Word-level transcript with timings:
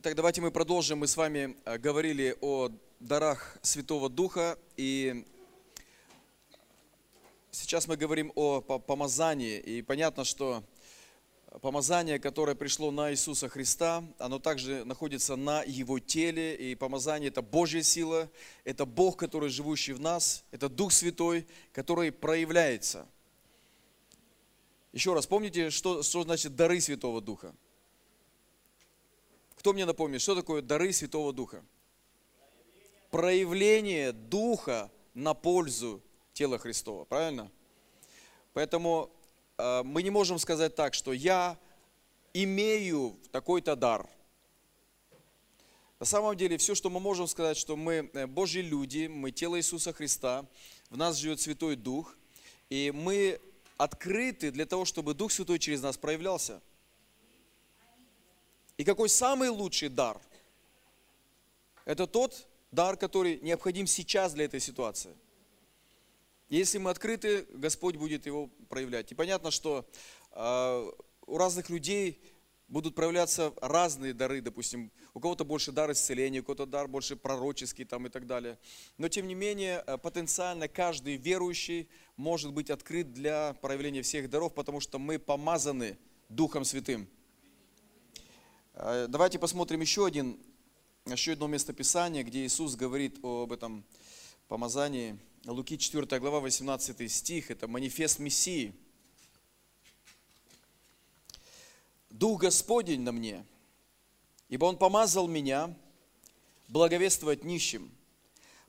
Так, 0.00 0.14
давайте 0.14 0.40
мы 0.40 0.52
продолжим. 0.52 0.98
Мы 1.00 1.08
с 1.08 1.16
вами 1.16 1.56
э, 1.64 1.76
говорили 1.76 2.36
о 2.40 2.70
дарах 3.00 3.58
Святого 3.62 4.08
Духа. 4.08 4.56
И 4.76 5.24
сейчас 7.50 7.88
мы 7.88 7.96
говорим 7.96 8.30
о 8.36 8.60
помазании. 8.60 9.58
И 9.58 9.82
понятно, 9.82 10.22
что 10.22 10.62
помазание, 11.62 12.20
которое 12.20 12.54
пришло 12.54 12.92
на 12.92 13.10
Иисуса 13.10 13.48
Христа, 13.48 14.04
оно 14.18 14.38
также 14.38 14.84
находится 14.84 15.34
на 15.34 15.64
Его 15.64 15.98
теле. 15.98 16.54
И 16.54 16.76
помазание– 16.76 17.28
это 17.30 17.42
Божья 17.42 17.82
сила, 17.82 18.30
это 18.62 18.86
Бог, 18.86 19.16
который 19.16 19.48
живущий 19.48 19.94
в 19.94 20.00
нас, 20.00 20.44
это 20.52 20.68
Дух 20.68 20.92
Святой, 20.92 21.44
который 21.72 22.12
проявляется. 22.12 23.08
Еще 24.92 25.12
раз, 25.12 25.26
помните, 25.26 25.70
что, 25.70 26.04
что 26.04 26.22
значит 26.22 26.54
дары 26.54 26.80
Святого 26.80 27.20
Духа? 27.20 27.52
Кто 29.58 29.72
мне 29.72 29.84
напомнит, 29.86 30.20
что 30.20 30.36
такое 30.36 30.62
дары 30.62 30.92
Святого 30.92 31.32
Духа? 31.32 31.64
Проявление 33.10 34.12
Духа 34.12 34.88
на 35.14 35.34
пользу 35.34 36.00
тела 36.32 36.58
Христова, 36.58 37.04
правильно? 37.04 37.50
Поэтому 38.52 39.10
э, 39.56 39.82
мы 39.82 40.04
не 40.04 40.10
можем 40.10 40.38
сказать 40.38 40.76
так, 40.76 40.94
что 40.94 41.12
я 41.12 41.58
имею 42.32 43.18
такой-то 43.32 43.74
дар. 43.74 44.08
На 45.98 46.06
самом 46.06 46.36
деле, 46.36 46.56
все, 46.56 46.76
что 46.76 46.88
мы 46.88 47.00
можем 47.00 47.26
сказать, 47.26 47.56
что 47.56 47.74
мы 47.76 48.08
э, 48.12 48.28
Божьи 48.28 48.60
люди, 48.60 49.08
мы 49.08 49.32
тело 49.32 49.58
Иисуса 49.58 49.92
Христа, 49.92 50.46
в 50.88 50.96
нас 50.96 51.16
живет 51.16 51.40
Святой 51.40 51.74
Дух, 51.74 52.16
и 52.70 52.92
мы 52.94 53.40
открыты 53.76 54.52
для 54.52 54.66
того, 54.66 54.84
чтобы 54.84 55.14
Дух 55.14 55.32
Святой 55.32 55.58
через 55.58 55.82
нас 55.82 55.98
проявлялся. 55.98 56.62
И 58.78 58.84
какой 58.84 59.08
самый 59.08 59.48
лучший 59.48 59.88
дар? 59.88 60.18
Это 61.84 62.06
тот 62.06 62.46
дар, 62.70 62.96
который 62.96 63.40
необходим 63.40 63.86
сейчас 63.86 64.32
для 64.32 64.44
этой 64.44 64.60
ситуации. 64.60 65.14
Если 66.48 66.78
мы 66.78 66.90
открыты, 66.90 67.46
Господь 67.52 67.96
будет 67.96 68.24
его 68.24 68.48
проявлять. 68.68 69.10
И 69.10 69.14
понятно, 69.16 69.50
что 69.50 69.84
э, 70.30 70.90
у 71.26 71.36
разных 71.36 71.70
людей 71.70 72.22
будут 72.68 72.94
проявляться 72.94 73.52
разные 73.60 74.14
дары, 74.14 74.40
допустим, 74.40 74.92
у 75.12 75.20
кого-то 75.20 75.44
больше 75.44 75.72
дар 75.72 75.90
исцеления, 75.90 76.40
у 76.40 76.44
кого-то 76.44 76.64
дар 76.64 76.86
больше 76.86 77.16
пророческий 77.16 77.84
там 77.84 78.06
и 78.06 78.10
так 78.10 78.26
далее. 78.26 78.58
Но 78.96 79.08
тем 79.08 79.26
не 79.26 79.34
менее, 79.34 79.82
э, 79.86 79.98
потенциально 79.98 80.68
каждый 80.68 81.16
верующий 81.16 81.88
может 82.16 82.52
быть 82.52 82.70
открыт 82.70 83.12
для 83.12 83.54
проявления 83.54 84.02
всех 84.02 84.30
даров, 84.30 84.54
потому 84.54 84.78
что 84.78 85.00
мы 85.00 85.18
помазаны 85.18 85.98
Духом 86.28 86.64
Святым. 86.64 87.08
Э, 88.80 89.06
давайте 89.08 89.40
посмотрим 89.40 89.80
еще, 89.80 90.06
один, 90.06 90.38
еще 91.04 91.32
одно 91.32 91.48
местописание, 91.48 92.22
где 92.22 92.46
Иисус 92.46 92.76
говорит 92.76 93.18
об 93.24 93.52
этом 93.52 93.84
помазании. 94.46 95.18
Луки 95.46 95.76
4 95.76 96.20
глава, 96.20 96.38
18 96.38 97.10
стих, 97.10 97.50
это 97.50 97.66
манифест 97.66 98.20
Мессии. 98.20 98.72
«Дух 102.10 102.42
Господень 102.42 103.00
на 103.00 103.10
мне, 103.10 103.44
ибо 104.48 104.66
Он 104.66 104.76
помазал 104.76 105.26
меня 105.26 105.74
благовествовать 106.68 107.42
нищим, 107.42 107.90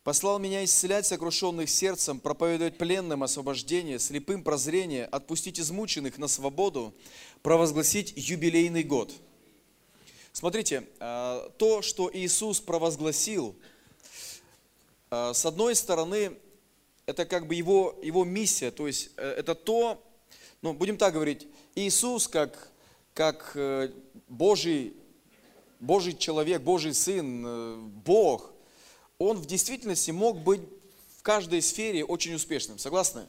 послал 0.03 0.39
меня 0.39 0.65
исцелять 0.65 1.05
сокрушенных 1.05 1.69
сердцем, 1.69 2.19
проповедовать 2.19 2.79
пленным 2.79 3.21
освобождение, 3.21 3.99
слепым 3.99 4.43
прозрение, 4.43 5.05
отпустить 5.05 5.59
измученных 5.59 6.17
на 6.17 6.27
свободу, 6.27 6.95
провозгласить 7.43 8.13
юбилейный 8.15 8.83
год». 8.83 9.13
Смотрите, 10.31 10.87
э, 10.99 11.49
то, 11.57 11.81
что 11.81 12.09
Иисус 12.13 12.59
провозгласил, 12.59 13.55
э, 15.09 15.33
с 15.33 15.45
одной 15.45 15.75
стороны, 15.75 16.37
это 17.05 17.25
как 17.25 17.47
бы 17.47 17.55
его, 17.55 17.97
его 18.03 18.23
миссия, 18.23 18.71
то 18.71 18.87
есть 18.87 19.09
э, 19.17 19.27
это 19.27 19.55
то, 19.55 20.01
ну, 20.61 20.73
будем 20.73 20.97
так 20.97 21.13
говорить, 21.13 21.47
Иисус 21.75 22.27
как, 22.27 22.69
как 23.13 23.57
Божий, 24.27 24.93
Божий 25.79 26.15
человек, 26.15 26.61
Божий 26.61 26.93
Сын, 26.93 27.89
Бог, 28.05 28.51
Он 29.17 29.37
в 29.37 29.45
действительности 29.45 30.11
мог 30.11 30.39
быть 30.39 30.61
в 31.17 31.23
каждой 31.23 31.61
сфере 31.61 32.03
очень 32.03 32.33
успешным, 32.33 32.77
согласны? 32.77 33.27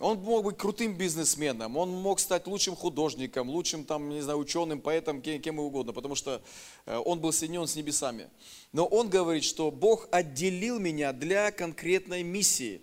Он 0.00 0.18
мог 0.20 0.44
быть 0.44 0.56
крутым 0.56 0.94
бизнесменом, 0.94 1.76
он 1.76 1.90
мог 1.90 2.20
стать 2.20 2.46
лучшим 2.46 2.74
художником, 2.74 3.50
лучшим, 3.50 3.84
там, 3.84 4.08
не 4.08 4.22
знаю, 4.22 4.38
ученым, 4.38 4.80
поэтом, 4.80 5.20
кем, 5.20 5.42
кем 5.42 5.58
угодно, 5.58 5.92
потому 5.92 6.14
что 6.14 6.40
э, 6.86 6.96
он 7.04 7.20
был 7.20 7.32
соединен 7.32 7.66
с 7.66 7.76
небесами. 7.76 8.30
Но 8.72 8.86
он 8.86 9.10
говорит, 9.10 9.44
что 9.44 9.70
Бог 9.70 10.08
отделил 10.10 10.78
меня 10.78 11.12
для 11.12 11.52
конкретной 11.52 12.22
миссии. 12.22 12.80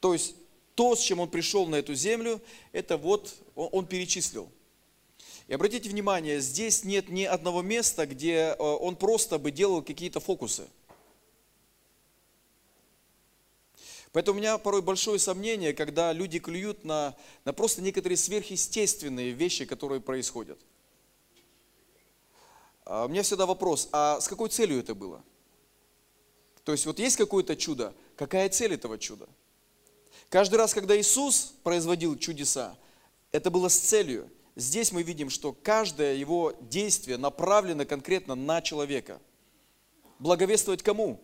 То 0.00 0.14
есть 0.14 0.36
то, 0.74 0.96
с 0.96 1.00
чем 1.00 1.20
он 1.20 1.28
пришел 1.28 1.66
на 1.66 1.76
эту 1.76 1.94
землю, 1.94 2.40
это 2.72 2.96
вот 2.96 3.34
он, 3.54 3.68
он 3.72 3.86
перечислил. 3.86 4.48
И 5.48 5.52
обратите 5.52 5.90
внимание, 5.90 6.40
здесь 6.40 6.82
нет 6.82 7.10
ни 7.10 7.24
одного 7.24 7.60
места, 7.60 8.06
где 8.06 8.56
э, 8.58 8.62
он 8.62 8.96
просто 8.96 9.38
бы 9.38 9.50
делал 9.50 9.82
какие-то 9.82 10.18
фокусы. 10.18 10.66
Поэтому 14.16 14.38
у 14.38 14.40
меня 14.40 14.56
порой 14.56 14.80
большое 14.80 15.18
сомнение, 15.18 15.74
когда 15.74 16.10
люди 16.14 16.38
клюют 16.38 16.86
на, 16.86 17.14
на 17.44 17.52
просто 17.52 17.82
некоторые 17.82 18.16
сверхъестественные 18.16 19.32
вещи, 19.32 19.66
которые 19.66 20.00
происходят. 20.00 20.58
А 22.86 23.04
у 23.04 23.08
меня 23.08 23.22
всегда 23.22 23.44
вопрос, 23.44 23.90
а 23.92 24.18
с 24.18 24.26
какой 24.26 24.48
целью 24.48 24.78
это 24.78 24.94
было? 24.94 25.22
То 26.64 26.72
есть 26.72 26.86
вот 26.86 26.98
есть 26.98 27.18
какое-то 27.18 27.56
чудо, 27.56 27.92
какая 28.16 28.48
цель 28.48 28.72
этого 28.72 28.98
чуда? 28.98 29.28
Каждый 30.30 30.54
раз, 30.54 30.72
когда 30.72 30.98
Иисус 30.98 31.52
производил 31.62 32.16
чудеса, 32.16 32.74
это 33.32 33.50
было 33.50 33.68
с 33.68 33.78
целью. 33.78 34.30
Здесь 34.54 34.92
мы 34.92 35.02
видим, 35.02 35.28
что 35.28 35.52
каждое 35.52 36.14
его 36.14 36.54
действие 36.62 37.18
направлено 37.18 37.84
конкретно 37.84 38.34
на 38.34 38.62
человека. 38.62 39.20
Благовествовать 40.18 40.82
кому? 40.82 41.20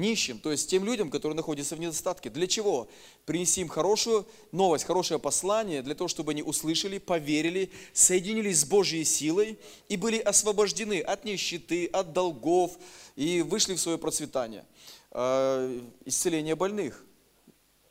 Нищим, 0.00 0.38
то 0.38 0.50
есть 0.50 0.70
тем 0.70 0.84
людям, 0.84 1.10
которые 1.10 1.36
находятся 1.36 1.76
в 1.76 1.80
недостатке. 1.80 2.30
Для 2.30 2.46
чего? 2.46 2.88
Принеси 3.24 3.60
им 3.60 3.68
хорошую 3.68 4.26
новость, 4.52 4.84
хорошее 4.84 5.18
послание, 5.18 5.82
для 5.82 5.94
того, 5.94 6.08
чтобы 6.08 6.32
они 6.32 6.42
услышали, 6.42 6.98
поверили, 6.98 7.70
соединились 7.92 8.60
с 8.60 8.64
Божьей 8.64 9.04
силой 9.04 9.58
и 9.88 9.96
были 9.96 10.18
освобождены 10.18 11.00
от 11.00 11.24
нищеты, 11.24 11.86
от 11.86 12.12
долгов 12.12 12.76
и 13.16 13.42
вышли 13.42 13.74
в 13.74 13.80
свое 13.80 13.98
процветание. 13.98 14.64
А, 15.10 15.82
исцеление 16.04 16.54
больных. 16.54 17.04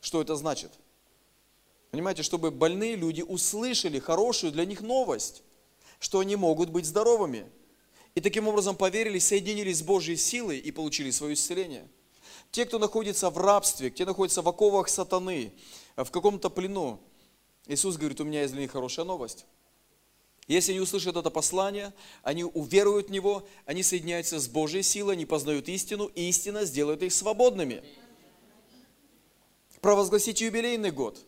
Что 0.02 0.22
это 0.22 0.36
значит? 0.36 0.72
Понимаете, 1.92 2.24
чтобы 2.24 2.52
больные 2.52 2.96
люди 2.96 3.22
услышали 3.22 4.00
хорошую 4.00 4.52
для 4.52 4.66
них 4.66 4.82
новость, 4.82 5.44
что 6.00 6.20
они 6.20 6.36
могут 6.36 6.70
быть 6.70 6.86
здоровыми– 6.86 7.46
и 8.16 8.22
таким 8.22 8.48
образом 8.48 8.78
поверили, 8.78 9.20
соединились 9.20 9.80
с 9.80 9.82
Божьей 9.82 10.16
силой 10.16 10.58
и 10.58 10.72
получили 10.72 11.12
свое 11.12 11.34
исцеление. 11.34 11.88
Те, 12.50 12.66
кто 12.66 12.80
находится 12.80 13.30
в 13.30 13.38
рабстве, 13.38 13.90
те 13.92 14.06
находятся 14.06 14.42
в 14.42 14.48
оковах 14.48 14.88
сатаны, 14.88 15.52
в 15.98 16.10
каком-то 16.10 16.50
плену, 16.50 17.02
Иисус 17.68 17.98
говорит, 17.98 18.22
у 18.22 18.24
меня 18.24 18.42
есть 18.42 18.54
для 18.54 18.62
них 18.62 18.72
хорошая 18.72 19.06
новость. 19.06 19.46
Если 20.48 20.72
они 20.72 20.80
услышат 20.80 21.18
это 21.18 21.30
послание, 21.30 21.94
они 22.22 22.44
уверуют 22.44 23.08
в 23.08 23.12
него, 23.12 23.46
они 23.66 23.84
соединяются 23.84 24.40
с 24.40 24.48
Божьей 24.48 24.84
силой, 24.84 25.16
они 25.16 25.26
познают 25.26 25.68
истину, 25.68 26.06
и 26.06 26.30
истина 26.30 26.64
сделает 26.64 27.02
их 27.02 27.12
свободными. 27.12 27.84
Провозгласить 29.82 30.40
юбилейный 30.40 30.92
год. 30.92 31.20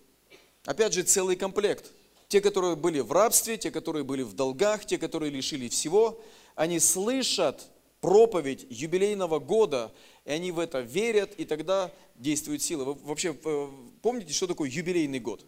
Опять 0.65 0.93
же, 0.93 1.03
целый 1.03 1.35
комплект. 1.35 1.91
Те, 2.27 2.41
которые 2.41 2.75
были 2.75 2.99
в 2.99 3.11
рабстве, 3.11 3.57
те, 3.57 3.71
которые 3.71 4.03
были 4.03 4.21
в 4.21 4.33
долгах, 4.33 4.85
те, 4.85 4.97
которые 4.97 5.31
лишили 5.31 5.67
всего– 5.67 6.21
они 6.57 6.79
слышат 6.79 7.69
проповедь 8.01 8.65
юбилейного 8.69 9.39
года, 9.39 9.93
и 10.25 10.31
они 10.31 10.51
в 10.51 10.59
это 10.59 10.81
верят, 10.81 11.33
и 11.37 11.45
тогда 11.45 11.91
действует 12.15 12.63
сила. 12.63 12.83
Вы 12.83 12.93
вообще 12.95 13.37
э, 13.41 13.67
помните, 14.01 14.33
что 14.33 14.47
такое 14.47 14.67
юбилейный 14.67 15.19
год? 15.19 15.45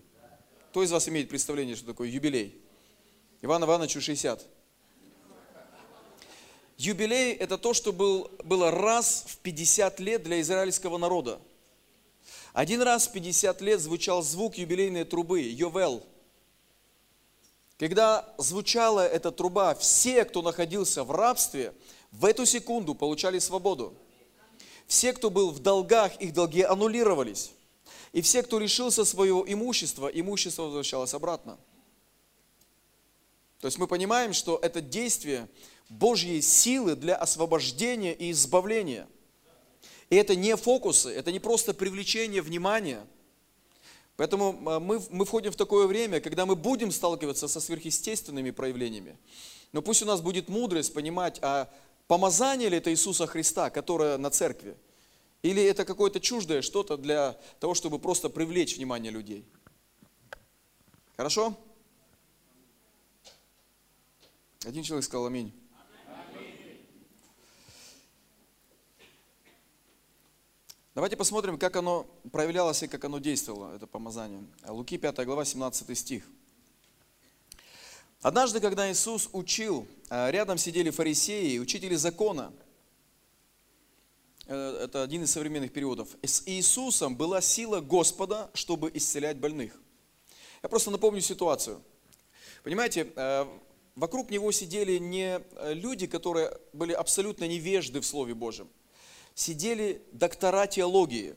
Кто 0.69 0.83
из 0.83 0.91
вас 0.91 1.09
имеет 1.09 1.27
представление, 1.27 1.75
что 1.75 1.88
такое 1.88 2.09
юбилей? 2.09 2.61
Иван 3.41 3.63
Ивановичу 3.63 4.01
60. 4.01 4.45
Юбилей– 6.77 7.33
это 7.39 7.57
то, 7.57 7.73
что 7.73 7.91
был, 7.91 8.31
было 8.44 8.69
раз 8.69 9.25
в 9.27 9.38
50 9.39 10.00
лет 10.00 10.23
для 10.23 10.39
израильского 10.41 11.00
народа. 11.00 11.41
Один 12.53 12.83
раз 12.83 13.07
в 13.07 13.13
50 13.13 13.61
лет 13.61 13.79
звучал 13.79 14.21
звук 14.21 14.59
юбилейной 14.59 15.06
трубы, 15.06 15.41
Йовел– 15.41 16.06
когда 17.79 18.27
звучала 18.37 19.07
эта 19.07 19.31
труба, 19.31 19.73
все, 19.73 20.25
кто 20.25 20.41
находился 20.41 21.05
в 21.05 21.11
рабстве, 21.11 21.73
в 22.11 22.25
эту 22.25 22.45
секунду 22.45 22.93
получали 22.93 23.39
свободу. 23.39 23.93
Все, 24.85 25.13
кто 25.13 25.29
был 25.29 25.51
в 25.51 25.59
долгах, 25.59 26.17
их 26.17 26.33
долги 26.33 26.61
аннулировались. 26.61 27.51
И 28.11 28.21
все, 28.21 28.43
кто 28.43 28.59
решился 28.59 29.05
своего 29.05 29.45
имущества, 29.47 30.07
имущество 30.07 30.63
возвращалось 30.63 31.13
обратно. 31.13 31.57
То 33.61 33.67
есть 33.67 33.77
мы 33.77 33.87
понимаем, 33.87 34.33
что 34.33 34.59
это 34.61 34.81
действие 34.81 35.47
Божьей 35.87 36.41
силы 36.41 36.95
для 36.95 37.15
освобождения 37.15 38.13
и 38.13 38.31
избавления. 38.31 39.07
И 40.09 40.17
это 40.17 40.35
не 40.35 40.57
фокусы, 40.57 41.13
это 41.13 41.31
не 41.31 41.39
просто 41.39 41.73
привлечение 41.73 42.41
внимания. 42.41 43.05
Поэтому 44.19 44.62
а, 44.66 44.81
мы, 44.81 45.01
мы 45.12 45.24
входим 45.24 45.50
в 45.50 45.56
такое 45.56 45.88
время, 45.88 46.19
когда 46.19 46.45
мы 46.45 46.57
будем 46.57 46.92
сталкиваться 46.92 47.48
со 47.48 47.62
сверхъестественными 47.62 48.51
проявлениями. 48.51 49.18
Но 49.71 49.81
пусть 49.81 50.01
у 50.01 50.06
нас 50.06 50.19
будет 50.19 50.50
мудрость 50.50 50.94
понимать, 50.94 51.39
а 51.42 51.69
помазание 52.07 52.68
ли 52.68 52.80
это 52.80 52.92
Иисуса 52.92 53.27
Христа, 53.27 53.69
которое 53.69 54.18
на 54.18 54.30
церкви, 54.30 54.75
или 55.42 55.63
это 55.63 55.86
какое-то 55.86 56.19
чуждое 56.19 56.62
что-то 56.62 56.98
для 56.98 57.39
того, 57.62 57.75
чтобы 57.75 57.98
просто 57.98 58.27
привлечь 58.27 58.75
внимание 58.75 59.10
людей. 59.10 59.45
Хорошо? 61.16 61.57
Один 64.66 64.83
человек 64.83 65.06
сказал 65.06 65.27
аминь. 65.27 65.54
Давайте 70.99 71.15
посмотрим, 71.15 71.57
как 71.57 71.77
оно 71.77 72.05
проявлялось 72.29 72.83
и 72.83 72.87
как 72.89 73.05
оно 73.05 73.19
действовало, 73.19 73.73
это 73.73 73.87
помазание. 73.87 74.43
Луки 74.67 74.97
5 74.97 75.23
глава, 75.23 75.45
17 75.45 75.97
стих. 75.97 76.25
Однажды, 78.21 78.59
когда 78.59 78.91
Иисус 78.91 79.29
учил, 79.31 79.87
а, 80.09 80.29
рядом 80.29 80.57
сидели 80.57 80.89
фарисеи 80.89 81.57
учители 81.57 81.95
закона. 81.95 82.51
Э, 84.47 84.81
это 84.83 85.01
один 85.01 85.23
из 85.23 85.31
современных 85.31 85.71
периодов. 85.71 86.09
С 86.21 86.43
Иисусом 86.45 87.15
была 87.15 87.39
сила 87.39 87.79
Господа, 87.79 88.51
чтобы 88.53 88.91
исцелять 88.93 89.37
больных. 89.37 89.81
Я 90.61 90.67
просто 90.67 90.91
напомню 90.91 91.21
ситуацию. 91.21 91.81
Понимаете, 92.61 93.09
э, 93.15 93.45
вокруг 93.95 94.31
него 94.31 94.51
сидели 94.51 94.97
не 94.97 95.39
э, 95.39 95.73
люди, 95.73 96.07
которые 96.07 96.59
были 96.73 96.91
абсолютно 96.91 97.47
невежды 97.47 98.01
в 98.01 98.05
Слове 98.05 98.33
Божьем 98.33 98.67
сидели 99.35 100.01
доктора 100.11 100.67
теологии, 100.67 101.35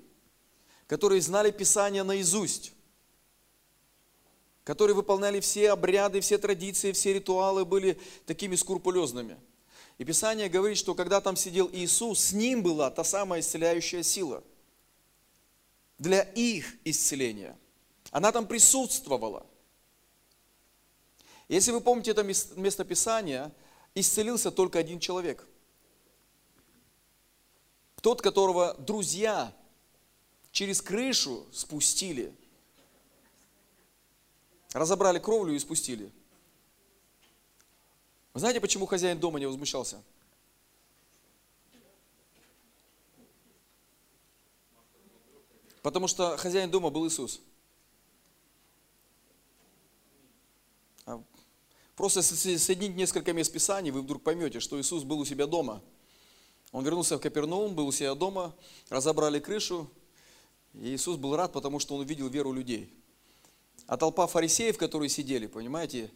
которые 0.86 1.20
знали 1.20 1.50
Писание 1.50 2.02
наизусть, 2.02 2.72
которые 4.64 4.94
выполняли 4.94 5.40
все 5.40 5.70
обряды, 5.70 6.20
все 6.20 6.38
традиции, 6.38 6.92
все 6.92 7.12
ритуалы, 7.14 7.64
были 7.64 7.98
такими 8.26 8.56
скрупулезными. 8.56 9.38
И 9.98 10.04
Писание 10.04 10.48
говорит, 10.48 10.78
что 10.78 10.94
когда 10.94 11.20
там 11.20 11.36
сидел 11.36 11.70
Иисус, 11.72 12.20
с 12.20 12.32
ним 12.32 12.62
была 12.62 12.90
та 12.90 13.04
самая 13.04 13.40
исцеляющая 13.40 14.02
сила 14.02 14.42
для 15.98 16.22
их 16.22 16.74
исцеления. 16.84 17.56
Она 18.10 18.32
там 18.32 18.46
присутствовала. 18.46 19.46
Если 21.48 21.70
вы 21.70 21.80
помните 21.80 22.10
это 22.10 22.22
место 22.22 22.84
Писания, 22.84 23.52
исцелился 23.94 24.50
только 24.50 24.78
один 24.78 24.98
человек– 24.98 25.46
тот, 28.02 28.20
которого 28.20 28.74
друзья 28.74 29.56
через 30.50 30.82
крышу 30.82 31.46
спустили. 31.52 32.34
Разобрали 34.72 35.18
кровлю 35.18 35.54
и 35.54 35.58
спустили. 35.58 36.10
Вы 38.34 38.40
знаете, 38.40 38.60
почему 38.60 38.86
хозяин 38.86 39.20
дома 39.20 39.38
не 39.38 39.46
возмущался? 39.46 40.02
Потому 45.82 46.08
что 46.08 46.36
хозяин 46.36 46.70
дома 46.70 46.90
был 46.90 47.06
Иисус. 47.06 47.40
А 51.06 51.22
просто 51.94 52.22
соединить 52.22 52.96
несколько 52.96 53.32
мест 53.32 53.52
Писаний, 53.52 53.90
вы 53.90 54.02
вдруг 54.02 54.22
поймете, 54.22 54.58
что 54.58 54.80
Иисус 54.80 55.04
был 55.04 55.20
у 55.20 55.24
себя 55.24 55.46
дома– 55.46 55.80
он 56.72 56.84
вернулся 56.84 57.18
в 57.18 57.20
Капернаум, 57.20 57.74
был 57.74 57.86
у 57.86 57.92
себя 57.92 58.14
дома, 58.14 58.56
разобрали 58.88 59.38
крышу. 59.38 59.90
И 60.72 60.94
Иисус 60.94 61.18
был 61.18 61.36
рад, 61.36 61.52
потому 61.52 61.78
что 61.78 61.94
он 61.94 62.00
увидел 62.00 62.28
веру 62.28 62.50
людей. 62.50 62.90
А 63.86 63.98
толпа 63.98 64.26
фарисеев, 64.26 64.78
которые 64.78 65.10
сидели, 65.10 65.46
понимаете, 65.46 66.10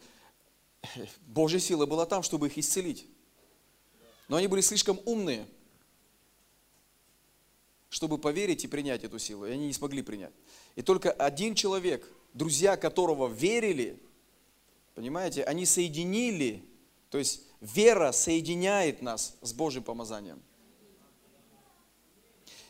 Божья 1.27 1.59
сила 1.59 1.85
была 1.85 2.07
там, 2.07 2.23
чтобы 2.23 2.47
их 2.47 2.57
исцелить. 2.57 3.07
Но 4.29 4.37
они 4.37 4.47
были 4.47 4.63
слишком 4.63 4.99
умные, 5.05 5.47
чтобы 7.91 8.17
поверить 8.17 8.65
и 8.65 8.69
принять 8.69 9.05
эту 9.05 9.19
силу. 9.19 9.45
И 9.45 9.51
они 9.51 9.67
не 9.67 9.75
смогли 9.75 10.01
принять. 10.01 10.33
И 10.75 10.81
только 10.81 11.13
один 11.13 11.55
человек, 11.55 12.11
друзья 12.33 12.79
которого 12.79 13.29
верили, 13.29 14.01
понимаете, 14.95 15.45
они 15.45 15.67
соединили, 15.67 16.65
то 17.11 17.19
есть 17.19 17.43
вера 17.61 18.13
соединяет 18.13 19.03
нас 19.03 19.37
с 19.43 19.53
Божьим 19.53 19.83
помазанием 19.83 20.43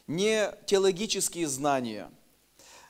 не 0.07 0.53
теологические 0.67 1.49
знания, 1.49 2.11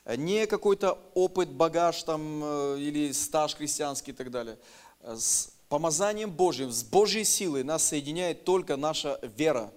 не 0.05 0.47
какой-то 0.47 0.99
опыт, 1.13 1.49
багаж 1.49 2.03
там 2.03 2.41
э, 2.43 2.79
или 2.79 3.11
стаж 3.11 3.55
христианский 3.55 4.11
и 4.11 4.13
так 4.13 4.31
далее. 4.31 4.57
С 5.01 5.51
помазанием 5.67 6.31
Божьим, 6.31 6.71
с 6.71 6.83
Божьей 6.83 7.25
силой 7.25 7.63
нас 7.63 7.83
соединяет 7.83 8.45
только 8.45 8.77
наша 8.77 9.19
вера. 9.35 9.73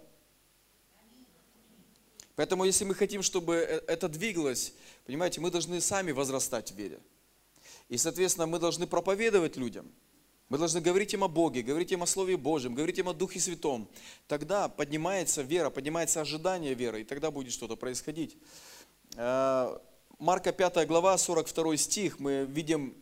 Поэтому, 2.37 2.65
если 2.65 2.85
мы 2.85 2.95
хотим, 2.95 3.23
чтобы 3.23 3.57
э, 3.57 3.83
это 3.87 4.09
двигалось, 4.09 4.73
понимаете, 5.05 5.41
мы 5.41 5.51
должны 5.51 5.81
сами 5.81 6.13
возрастать 6.13 6.73
в 6.73 6.77
вере. 6.77 7.01
И, 7.89 7.97
соответственно, 7.97 8.47
мы 8.47 8.59
должны 8.59 8.87
проповедовать 8.87 9.57
людям– 9.57 9.91
мы 10.51 10.59
должны 10.59 10.81
говорить 10.81 11.15
им 11.15 11.23
о 11.23 11.29
Боге, 11.29 11.63
говорить 11.63 11.93
им 11.93 12.03
о 12.03 12.07
Слове 12.07 12.37
Божьем, 12.37 12.75
говорить 12.75 12.99
им 12.99 13.09
о 13.09 13.15
Духе 13.15 13.39
Святом. 13.39 13.89
Тогда 14.27 14.69
поднимается 14.69 15.43
вера, 15.43 15.71
поднимается 15.71 16.21
ожидание 16.21 16.75
веры, 16.75 17.03
и 17.03 17.05
тогда 17.05 17.31
будет 17.31 17.53
что-то 17.53 17.77
происходить. 17.77 18.37
Э, 19.15 19.79
Марка 20.19 20.51
5 20.51 20.89
глава, 20.89 21.17
42 21.17 21.77
стих, 21.77 22.19
мы 22.19 22.47
видим 22.47 22.97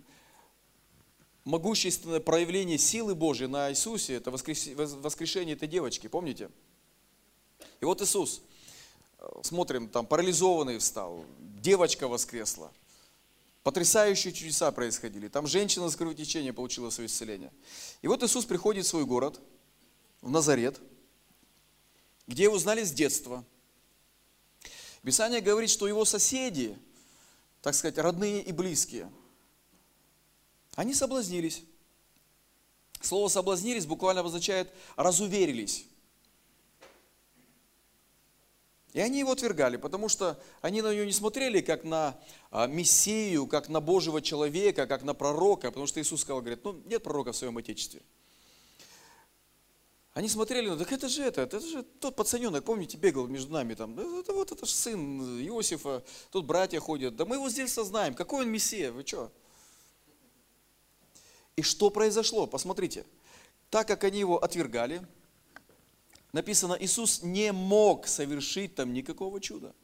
могущественное 1.45 2.21
проявление 2.21 2.77
силы 2.77 3.15
Божьей 3.15 3.47
на 3.47 3.71
Иисусе, 3.71 4.17
это 4.17 4.31
воскрешение 4.31 5.57
этой 5.57 5.69
девочки, 5.69 6.07
помните? 6.07 6.51
И 7.81 7.87
вот 7.87 8.03
Иисус, 8.03 8.43
э, 9.21 9.27
смотрим, 9.43 9.89
там 9.89 10.05
парализованный 10.05 10.77
встал, 10.77 11.25
девочка 11.63 12.09
воскресла– 12.09 12.71
Потрясающие 13.63 14.33
чудеса 14.33 14.71
происходили. 14.73 15.29
Там 15.29 15.47
женщина 15.47 15.91
с 15.91 15.97
кровотечением 15.97 16.55
получила 16.55 16.91
свое 16.91 17.07
исцеление. 17.07 17.53
И 18.03 18.09
вот 18.09 18.23
Иисус 18.23 18.45
приходит 18.45 18.87
в 18.87 18.89
свой 18.89 19.05
город, 19.05 19.41
в 20.23 20.31
Назарет, 20.31 20.81
где 22.27 22.45
его 22.45 22.59
знали 22.59 22.85
с 22.85 22.93
детства. 22.93 23.45
Писание 25.03 25.41
говорит, 25.41 25.71
что 25.71 25.89
его 25.89 26.05
соседи, 26.05 26.79
так 27.63 27.75
сказать, 27.75 27.99
родные 27.99 28.43
и 28.43 28.53
близкие, 28.53 29.11
они 30.75 30.95
соблазнились. 30.95 31.65
Слово 33.01 33.29
соблазнились 33.29 33.87
буквально 33.87 34.21
обозначает 34.21 34.73
разуверились. 34.97 35.87
И 38.99 39.01
они 39.01 39.21
его 39.21 39.31
отвергали, 39.31 39.77
потому 39.77 40.09
что 40.09 40.43
они 40.61 40.83
на 40.83 40.93
него 40.93 41.05
не 41.05 41.13
смотрели 41.13 41.61
как 41.61 41.85
на 41.85 42.19
а, 42.51 42.67
Мессию, 42.67 43.47
как 43.47 43.69
на 43.69 43.81
Божьего 43.81 44.21
человека, 44.21 44.89
как 44.89 45.05
на 45.05 45.15
пророка, 45.15 45.69
потому 45.69 45.87
что 45.87 46.01
Иисус 46.01 46.23
сказал, 46.23 46.41
говорит, 46.41 46.65
ну 46.65 46.83
нет 46.85 47.05
пророка 47.05 47.31
в 47.31 47.37
своем 47.37 47.57
Отечестве. 47.59 48.03
Они 50.15 50.29
смотрели, 50.29 50.69
ну 50.69 50.77
так 50.77 50.91
это 50.91 51.09
же 51.09 51.23
это, 51.23 51.43
это 51.43 51.61
же 51.61 51.85
тот 51.85 52.17
пацаненок, 52.17 52.65
помните, 52.65 52.97
бегал 52.97 53.29
между 53.29 53.53
нами 53.53 53.75
там, 53.75 53.97
это 54.19 54.33
вот 54.33 54.51
это 54.51 54.67
же 54.67 54.73
сын 54.73 55.21
Иосифа, 55.47 56.03
тут 56.33 56.45
братья 56.45 56.81
ходят, 56.81 57.15
да 57.15 57.25
мы 57.25 57.37
его 57.37 57.49
здесь 57.49 57.73
сознаем, 57.73 58.15
какой 58.15 58.47
он 58.47 58.51
Мессия, 58.51 58.91
вы 58.91 59.07
что? 59.07 59.31
И 61.55 61.63
что 61.63 61.91
произошло? 61.91 62.49
Посмотрите, 62.49 63.07
так 63.71 63.87
как 63.87 64.03
они 64.03 64.19
его 64.19 64.43
отвергали, 64.43 65.07
написано, 66.33 66.77
Иисус 66.79 67.23
не 67.23 67.53
мог 67.53 68.07
совершить 68.07 68.75
там 68.75 68.93
никакого 68.93 69.41
чуда. 69.41 69.75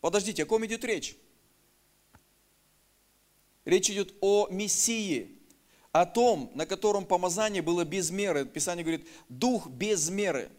Подождите, 0.00 0.44
о 0.44 0.46
ком 0.46 0.64
идет 0.66 0.84
речь? 0.84 1.16
Речь 3.64 3.90
идет 3.90 4.14
о 4.20 4.46
Мессии, 4.48 5.36
о 5.90 6.06
том, 6.06 6.52
на 6.54 6.66
котором 6.66 7.04
помазание 7.04 7.62
было 7.62 7.84
без 7.84 8.10
меры. 8.10 8.44
Писание 8.44 8.84
говорит, 8.84 9.08
дух 9.28 9.66
без 9.66 10.08
меры. 10.08 10.50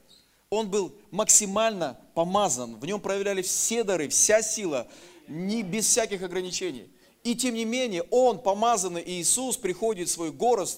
Он 0.50 0.70
был 0.70 0.94
максимально 1.12 2.00
помазан, 2.14 2.78
в 2.78 2.86
нем 2.86 3.02
проявляли 3.02 3.42
все 3.42 3.84
дары, 3.84 4.08
вся 4.10 4.42
сила, 4.42 4.88
не 5.28 5.62
без 5.62 5.86
всяких 5.86 6.22
ограничений. 6.22 6.90
И 7.24 7.36
тем 7.36 7.56
не 7.56 7.66
менее, 7.66 8.04
он, 8.12 8.42
помазанный 8.42 9.04
Иисус, 9.06 9.58
приходит 9.58 10.08
в 10.08 10.12
свой 10.12 10.32
город, 10.32 10.70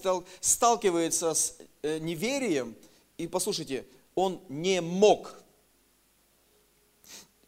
сталкивается 0.42 1.34
с 1.34 1.58
э, 1.82 2.00
неверием– 2.00 2.76
и 3.20 3.28
послушайте, 3.28 3.86
он 4.16 4.42
не 4.48 4.82
мог. 4.82 5.44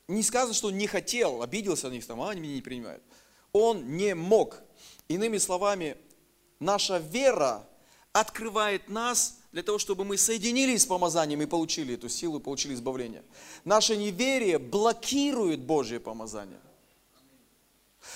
Не 0.09 0.21
сказано, 0.21 0.53
что 0.53 0.67
он 0.67 0.77
не 0.77 0.85
хотел, 0.85 1.41
обиделся 1.41 1.87
на 1.87 1.93
них, 1.93 2.05
там, 2.05 2.21
а, 2.21 2.29
они 2.29 2.41
меня 2.41 2.55
не 2.55 2.61
принимают. 2.61 3.01
Он 3.53 3.95
не 3.95 4.13
мог. 4.13 4.61
Иными 5.07 5.37
словами, 5.37 5.95
наша 6.59 6.97
вера 6.97 7.65
открывает 8.11 8.89
нас 8.89 9.39
для 9.53 9.63
того, 9.63 9.77
чтобы 9.77 10.03
мы 10.03 10.17
соединились 10.17 10.81
с 10.81 10.85
помазанием 10.85 11.41
и 11.41 11.45
получили 11.45 11.93
эту 11.93 12.09
силу, 12.09 12.41
получили 12.41 12.73
избавление. 12.73 13.23
Наше 13.63 13.95
неверие 13.95 14.59
блокирует 14.59 15.61
Божье 15.61 16.01
помазание. 16.01 16.59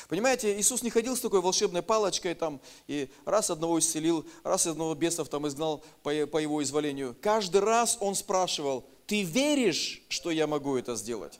Понимаете, 0.07 0.57
Иисус 0.59 0.81
не 0.83 0.89
ходил 0.89 1.15
с 1.15 1.21
такой 1.21 1.41
волшебной 1.41 1.81
палочкой 1.81 2.33
там 2.33 2.59
и 2.87 3.09
раз 3.25 3.49
одного 3.49 3.79
исцелил, 3.79 4.25
раз 4.43 4.65
одного 4.65 4.95
бесов 4.95 5.29
там 5.29 5.47
изгнал 5.47 5.83
по, 6.03 6.11
по 6.27 6.37
его 6.37 6.63
изволению. 6.63 7.15
Каждый 7.21 7.61
раз 7.61 7.97
он 7.99 8.15
спрашивал, 8.15 8.85
ты 9.05 9.23
веришь, 9.23 10.01
что 10.09 10.31
я 10.31 10.47
могу 10.47 10.75
это 10.75 10.95
сделать? 10.95 11.39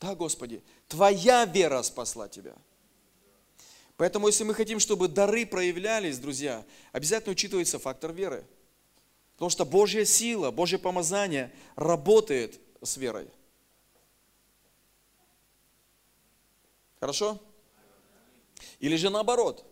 Да, 0.00 0.14
Господи, 0.14 0.62
твоя 0.86 1.44
вера 1.44 1.82
спасла 1.82 2.28
тебя. 2.28 2.54
Поэтому, 3.96 4.28
если 4.28 4.44
мы 4.44 4.54
хотим, 4.54 4.78
чтобы 4.78 5.08
дары 5.08 5.44
проявлялись, 5.44 6.18
друзья, 6.18 6.64
обязательно 6.92 7.32
учитывается 7.32 7.78
фактор 7.78 8.12
веры. 8.12 8.46
Потому 9.34 9.50
что 9.50 9.64
Божья 9.64 10.04
сила, 10.04 10.50
Божье 10.50 10.78
помазание 10.78 11.52
работает 11.74 12.60
с 12.80 12.96
верой. 12.96 13.28
Хорошо? 17.00 17.40
Или 18.80 18.96
же 18.96 19.10
наоборот. 19.10 19.64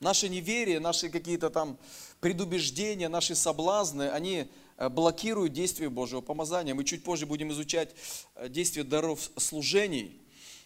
Наше 0.00 0.30
неверие, 0.30 0.80
наши 0.80 1.10
какие-то 1.10 1.50
там 1.50 1.78
предубеждения, 2.20 3.08
наши 3.08 3.34
соблазны, 3.34 4.08
они 4.08 4.50
э, 4.78 4.88
блокируют 4.88 5.52
действие 5.52 5.90
Божьего 5.90 6.22
помазания. 6.22 6.74
Мы 6.74 6.84
чуть 6.84 7.04
позже 7.04 7.26
будем 7.26 7.52
изучать 7.52 7.94
э, 8.34 8.48
действие 8.48 8.84
даров 8.84 9.30
служений. 9.36 10.20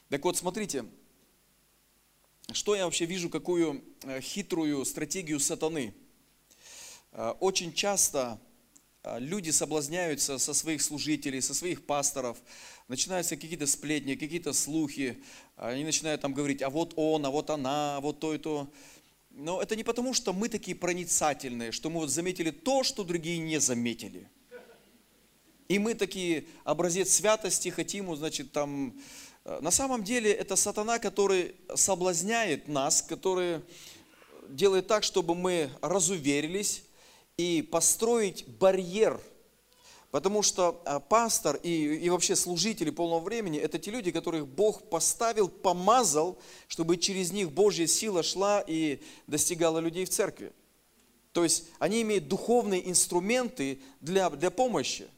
Так 0.09 0.25
вот, 0.25 0.37
смотрите, 0.37 0.85
что 2.53 2.77
я 2.77 2.85
вообще 2.85 3.07
вижу, 3.07 3.29
какую 3.29 3.83
э, 4.03 4.21
хитрую 4.21 4.85
стратегию 4.85 5.41
сатаны. 5.41 5.95
Очень 7.39 7.73
часто 7.73 8.41
люди 9.19 9.51
соблазняются 9.51 10.39
со 10.39 10.55
своих 10.55 10.83
служителей, 10.83 11.41
со 11.43 11.55
своих 11.55 11.85
пасторов, 11.85 12.39
начинаются 12.89 13.37
какие-то 13.37 13.67
сплетни, 13.67 14.15
какие-то 14.15 14.53
слухи, 14.53 15.23
они 15.57 15.85
начинают 15.85 16.21
там 16.21 16.35
говорить, 16.35 16.63
а 16.63 16.71
вот 16.71 16.95
он, 16.97 17.25
а 17.27 17.31
вот 17.31 17.51
она, 17.51 17.97
а 17.97 18.01
вот 18.01 18.21
то 18.21 18.35
и 18.35 18.39
то. 18.39 18.71
Но 19.31 19.61
это 19.61 19.77
не 19.77 19.85
потому, 19.85 20.15
что 20.15 20.33
мы 20.33 20.49
такие 20.49 20.77
проницательные, 20.77 21.73
что 21.73 21.91
мы 21.91 22.01
вот 22.01 22.11
заметили 22.11 22.51
то, 22.51 22.83
что 22.83 23.05
другие 23.05 23.39
не 23.39 23.59
заметили. 23.59 24.29
И 25.69 25.79
мы 25.79 25.95
такие 25.95 26.47
образец 26.65 27.13
святости 27.13 27.71
хотим, 27.71 28.15
значит, 28.15 28.53
там 28.53 28.95
Э, 29.45 29.59
на 29.61 29.71
самом 29.71 30.03
деле 30.03 30.33
это 30.33 30.57
сатана, 30.57 30.99
который 30.99 31.55
соблазняет 31.75 32.69
нас, 32.69 33.03
который 33.03 33.61
делает 34.49 34.87
так, 34.87 35.05
чтобы 35.05 35.35
мы 35.35 35.71
разуверились 35.81 36.85
и 37.37 37.63
построить 37.63 38.47
барьер. 38.47 39.21
Потому 40.11 40.43
что 40.43 40.81
э, 40.85 41.01
пастор 41.09 41.57
и, 41.57 41.97
и 41.97 42.09
вообще 42.09 42.37
служители 42.37 42.91
полного 42.91 43.19
времени– 43.21 43.59
это 43.61 43.81
те 43.81 43.91
люди, 43.91 44.13
которых 44.13 44.47
Бог 44.47 44.89
поставил, 44.89 45.49
помазал, 45.49 46.39
чтобы 46.69 46.99
через 46.99 47.33
них 47.33 47.51
Божья 47.51 47.89
сила 47.89 48.23
шла 48.23 48.63
и 48.65 49.03
достигала 49.27 49.81
людей 49.81 50.05
в 50.05 50.11
церкви. 50.11 50.53
То 51.33 51.43
есть 51.43 51.65
они 51.81 52.03
имеют 52.03 52.29
духовные 52.29 52.89
инструменты 52.89 53.81
для, 54.01 54.31
для 54.31 54.53
помощи. 54.53 55.09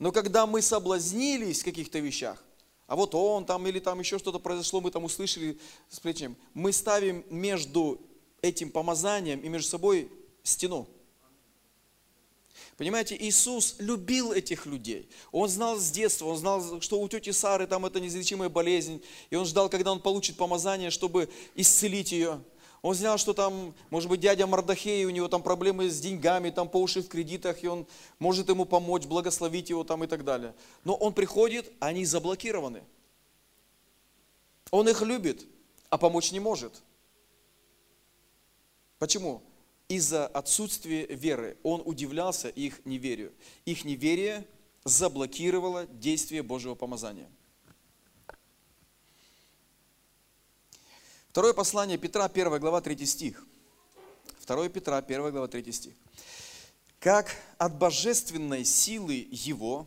Но 0.00 0.10
когда 0.10 0.46
мы 0.46 0.62
соблазнились 0.62 1.62
в 1.62 1.64
каких-то 1.64 2.00
вещах, 2.00 2.42
а 2.88 2.96
вот 2.96 3.14
он 3.14 3.44
там 3.44 3.64
или 3.68 3.78
там 3.78 4.00
еще 4.00 4.18
что-то 4.18 4.40
произошло, 4.40 4.80
мы 4.80 4.90
там 4.90 5.04
услышали 5.04 5.60
с 5.88 6.00
плечем. 6.00 6.36
Мы 6.54 6.72
ставим 6.72 7.24
между 7.30 8.00
этим 8.42 8.70
помазанием 8.70 9.38
и 9.40 9.48
между 9.48 9.68
собой 9.68 10.10
стену. 10.42 10.88
Понимаете, 12.78 13.16
Иисус 13.16 13.74
любил 13.80 14.32
этих 14.32 14.64
людей. 14.64 15.10
Он 15.32 15.48
знал 15.48 15.78
с 15.78 15.90
детства, 15.90 16.26
он 16.26 16.36
знал, 16.36 16.80
что 16.80 17.00
у 17.00 17.08
тети 17.08 17.30
Сары 17.30 17.66
там 17.66 17.84
это 17.84 17.98
неизлечимая 17.98 18.48
болезнь. 18.48 19.02
И 19.30 19.36
он 19.36 19.44
ждал, 19.46 19.68
когда 19.68 19.90
он 19.90 20.00
получит 20.00 20.36
помазание, 20.36 20.90
чтобы 20.90 21.28
исцелить 21.56 22.12
ее. 22.12 22.40
Он 22.80 22.94
знал, 22.94 23.18
что 23.18 23.34
там, 23.34 23.74
может 23.90 24.08
быть, 24.08 24.20
дядя 24.20 24.46
Мардахей, 24.46 25.04
у 25.06 25.10
него 25.10 25.26
там 25.26 25.42
проблемы 25.42 25.90
с 25.90 25.98
деньгами, 25.98 26.50
там 26.50 26.68
по 26.68 26.76
уши 26.76 27.02
в 27.02 27.08
кредитах, 27.08 27.64
и 27.64 27.66
он 27.66 27.84
может 28.20 28.48
ему 28.48 28.64
помочь, 28.64 29.06
благословить 29.06 29.70
его 29.70 29.82
там 29.82 30.04
и 30.04 30.06
так 30.06 30.24
далее. 30.24 30.54
Но 30.84 30.94
он 30.94 31.12
приходит, 31.12 31.72
они 31.80 32.04
заблокированы. 32.04 32.84
Он 34.70 34.88
их 34.88 35.02
любит, 35.02 35.44
а 35.90 35.98
помочь 35.98 36.30
не 36.30 36.38
может. 36.38 36.80
Почему? 39.00 39.42
Из-за 39.88 40.26
отсутствия 40.26 41.06
веры. 41.06 41.56
Он 41.62 41.82
удивлялся 41.84 42.48
их 42.48 42.84
неверию. 42.84 43.32
Их 43.64 43.84
неверие 43.84 44.46
заблокировало 44.84 45.86
действие 45.86 46.42
Божьего 46.42 46.74
помазания. 46.74 47.30
Второе 51.30 51.52
послание 51.52 51.98
Петра, 51.98 52.24
1 52.26 52.58
глава, 52.58 52.80
3 52.80 53.06
стих. 53.06 53.46
2 54.46 54.68
Петра, 54.68 54.98
1 54.98 55.30
глава, 55.30 55.46
3 55.48 55.72
стих. 55.72 55.94
Как 57.00 57.36
от 57.58 57.78
божественной 57.78 58.64
силы 58.64 59.28
Его, 59.30 59.86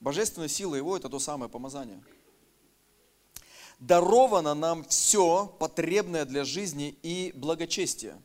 божественная 0.00 0.48
сила 0.48 0.74
Его– 0.74 0.96
это 0.98 1.08
то 1.08 1.18
самое 1.18 1.50
помазание, 1.50 2.02
даровано 3.78 4.54
нам 4.54 4.84
все 4.84 5.46
потребное 5.58 6.24
для 6.24 6.44
жизни 6.44 6.98
и 7.02 7.32
благочестия. 7.34 8.20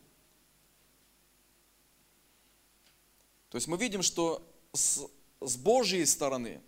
То 3.54 3.58
есть 3.58 3.68
мы 3.68 3.78
видим, 3.78 4.02
что 4.02 4.42
с, 4.72 5.02
с 5.40 5.58
Божьей 5.58 6.08
стороны 6.08 6.60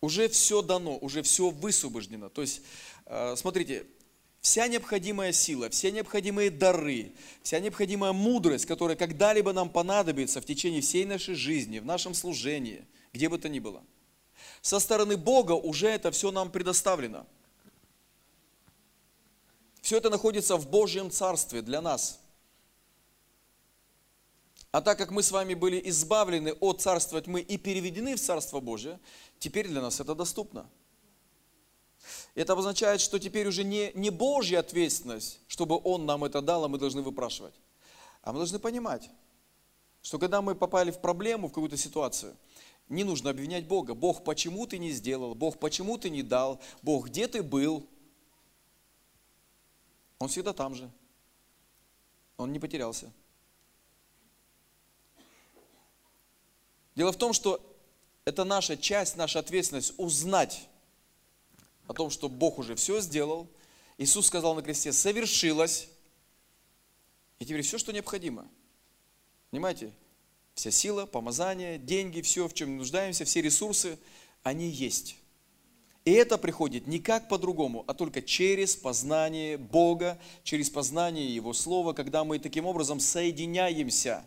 уже 0.00 0.28
все 0.28 0.60
дано, 0.60 0.98
уже 0.98 1.22
все 1.22 1.50
высвобождено. 1.50 2.28
То 2.28 2.40
есть, 2.40 2.62
э, 3.06 3.36
смотрите, 3.36 3.86
вся 4.40 4.66
необходимая 4.66 5.30
сила, 5.30 5.70
все 5.70 5.92
необходимые 5.92 6.50
дары, 6.50 7.12
вся 7.44 7.60
необходимая 7.60 8.12
мудрость, 8.12 8.66
которая 8.66 8.96
когда-либо 8.96 9.52
нам 9.52 9.70
понадобится 9.70 10.40
в 10.40 10.44
течение 10.44 10.80
всей 10.80 11.04
нашей 11.04 11.36
жизни, 11.36 11.78
в 11.78 11.84
нашем 11.84 12.14
служении, 12.14 12.84
где 13.12 13.28
бы 13.28 13.38
то 13.38 13.48
ни 13.48 13.60
было. 13.60 13.80
Со 14.62 14.80
стороны 14.80 15.16
Бога 15.16 15.52
уже 15.52 15.86
это 15.86 16.10
все 16.10 16.32
нам 16.32 16.50
предоставлено. 16.50 17.24
Все 19.80 19.98
это 19.98 20.10
находится 20.10 20.56
в 20.56 20.68
Божьем 20.68 21.08
Царстве 21.12 21.62
для 21.62 21.80
нас. 21.80 22.19
А 24.72 24.80
так 24.80 24.98
как 24.98 25.10
мы 25.10 25.22
с 25.22 25.32
вами 25.32 25.54
были 25.54 25.80
избавлены 25.88 26.52
от 26.52 26.80
царства 26.80 27.20
тьмы 27.20 27.40
и 27.40 27.58
переведены 27.58 28.14
в 28.14 28.20
Царство 28.20 28.60
Божие, 28.60 29.00
теперь 29.38 29.66
для 29.66 29.82
нас 29.82 29.98
это 29.98 30.14
доступно. 30.14 30.70
Это 32.34 32.52
обозначает, 32.52 33.00
что 33.00 33.18
теперь 33.18 33.48
уже 33.48 33.64
не, 33.64 33.90
не 33.94 34.10
Божья 34.10 34.60
ответственность, 34.60 35.40
чтобы 35.48 35.80
Он 35.82 36.06
нам 36.06 36.24
это 36.24 36.40
дал, 36.40 36.64
а 36.64 36.68
мы 36.68 36.78
должны 36.78 37.02
выпрашивать. 37.02 37.54
А 38.22 38.32
мы 38.32 38.38
должны 38.38 38.60
понимать, 38.60 39.10
что 40.02 40.18
когда 40.18 40.40
мы 40.40 40.54
попали 40.54 40.92
в 40.92 41.00
проблему, 41.00 41.48
в 41.48 41.52
какую-то 41.52 41.76
ситуацию, 41.76 42.36
не 42.88 43.02
нужно 43.02 43.30
обвинять 43.30 43.66
Бога. 43.66 43.94
Бог, 43.94 44.22
почему 44.22 44.66
ты 44.66 44.78
не 44.78 44.92
сделал? 44.92 45.34
Бог, 45.34 45.58
почему 45.58 45.98
ты 45.98 46.10
не 46.10 46.22
дал? 46.22 46.60
Бог, 46.82 47.06
где 47.06 47.26
ты 47.26 47.42
был? 47.42 47.86
Он 50.18 50.28
всегда 50.28 50.52
там 50.52 50.74
же. 50.74 50.90
Он 52.36 52.52
не 52.52 52.58
потерялся. 52.58 53.12
Дело 57.00 57.12
в 57.12 57.16
том, 57.16 57.32
что 57.32 57.66
это 58.26 58.44
наша 58.44 58.76
часть, 58.76 59.16
наша 59.16 59.38
ответственность 59.38 59.94
узнать, 59.96 60.68
о 61.86 61.94
том, 61.94 62.10
что 62.10 62.28
Бог 62.28 62.58
уже 62.58 62.74
все 62.74 63.00
сделал. 63.00 63.48
Иисус 63.96 64.26
сказал 64.26 64.54
на 64.54 64.60
кресте, 64.60 64.92
совершилось. 64.92 65.88
И 67.38 67.46
теперь 67.46 67.62
все, 67.62 67.78
что 67.78 67.90
необходимо. 67.92 68.46
Понимаете? 69.50 69.92
Вся 70.52 70.70
сила, 70.70 71.06
помазание, 71.06 71.78
деньги, 71.78 72.20
все, 72.20 72.46
в 72.46 72.52
чем 72.52 72.76
нуждаемся, 72.76 73.24
все 73.24 73.40
ресурсы, 73.40 73.98
они 74.42 74.68
есть. 74.68 75.16
И 76.04 76.10
это 76.10 76.36
приходит 76.36 76.86
не 76.86 76.98
как 76.98 77.30
по-другому, 77.30 77.82
а 77.86 77.94
только 77.94 78.20
через 78.20 78.76
познание 78.76 79.56
Бога, 79.56 80.20
через 80.42 80.68
познание 80.68 81.34
Его 81.34 81.54
Слова, 81.54 81.94
когда 81.94 82.24
мы 82.24 82.38
таким 82.38 82.66
образом 82.66 83.00
соединяемся 83.00 84.22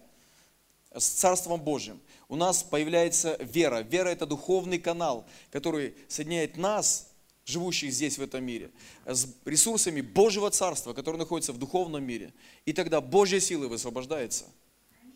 с 0.92 1.08
Царством 1.08 1.62
Божьим 1.62 2.02
у 2.34 2.36
нас 2.36 2.64
появляется 2.64 3.38
вера. 3.40 3.82
Вера– 3.82 4.10
это 4.10 4.26
духовный 4.26 4.80
канал, 4.80 5.28
который 5.52 5.94
соединяет 6.08 6.58
нас, 6.58 7.12
живущих 7.46 7.94
здесь, 7.94 8.18
в 8.18 8.24
этом 8.24 8.44
мире, 8.44 8.72
с 9.06 9.28
ресурсами 9.46 10.02
Божьего 10.02 10.50
Царства, 10.50 10.94
которое 10.94 11.20
находится 11.20 11.54
в 11.54 11.60
духовном 11.60 12.04
мире. 12.04 12.34
И 12.66 12.74
тогда 12.74 13.02
Божья 13.02 13.40
сила 13.40 13.68
высвобождается. 13.68 14.46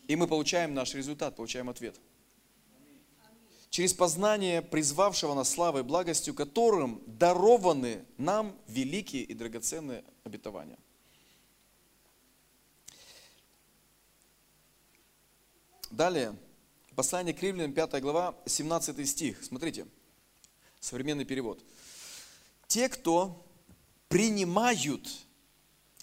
И 0.07 0.15
мы 0.15 0.27
получаем 0.27 0.75
наш 0.75 0.93
результат, 0.93 1.35
получаем 1.35 1.71
ответ. 1.71 1.99
Через 3.71 3.95
познание 3.95 4.61
призвавшего 4.61 5.33
нас 5.33 5.49
славой 5.49 5.81
и 5.81 5.83
благостью, 5.83 6.35
которым 6.35 7.01
дарованы 7.07 8.05
нам 8.19 8.55
великие 8.67 9.23
и 9.23 9.33
драгоценные 9.33 10.03
обетования. 10.23 10.77
Далее 15.89 16.35
послание 16.97 17.31
к 17.31 17.43
римлянам, 17.43 17.73
5 17.73 18.01
глава, 18.01 18.35
17 18.47 19.07
стих. 19.07 19.43
Смотрите, 19.43 19.85
современный 20.79 21.25
перевод. 21.25 21.63
Те, 22.67 22.89
кто 22.89 23.45
принимают 24.07 25.07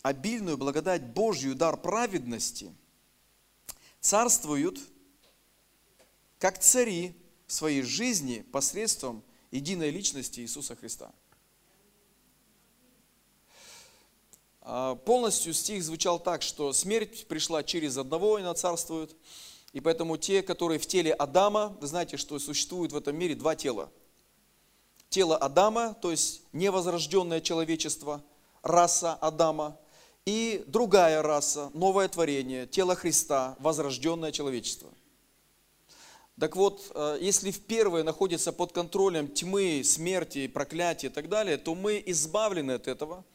обильную 0.03 0.57
благодать 0.57 1.03
Божью, 1.03 1.57
дар 1.57 1.77
праведности, 1.77 2.73
царствуют 4.01 4.79
как 6.39 6.61
цари 6.61 7.17
в 7.49 7.53
своей 7.53 7.83
жизни 7.83 8.43
посредством 8.53 9.25
единой 9.51 9.91
личности 9.91 10.39
Иисуса 10.43 10.77
Христа. 10.77 11.13
А, 14.61 14.95
полностью 14.95 15.55
стих 15.55 15.83
звучал 15.83 16.21
так, 16.21 16.43
что 16.43 16.73
смерть 16.73 17.27
пришла 17.27 17.65
через 17.65 17.97
одного, 17.97 18.39
и 18.39 18.43
она 18.43 18.55
царствует. 18.55 19.17
И 19.75 19.81
поэтому 19.81 20.17
те, 20.17 20.43
которые 20.43 20.79
в 20.79 20.87
теле 20.87 21.13
Адама, 21.13 21.77
вы 21.81 21.87
знаете, 21.87 22.17
что 22.17 22.39
существует 22.39 22.93
в 22.93 22.97
этом 22.97 23.15
мире 23.17 23.35
два 23.35 23.55
тела. 23.55 23.91
Тело 25.11 25.37
Адама, 25.37 25.95
то 26.01 26.11
есть 26.11 26.43
невозрожденное 26.53 27.43
человечество, 27.43 28.25
раса 28.63 29.13
Адама, 29.15 29.79
и 30.25 30.65
другая 30.67 31.21
раса, 31.21 31.71
новое 31.75 32.09
творение, 32.09 32.67
тело 32.67 32.95
Христа, 32.95 33.57
возрожденное 33.59 34.33
человечество. 34.33 34.89
Так 36.41 36.57
вот, 36.57 36.91
э, 36.95 37.19
если 37.21 37.51
в 37.51 37.61
первое 37.61 38.03
находится 38.03 38.53
под 38.53 38.73
контролем 38.73 39.29
тьмы, 39.29 39.83
смерти, 39.85 40.47
проклятия 40.47 41.09
и 41.09 41.11
так 41.11 41.29
далее, 41.29 41.59
то 41.59 41.75
мы 41.75 42.03
избавлены 42.07 42.73
от 42.73 42.89
этого– 42.89 43.23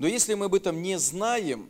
но 0.00 0.06
если 0.06 0.32
мы 0.32 0.46
об 0.46 0.54
этом 0.54 0.80
не 0.80 0.98
знаем, 0.98 1.68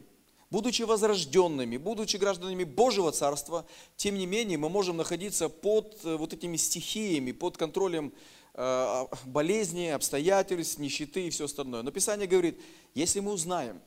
будучи 0.51 0.83
возрожденными, 0.83 1.77
будучи 1.77 2.17
гражданами 2.17 2.65
Божьего 2.65 3.13
Царства, 3.13 3.65
тем 3.97 4.17
не 4.17 4.27
менее 4.27 4.59
мы 4.59 4.69
можем 4.69 4.97
находиться 4.97 5.49
под 5.49 5.99
э, 6.05 6.17
вот 6.17 6.33
этими 6.33 6.57
стихиями, 6.57 7.33
под 7.33 7.57
контролем 7.57 8.13
э, 8.55 9.07
болезни, 9.25 9.87
обстоятельств, 9.87 10.79
нищеты 10.79 11.29
и 11.29 11.31
все 11.31 11.45
остальное. 11.45 11.83
Но 11.83 11.91
Писание 11.91 12.27
говорит, 12.27 12.61
если 12.95 13.21
мы 13.21 13.33
узнаем, 13.33 13.81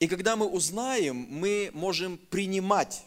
и 0.00 0.06
когда 0.06 0.36
мы 0.36 0.46
узнаем, 0.46 1.26
мы 1.28 1.70
можем 1.74 2.18
принимать. 2.18 3.02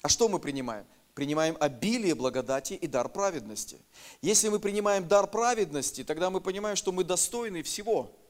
А 0.00 0.08
что 0.08 0.28
мы 0.28 0.38
принимаем? 0.38 0.86
Принимаем 1.14 1.56
обилие 1.60 2.14
благодати 2.14 2.72
и 2.74 2.86
дар 2.86 3.08
праведности. 3.08 3.78
Если 4.22 4.48
мы 4.48 4.58
принимаем 4.58 5.06
дар 5.06 5.26
праведности, 5.26 6.04
тогда 6.04 6.30
мы 6.30 6.40
понимаем, 6.40 6.76
что 6.76 6.92
мы 6.92 7.04
достойны 7.04 7.62
всего– 7.62 8.10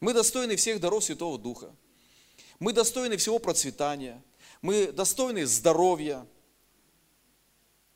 мы 0.00 0.12
достойны 0.12 0.56
всех 0.56 0.80
даров 0.80 1.04
Святого 1.04 1.38
Духа. 1.38 1.74
Мы 2.58 2.72
достойны 2.72 3.16
всего 3.16 3.38
процветания. 3.38 4.22
Мы 4.62 4.92
достойны 4.92 5.46
здоровья. 5.46 6.26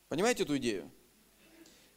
Понимаете 0.09 0.42
эту 0.45 0.57
идею? 0.59 0.90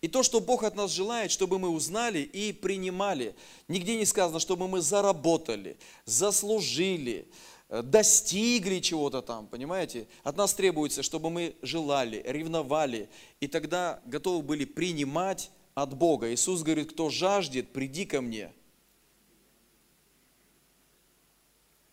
И 0.02 0.10
то, 0.10 0.22
что 0.22 0.42
Бог 0.42 0.64
от 0.64 0.76
нас 0.76 0.92
желает, 0.92 1.32
чтобы 1.32 1.60
мы 1.60 1.70
узнали 1.70 2.20
и 2.20 2.52
принимали. 2.52 3.36
Нигде 3.70 3.96
не 3.96 4.06
сказано, 4.06 4.40
чтобы 4.40 4.68
мы 4.68 4.82
заработали, 4.82 5.78
заслужили, 6.04 7.26
э, 7.70 7.82
достигли 7.82 8.80
чего-то 8.80 9.22
там, 9.22 9.48
понимаете? 9.48 10.08
От 10.24 10.36
нас 10.36 10.54
требуется, 10.54 11.04
чтобы 11.04 11.30
мы 11.30 11.56
желали, 11.62 12.22
ревновали, 12.26 13.10
и 13.40 13.48
тогда 13.48 14.02
готовы 14.06 14.42
были 14.42 14.66
принимать 14.66 15.50
от 15.74 15.96
Бога. 15.96 16.34
Иисус 16.34 16.64
говорит, 16.64 16.92
кто 16.92 17.10
жаждет, 17.10 17.72
приди 17.72 18.06
ко 18.06 18.20
мне– 18.20 18.52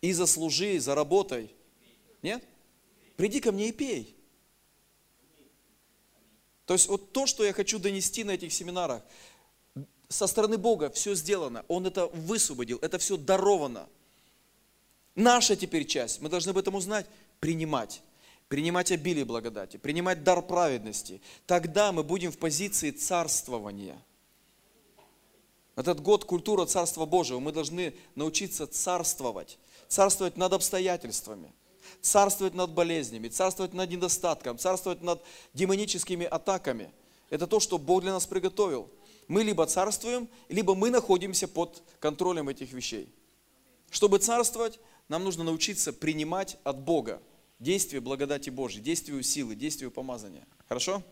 и 0.01 0.13
заслужи, 0.13 0.79
заработай. 0.79 1.53
Нет? 2.21 2.43
Приди 3.15 3.39
ко 3.39 3.51
мне 3.51 3.69
и 3.69 3.71
пей. 3.71 4.15
То 6.65 6.73
есть 6.73 6.87
вот 6.87 7.11
то, 7.11 7.25
что 7.25 7.43
я 7.43 7.53
хочу 7.53 7.79
донести 7.79 8.23
на 8.23 8.31
этих 8.31 8.53
семинарах, 8.53 9.03
со 10.09 10.27
стороны 10.27 10.57
Бога 10.57 10.89
все 10.89 11.15
сделано, 11.15 11.65
Он 11.67 11.85
это 11.85 12.07
высвободил, 12.07 12.79
это 12.81 12.97
все 12.97 13.17
даровано. 13.17 13.87
Наша 15.15 15.55
теперь 15.55 15.85
часть, 15.85 16.21
мы 16.21 16.29
должны 16.29 16.51
об 16.51 16.57
этом 16.57 16.75
узнать, 16.75 17.05
принимать. 17.39 18.01
Принимать 18.47 18.91
обилие 18.91 19.23
благодати, 19.23 19.77
принимать 19.77 20.23
дар 20.23 20.41
праведности. 20.41 21.21
Тогда 21.45 21.91
мы 21.91 22.03
будем 22.03 22.31
в 22.31 22.37
позиции 22.37 22.91
царствования– 22.91 23.97
этот 25.75 26.01
год 26.01 26.25
культура 26.25 26.65
Царства 26.65 27.05
Божьего. 27.05 27.39
Мы 27.39 27.51
должны 27.51 27.95
научиться 28.15 28.67
царствовать. 28.67 29.57
Царствовать 29.91 30.37
над 30.37 30.53
обстоятельствами. 30.53 31.51
Царствовать 31.99 32.53
над 32.53 32.71
болезнями. 32.71 33.27
Царствовать 33.27 33.73
над 33.73 33.89
недостатком. 33.89 34.57
Царствовать 34.57 35.01
над 35.01 35.21
демоническими 35.53 36.25
атаками. 36.25 36.93
Это 37.29 37.45
то, 37.45 37.59
что 37.59 37.77
Бог 37.77 38.03
для 38.03 38.13
нас 38.13 38.25
приготовил. 38.25 38.89
Мы 39.27 39.43
либо 39.43 39.65
царствуем, 39.65 40.29
либо 40.47 40.75
мы 40.75 40.91
находимся 40.91 41.45
под 41.45 41.83
контролем 41.99 42.47
этих 42.47 42.71
вещей. 42.71 43.13
Чтобы 43.89 44.19
царствовать, 44.19 44.79
нам 45.09 45.25
нужно 45.25 45.43
научиться 45.43 45.91
принимать 45.91 46.57
от 46.63 46.79
Бога 46.79 47.21
действие 47.59 47.99
благодати 47.99 48.49
Божьей, 48.49 48.79
действие 48.79 49.21
силы, 49.23 49.55
действие 49.55 49.91
помазания. 49.91 50.47
Хорошо? 50.69 51.03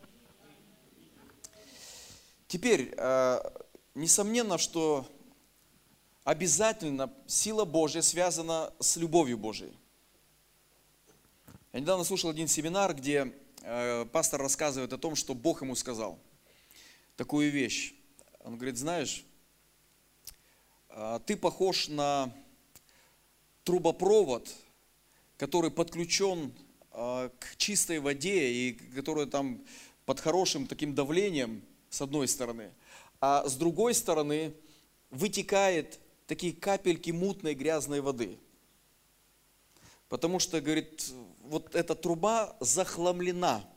Теперь, 2.47 2.93
э, 2.95 3.41
несомненно, 3.93 4.57
что 4.57 5.05
обязательно 6.23 7.11
сила 7.27 7.65
Божья 7.65 8.01
связана 8.01 8.73
с 8.79 8.97
любовью 8.97 9.37
Божией. 9.37 9.73
Я 11.73 11.79
недавно 11.79 12.03
слушал 12.03 12.29
один 12.29 12.47
семинар, 12.47 12.95
где 12.95 13.31
э, 13.61 14.05
пастор 14.11 14.41
рассказывает 14.41 14.91
о 14.93 14.97
том, 14.97 15.15
что 15.15 15.35
Бог 15.35 15.61
ему 15.61 15.75
сказал 15.75 16.17
такую 17.15 17.51
вещь. 17.51 17.93
Он 18.39 18.55
говорит, 18.55 18.77
знаешь, 18.77 19.23
э, 20.89 21.19
ты 21.25 21.35
похож 21.35 21.89
на 21.89 22.33
трубопровод, 23.63 24.49
который 25.37 25.69
подключен 25.69 26.51
э, 26.91 27.29
к 27.39 27.55
чистой 27.57 27.99
воде 27.99 28.51
и 28.51 28.73
который 28.95 29.27
там 29.27 29.61
под 30.05 30.19
хорошим 30.19 30.65
таким 30.65 30.95
давлением, 30.95 31.61
с 31.91 32.01
одной 32.01 32.27
стороны, 32.27 32.71
а 33.21 33.47
с 33.47 33.55
другой 33.55 33.93
стороны 33.93 34.53
вытекает 35.11 35.99
такие 36.29 36.53
капельки 36.53 37.09
мутной 37.09 37.55
грязной 37.55 38.01
воды. 38.01 38.37
Потому 40.09 40.37
что, 40.37 40.61
говорит, 40.61 41.11
вот 41.41 41.73
эта 41.73 41.95
труба 41.95 42.55
захламлена. 42.59 43.67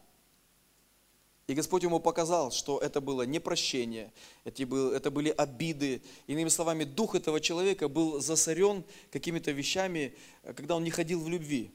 И 1.46 1.54
Господь 1.54 1.82
ему 1.82 1.98
показал, 1.98 2.52
что 2.52 2.78
это 2.78 3.00
было 3.00 3.22
непрощение, 3.22 4.12
это 4.44 5.10
были 5.10 5.30
обиды. 5.30 6.02
Иными 6.26 6.50
словами, 6.50 6.84
дух 6.84 7.14
этого 7.14 7.40
человека 7.40 7.88
был 7.88 8.20
засорен 8.20 8.84
какими-то 9.10 9.50
вещами, 9.50 10.14
когда 10.54 10.76
он 10.76 10.84
не 10.84 10.90
ходил 10.90 11.22
в 11.22 11.28
любви. 11.30 11.72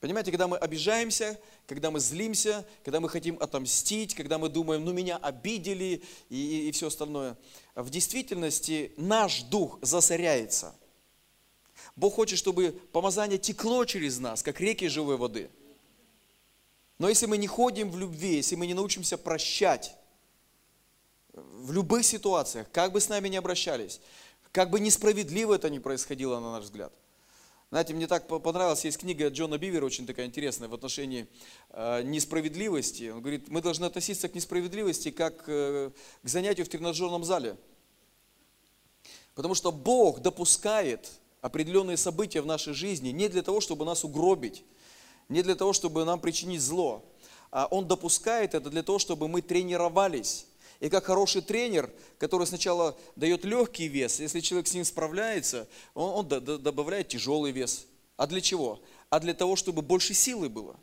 Понимаете, 0.00 0.32
когда 0.32 0.48
мы 0.48 0.56
обижаемся, 0.56 1.38
когда 1.68 1.92
мы 1.92 2.00
злимся, 2.00 2.66
когда 2.82 2.98
мы 2.98 3.08
хотим 3.08 3.36
отомстить, 3.40 4.16
когда 4.16 4.36
мы 4.36 4.48
думаем, 4.48 4.84
ну 4.84 4.92
меня 4.92 5.16
обидели 5.16 6.02
и, 6.28 6.36
и, 6.36 6.68
и 6.68 6.72
все 6.72 6.88
остальное. 6.88 7.36
В 7.74 7.88
действительности 7.88 8.92
наш 8.96 9.42
дух 9.44 9.78
засоряется. 9.80 10.74
Бог 11.96 12.14
хочет, 12.14 12.38
чтобы 12.38 12.72
помазание 12.92 13.38
текло 13.38 13.84
через 13.84 14.18
нас, 14.18 14.42
как 14.42 14.60
реки 14.60 14.88
живой 14.88 15.16
воды. 15.16 15.50
Но 16.98 17.08
если 17.08 17.26
мы 17.26 17.38
не 17.38 17.46
ходим 17.46 17.90
в 17.90 17.98
любви, 17.98 18.36
если 18.36 18.54
мы 18.54 18.66
не 18.66 18.74
научимся 18.74 19.16
прощать 19.16 19.94
в 21.32 21.72
любых 21.72 22.04
ситуациях, 22.04 22.66
как 22.70 22.92
бы 22.92 23.00
с 23.00 23.08
нами 23.08 23.28
ни 23.28 23.36
обращались, 23.36 24.00
как 24.52 24.70
бы 24.70 24.78
несправедливо 24.78 25.54
это 25.54 25.70
ни 25.70 25.78
происходило, 25.78 26.38
на 26.40 26.52
наш 26.52 26.64
взгляд, 26.64 26.92
знаете, 27.72 27.94
мне 27.94 28.06
так 28.06 28.26
понравилась, 28.26 28.84
есть 28.84 28.98
книга 28.98 29.30
Джона 29.30 29.56
Бивера, 29.56 29.86
очень 29.86 30.06
такая 30.06 30.26
интересная, 30.26 30.68
в 30.68 30.74
отношении 30.74 31.26
э, 31.70 32.02
несправедливости. 32.02 33.08
Он 33.08 33.22
говорит, 33.22 33.48
мы 33.48 33.62
должны 33.62 33.86
относиться 33.86 34.28
к 34.28 34.34
несправедливости 34.34 35.10
как 35.10 35.44
э, 35.46 35.90
к 36.22 36.28
занятию 36.28 36.66
в 36.66 36.68
тренажерном 36.68 37.24
зале. 37.24 37.56
Потому 39.34 39.54
что 39.54 39.72
Бог 39.72 40.20
допускает 40.20 41.12
определенные 41.40 41.96
события 41.96 42.42
в 42.42 42.46
нашей 42.46 42.74
жизни 42.74 43.08
не 43.08 43.30
для 43.30 43.40
того, 43.40 43.62
чтобы 43.62 43.86
нас 43.86 44.04
угробить, 44.04 44.64
не 45.30 45.42
для 45.42 45.54
того, 45.54 45.72
чтобы 45.72 46.04
нам 46.04 46.20
причинить 46.20 46.60
зло, 46.60 47.02
а 47.50 47.68
Он 47.70 47.88
допускает 47.88 48.52
это 48.52 48.68
для 48.68 48.82
того, 48.82 48.98
чтобы 48.98 49.28
мы 49.28 49.40
тренировались 49.40 50.44
и 50.82 50.88
как 50.88 51.04
хороший 51.04 51.42
тренер, 51.42 51.88
который 52.18 52.44
сначала 52.44 52.98
дает 53.14 53.44
легкий 53.44 53.86
вес, 53.86 54.18
если 54.18 54.40
человек 54.40 54.66
с 54.66 54.74
ним 54.74 54.84
справляется, 54.84 55.68
он, 55.94 56.26
он 56.26 56.28
добавляет 56.28 57.06
тяжелый 57.06 57.52
вес. 57.52 57.86
А 58.16 58.26
для 58.26 58.40
чего? 58.40 58.82
А 59.08 59.20
для 59.20 59.32
того, 59.32 59.54
чтобы 59.54 59.82
больше 59.82 60.12
силы 60.12 60.48
было. 60.48 60.74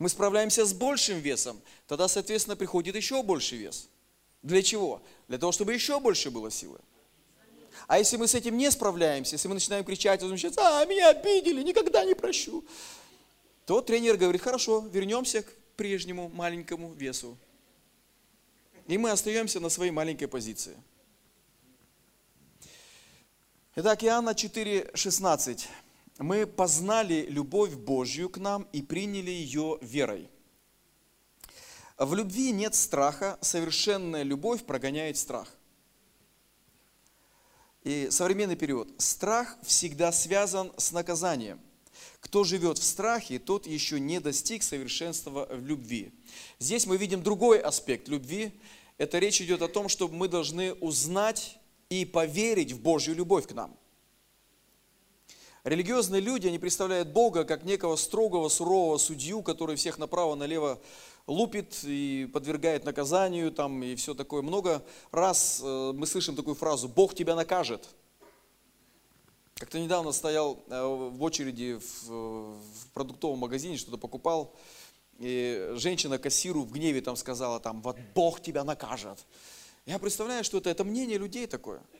Мы 0.00 0.08
справляемся 0.08 0.66
с 0.66 0.72
большим 0.72 1.20
весом, 1.20 1.60
тогда, 1.86 2.08
соответственно, 2.08 2.56
приходит 2.56 2.96
еще 2.96 3.22
больше 3.22 3.54
вес. 3.54 3.88
Для 4.42 4.64
чего? 4.64 5.00
Для 5.28 5.38
того, 5.38 5.52
чтобы 5.52 5.72
еще 5.72 6.00
больше 6.00 6.32
было 6.32 6.50
силы. 6.50 6.80
А 7.86 8.00
если 8.00 8.16
мы 8.16 8.26
с 8.26 8.34
этим 8.34 8.56
не 8.56 8.68
справляемся, 8.68 9.36
если 9.36 9.46
мы 9.46 9.54
начинаем 9.54 9.84
кричать, 9.84 10.22
возмущаться, 10.22 10.60
а, 10.60 10.84
меня 10.86 11.10
обидели, 11.10 11.62
никогда 11.62 12.04
не 12.04 12.14
прощу, 12.14 12.64
то 13.64 13.80
тренер 13.80 14.16
говорит, 14.16 14.42
хорошо, 14.42 14.84
вернемся 14.92 15.42
к 15.42 15.52
прежнему 15.76 16.30
маленькому 16.30 16.92
весу. 16.94 17.38
И 18.86 18.98
мы 18.98 19.10
остаемся 19.10 19.60
на 19.60 19.68
своей 19.70 19.90
маленькой 19.90 20.26
позиции. 20.26 20.76
Итак, 23.76 24.04
Иоанна 24.04 24.30
4,16. 24.30 25.66
Мы 26.18 26.46
познали 26.46 27.26
любовь 27.28 27.72
Божью 27.74 28.28
к 28.28 28.38
нам 28.38 28.68
и 28.72 28.82
приняли 28.82 29.30
ее 29.30 29.78
верой. 29.80 30.30
В 31.96 32.14
любви 32.14 32.52
нет 32.52 32.74
страха, 32.74 33.38
совершенная 33.40 34.22
любовь 34.22 34.64
прогоняет 34.64 35.16
страх. 35.16 35.48
И 37.82 38.08
современный 38.10 38.56
период. 38.56 38.88
Страх 39.00 39.56
всегда 39.62 40.12
связан 40.12 40.72
с 40.76 40.92
наказанием. 40.92 41.60
Кто 42.24 42.42
живет 42.42 42.78
в 42.78 42.82
страхе, 42.82 43.38
тот 43.38 43.66
еще 43.66 44.00
не 44.00 44.18
достиг 44.18 44.62
совершенства 44.62 45.46
в 45.50 45.66
любви. 45.66 46.10
Здесь 46.58 46.86
мы 46.86 46.96
видим 46.96 47.22
другой 47.22 47.60
аспект 47.60 48.08
любви. 48.08 48.50
Это 48.96 49.18
речь 49.18 49.42
идет 49.42 49.60
о 49.60 49.68
том, 49.68 49.90
что 49.90 50.08
мы 50.08 50.26
должны 50.26 50.72
узнать 50.72 51.58
и 51.90 52.06
поверить 52.06 52.72
в 52.72 52.80
Божью 52.80 53.14
любовь 53.14 53.46
к 53.46 53.52
нам. 53.52 53.76
Религиозные 55.64 56.22
люди, 56.22 56.46
они 56.48 56.58
представляют 56.58 57.08
Бога 57.08 57.44
как 57.44 57.64
некого 57.64 57.94
строгого, 57.96 58.48
сурового 58.48 58.96
судью, 58.96 59.42
который 59.42 59.76
всех 59.76 59.98
направо-налево 59.98 60.80
лупит 61.26 61.78
и 61.84 62.28
подвергает 62.32 62.86
наказанию, 62.86 63.52
там, 63.52 63.82
и 63.82 63.94
все 63.96 64.14
такое. 64.14 64.40
Много 64.40 64.82
раз 65.10 65.60
э, 65.62 65.92
мы 65.94 66.06
слышим 66.06 66.36
такую 66.36 66.54
фразу 66.54 66.88
«Бог 66.88 67.14
тебя 67.14 67.34
накажет». 67.34 67.86
Как-то 69.64 69.78
недавно 69.78 70.12
стоял 70.12 70.62
э, 70.68 70.84
в 70.84 71.22
очереди 71.22 71.80
в, 72.06 72.58
продуктовом 72.92 73.38
магазине, 73.38 73.78
что-то 73.78 73.96
покупал, 73.96 74.54
и 75.18 75.72
женщина 75.76 76.18
кассиру 76.18 76.64
в 76.64 76.70
гневе 76.70 77.00
там 77.00 77.16
сказала, 77.16 77.58
там, 77.60 77.80
вот 77.80 77.96
Бог 78.14 78.42
тебя 78.42 78.62
накажет. 78.62 79.24
Я 79.86 79.98
представляю, 79.98 80.44
что 80.44 80.58
это, 80.58 80.68
это 80.68 80.84
мнение 80.84 81.16
людей 81.16 81.46
такое– 81.46 81.80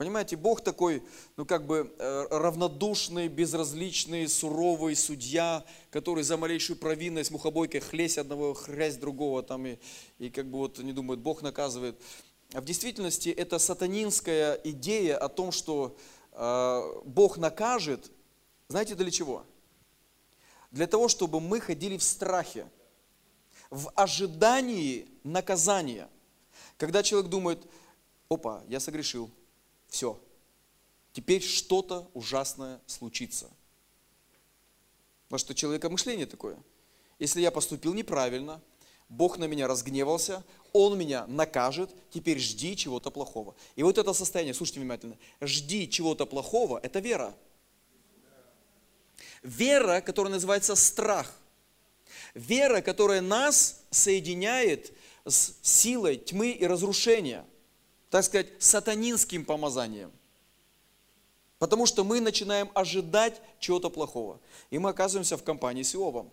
Понимаете, 0.00 0.34
Бог 0.36 0.62
такой, 0.62 1.02
ну 1.36 1.44
как 1.44 1.66
бы 1.66 1.94
э, 1.98 2.26
равнодушный, 2.30 3.28
безразличный, 3.28 4.28
суровый 4.28 4.96
судья, 4.96 5.62
который 5.90 6.24
за 6.24 6.38
малейшую 6.38 6.78
провинность 6.78 7.30
мухобойкой 7.30 7.80
хлесть 7.80 8.16
одного, 8.16 8.54
хрясь 8.54 8.96
другого, 8.96 9.42
там, 9.42 9.66
и, 9.66 9.76
и 10.18 10.30
как 10.30 10.46
бы 10.46 10.56
вот 10.56 10.78
не 10.78 10.94
думают, 10.94 11.20
Бог 11.20 11.42
наказывает. 11.42 12.00
В 12.52 12.64
действительности 12.64 13.28
это 13.28 13.58
сатанинская 13.58 14.54
идея 14.64 15.16
о 15.16 15.28
том, 15.28 15.52
что 15.52 15.96
э, 16.32 17.00
Бог 17.04 17.38
накажет, 17.38 18.10
знаете 18.68 18.96
для 18.96 19.10
чего? 19.10 19.44
Для 20.72 20.88
того, 20.88 21.08
чтобы 21.08 21.40
мы 21.40 21.60
ходили 21.60 21.96
в 21.96 22.02
страхе, 22.02 22.68
в 23.70 23.92
ожидании 23.94 25.08
наказания. 25.22 26.08
Когда 26.76 27.04
человек 27.04 27.30
думает, 27.30 27.64
опа, 28.28 28.62
я 28.68 28.80
согрешил, 28.80 29.30
все. 29.88 30.20
Теперь 31.12 31.42
что-то 31.42 32.10
ужасное 32.14 32.80
случится. 32.86 33.48
Потому 35.28 35.38
что 35.38 35.54
человека 35.54 35.88
мышление 35.88 36.26
такое. 36.26 36.58
Если 37.20 37.40
я 37.40 37.52
поступил 37.52 37.94
неправильно, 37.94 38.60
Бог 39.10 39.36
на 39.36 39.44
меня 39.44 39.68
разгневался, 39.68 40.42
Он 40.72 40.98
меня 40.98 41.26
накажет, 41.26 41.90
теперь 42.10 42.38
жди 42.38 42.74
чего-то 42.76 43.10
плохого. 43.10 43.54
И 43.76 43.82
вот 43.82 43.98
это 43.98 44.14
состояние, 44.14 44.54
слушайте 44.54 44.80
внимательно, 44.80 45.18
жди 45.42 45.86
чего-то 45.90 46.24
плохого, 46.24 46.80
это 46.82 47.00
вера. 47.00 47.34
Вера, 49.42 50.00
которая 50.00 50.32
называется 50.32 50.74
страх. 50.74 51.34
Вера, 52.32 52.80
которая 52.80 53.20
нас 53.20 53.82
соединяет 53.90 54.92
с 55.26 55.52
силой 55.60 56.16
тьмы 56.16 56.52
и 56.52 56.66
разрушения 56.66 57.44
так 58.10 58.24
сказать, 58.24 58.48
сатанинским 58.58 59.44
помазанием. 59.44 60.10
Потому 61.58 61.86
что 61.86 62.04
мы 62.04 62.20
начинаем 62.20 62.70
ожидать 62.74 63.40
чего-то 63.60 63.88
плохого. 63.88 64.40
И 64.70 64.78
мы 64.78 64.90
оказываемся 64.90 65.36
в 65.36 65.44
компании 65.44 65.82
с 65.82 65.94
Иовом. 65.94 66.32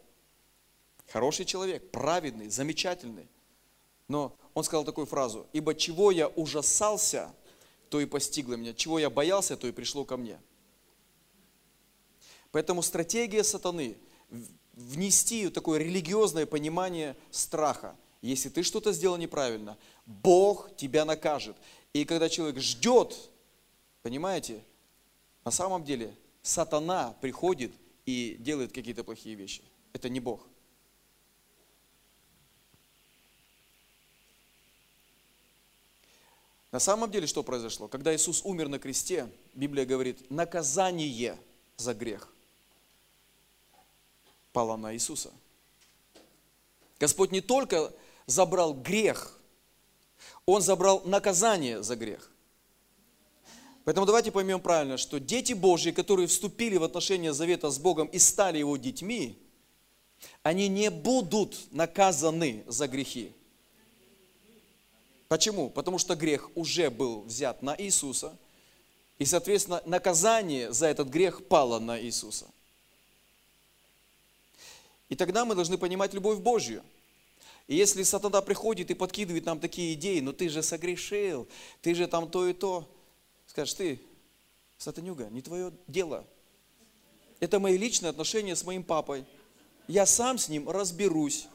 Хороший 1.08 1.46
человек, 1.46 1.90
праведный, 1.92 2.50
замечательный. 2.50 3.28
Но 4.08 4.38
он 4.54 4.64
сказал 4.64 4.86
такую 4.86 5.08
фразу, 5.08 5.48
«Ибо 5.54 5.76
чего 5.76 6.12
я 6.12 6.28
ужасался, 6.28 7.34
то 7.90 8.00
и 8.00 8.06
постигло 8.06 8.56
меня, 8.56 8.74
чего 8.74 9.00
я 9.00 9.10
боялся, 9.10 9.58
то 9.58 9.68
и 9.68 9.72
пришло 9.72 10.06
ко 10.06 10.18
мне». 10.18 10.40
Поэтому 12.52 12.82
стратегия 12.82 13.44
сатаны– 13.44 13.98
внести 14.74 15.50
такое 15.50 15.80
религиозное 15.80 16.46
понимание 16.46 17.16
страха– 17.32 17.96
если 18.22 18.50
ты 18.50 18.64
что-то 18.64 18.94
сделал 18.94 19.18
неправильно, 19.18 19.78
Бог 20.06 20.76
тебя 20.76 21.06
накажет. 21.06 21.56
И 21.94 22.06
когда 22.06 22.30
человек 22.30 22.60
ждет, 22.60 23.16
понимаете, 24.02 24.64
на 25.46 25.52
самом 25.52 25.84
деле 25.84 26.14
сатана 26.42 27.16
приходит 27.22 27.72
и 28.06 28.36
делает 28.40 28.72
какие-то 28.72 29.04
плохие 29.04 29.36
вещи. 29.36 29.64
Это 29.94 30.10
не 30.10 30.20
Бог. 30.20 30.48
На 36.72 36.80
самом 36.80 37.10
деле 37.10 37.28
что 37.28 37.44
произошло? 37.44 37.88
Когда 37.88 38.16
Иисус 38.16 38.42
умер 38.44 38.68
на 38.68 38.80
кресте, 38.80 39.30
Библия 39.54 39.86
говорит, 39.86 40.30
наказание 40.30 41.38
за 41.78 41.94
грех 41.94 42.34
пало 44.52 44.76
на 44.76 44.94
Иисуса. 44.96 45.32
Господь 47.00 47.32
не 47.32 47.42
только 47.42 47.94
забрал 48.26 48.74
грех, 48.74 49.40
Он 50.46 50.62
забрал 50.62 51.04
наказание 51.06 51.84
за 51.84 51.96
грех. 51.96 52.32
Поэтому 53.84 54.06
давайте 54.06 54.32
поймем 54.32 54.60
правильно, 54.60 54.98
что 54.98 55.20
дети 55.20 55.54
Божьи, 55.54 55.92
которые 55.92 56.28
вступили 56.28 56.76
в 56.76 56.84
отношения 56.84 57.34
завета 57.34 57.70
с 57.70 57.78
Богом 57.78 58.08
и 58.08 58.20
стали 58.20 58.58
Его 58.58 58.76
детьми, 58.78 59.38
они 60.44 60.68
не 60.68 60.90
будут 60.90 61.72
наказаны 61.72 62.64
за 62.68 62.88
грехи. 62.88 63.34
Почему? 65.28 65.70
Потому 65.70 65.98
что 65.98 66.16
грех 66.16 66.50
уже 66.56 66.90
был 66.90 67.22
взят 67.22 67.62
на 67.62 67.76
Иисуса, 67.78 68.38
и, 69.18 69.26
соответственно, 69.26 69.82
наказание 69.86 70.72
за 70.72 70.88
этот 70.88 71.10
грех 71.10 71.48
пало 71.48 71.80
на 71.80 72.00
Иисуса. 72.00 72.46
И 75.10 75.16
тогда 75.16 75.46
мы 75.46 75.56
должны 75.56 75.78
понимать 75.78 76.14
любовь 76.14 76.40
Божью– 76.40 76.84
и 77.68 77.76
если 77.76 78.04
сатана 78.04 78.42
приходит 78.42 78.90
и 78.92 78.94
подкидывает 78.94 79.46
нам 79.46 79.60
такие 79.60 79.94
идеи, 79.94 80.22
ну 80.22 80.32
ты 80.32 80.48
же 80.48 80.64
согрешил, 80.64 81.48
ты 81.82 81.94
же 81.94 82.08
там 82.08 82.30
то 82.30 82.48
и 82.48 82.54
то, 82.54 82.90
скажешь, 83.46 83.74
ты, 83.74 84.02
сатанюга, 84.78 85.28
не 85.30 85.42
твое 85.42 85.74
дело. 85.86 86.26
Это 87.42 87.60
мои 87.60 87.78
личные 87.78 88.10
отношения 88.10 88.56
с 88.56 88.64
моим 88.64 88.84
папой. 88.84 89.26
Я 89.88 90.06
сам 90.06 90.38
с 90.38 90.48
ним 90.48 90.70
разберусь. 90.70 91.48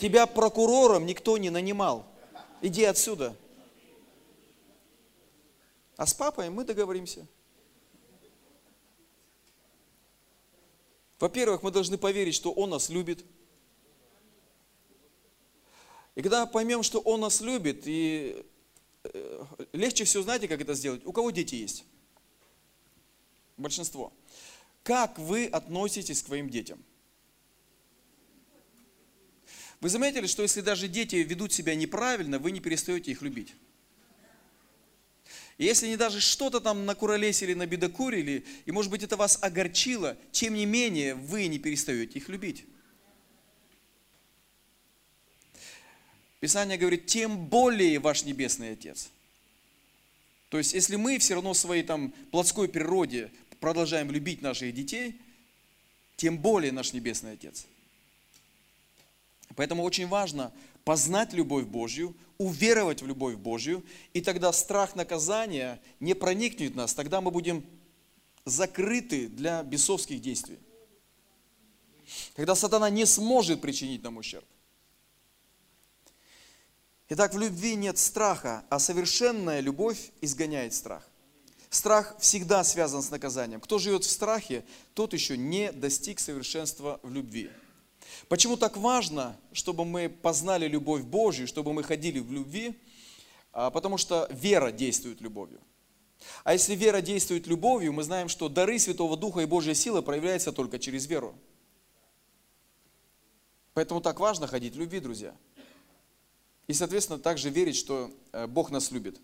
Тебя 0.00 0.26
прокурором 0.26 1.06
никто 1.06 1.38
не 1.38 1.50
нанимал. 1.50 2.04
Иди 2.60 2.84
отсюда. 2.84 3.36
А 5.96 6.06
с 6.06 6.14
папой 6.14 6.50
мы 6.50 6.64
договоримся. 6.64 7.26
Во-первых, 11.18 11.62
мы 11.62 11.70
должны 11.70 11.98
поверить, 11.98 12.34
что 12.34 12.52
Он 12.52 12.70
нас 12.70 12.88
любит– 12.88 13.24
и 16.18 16.20
когда 16.20 16.46
поймем, 16.46 16.82
что 16.82 16.98
Он 16.98 17.20
нас 17.20 17.40
любит, 17.40 17.82
и 17.84 18.44
э, 19.04 19.44
легче 19.72 20.02
всего, 20.02 20.24
знаете, 20.24 20.48
как 20.48 20.60
это 20.60 20.74
сделать? 20.74 21.06
У 21.06 21.12
кого 21.12 21.30
дети 21.30 21.54
есть? 21.54 21.84
Большинство. 23.56 24.12
Как 24.82 25.16
вы 25.16 25.46
относитесь 25.46 26.20
к 26.20 26.26
своим 26.26 26.50
детям? 26.50 26.84
Вы 29.80 29.88
заметили, 29.88 30.26
что 30.26 30.42
если 30.42 30.60
даже 30.60 30.88
дети 30.88 31.16
ведут 31.16 31.52
себя 31.52 31.74
неправильно, 31.74 32.38
вы 32.38 32.50
не 32.50 32.60
перестаете 32.60 33.12
их 33.12 33.22
любить? 33.22 33.54
И 35.56 35.64
если 35.64 35.86
они 35.86 35.96
даже 35.96 36.20
что-то 36.20 36.60
там 36.60 36.86
накуролесили, 36.86 37.54
набедокурили, 37.54 38.44
и 38.64 38.72
может 38.72 38.90
быть 38.90 39.02
это 39.02 39.16
вас 39.16 39.38
огорчило, 39.42 40.16
тем 40.30 40.54
не 40.54 40.66
менее 40.66 41.14
вы 41.14 41.46
не 41.48 41.58
перестаете 41.58 42.18
их 42.18 42.28
любить. 42.28 42.64
Писание 46.40 46.78
говорит, 46.78 47.06
тем 47.06 47.46
более 47.46 47.98
ваш 47.98 48.24
Небесный 48.24 48.72
Отец. 48.72 49.10
То 50.48 50.58
есть, 50.58 50.72
если 50.72 50.94
мы 50.94 51.18
все 51.18 51.34
равно 51.34 51.52
в 51.52 51.58
своей 51.58 51.82
там 51.82 52.12
плотской 52.30 52.68
природе 52.68 53.30
продолжаем 53.58 54.10
любить 54.12 54.40
наших 54.40 54.72
детей, 54.72 55.20
тем 56.16 56.38
более 56.38 56.70
наш 56.70 56.92
Небесный 56.92 57.32
Отец. 57.32 57.66
Поэтому 59.56 59.82
очень 59.82 60.06
важно 60.06 60.52
познать 60.84 61.32
любовь 61.32 61.64
Божью, 61.64 62.16
уверовать 62.38 63.02
в 63.02 63.06
любовь 63.06 63.36
Божью, 63.36 63.84
и 64.14 64.20
тогда 64.20 64.52
страх 64.52 64.94
наказания 64.94 65.80
не 66.00 66.14
проникнет 66.14 66.72
в 66.72 66.76
нас, 66.76 66.94
тогда 66.94 67.20
мы 67.20 67.30
будем 67.30 67.64
закрыты 68.44 69.28
для 69.28 69.62
бесовских 69.62 70.20
действий. 70.20 70.58
Когда 72.36 72.54
сатана 72.54 72.88
не 72.88 73.04
сможет 73.04 73.60
причинить 73.60 74.02
нам 74.02 74.16
ущерб. 74.16 74.44
Итак, 77.10 77.34
в 77.34 77.38
любви 77.38 77.74
нет 77.74 77.98
страха, 77.98 78.64
а 78.68 78.78
совершенная 78.78 79.60
любовь 79.60 80.10
изгоняет 80.20 80.74
страх. 80.74 81.08
Страх 81.70 82.16
всегда 82.18 82.64
связан 82.64 83.02
с 83.02 83.10
наказанием. 83.10 83.60
Кто 83.60 83.78
живет 83.78 84.04
в 84.04 84.10
страхе, 84.10 84.64
тот 84.94 85.12
еще 85.12 85.36
не 85.36 85.70
достиг 85.72 86.20
совершенства 86.20 86.98
в 87.02 87.12
любви. 87.12 87.50
Почему 88.26 88.56
так 88.56 88.76
важно, 88.76 89.36
чтобы 89.52 89.84
мы 89.84 90.08
познали 90.08 90.66
любовь 90.66 91.02
Божью, 91.02 91.46
чтобы 91.46 91.72
мы 91.72 91.82
ходили 91.84 92.18
в 92.18 92.32
любви? 92.32 92.78
А, 93.52 93.70
потому 93.70 93.96
что 93.96 94.28
вера 94.30 94.72
действует 94.72 95.20
любовью. 95.20 95.60
А 96.44 96.52
если 96.52 96.74
вера 96.74 97.00
действует 97.00 97.46
любовью, 97.46 97.92
мы 97.92 98.02
знаем, 98.02 98.28
что 98.28 98.48
дары 98.48 98.78
Святого 98.78 99.16
Духа 99.16 99.40
и 99.40 99.46
Божья 99.46 99.74
сила 99.74 100.02
проявляются 100.02 100.52
только 100.52 100.78
через 100.78 101.06
веру. 101.06 101.34
Поэтому 103.74 104.00
так 104.00 104.18
важно 104.18 104.46
ходить 104.46 104.74
в 104.74 104.78
любви, 104.80 104.98
друзья. 104.98 105.34
И, 106.66 106.72
соответственно, 106.72 107.18
также 107.18 107.48
верить, 107.48 107.76
что 107.76 108.10
э, 108.32 108.46
Бог 108.46 108.70
нас 108.70 108.90
любит. 108.90 109.20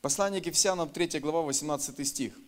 Послание 0.00 0.40
к 0.40 0.46
Ефесянам, 0.46 0.90
3 0.90 1.20
глава, 1.20 1.42
18 1.42 2.06
стих. 2.06 2.38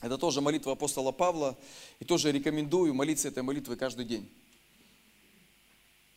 Это 0.00 0.16
тоже 0.16 0.40
молитва 0.40 0.72
апостола 0.72 1.12
Павла. 1.12 1.58
И 1.98 2.04
тоже 2.04 2.32
рекомендую 2.32 2.94
молиться 2.94 3.28
этой 3.28 3.42
молитвой 3.42 3.76
каждый 3.76 4.06
день. 4.06 4.30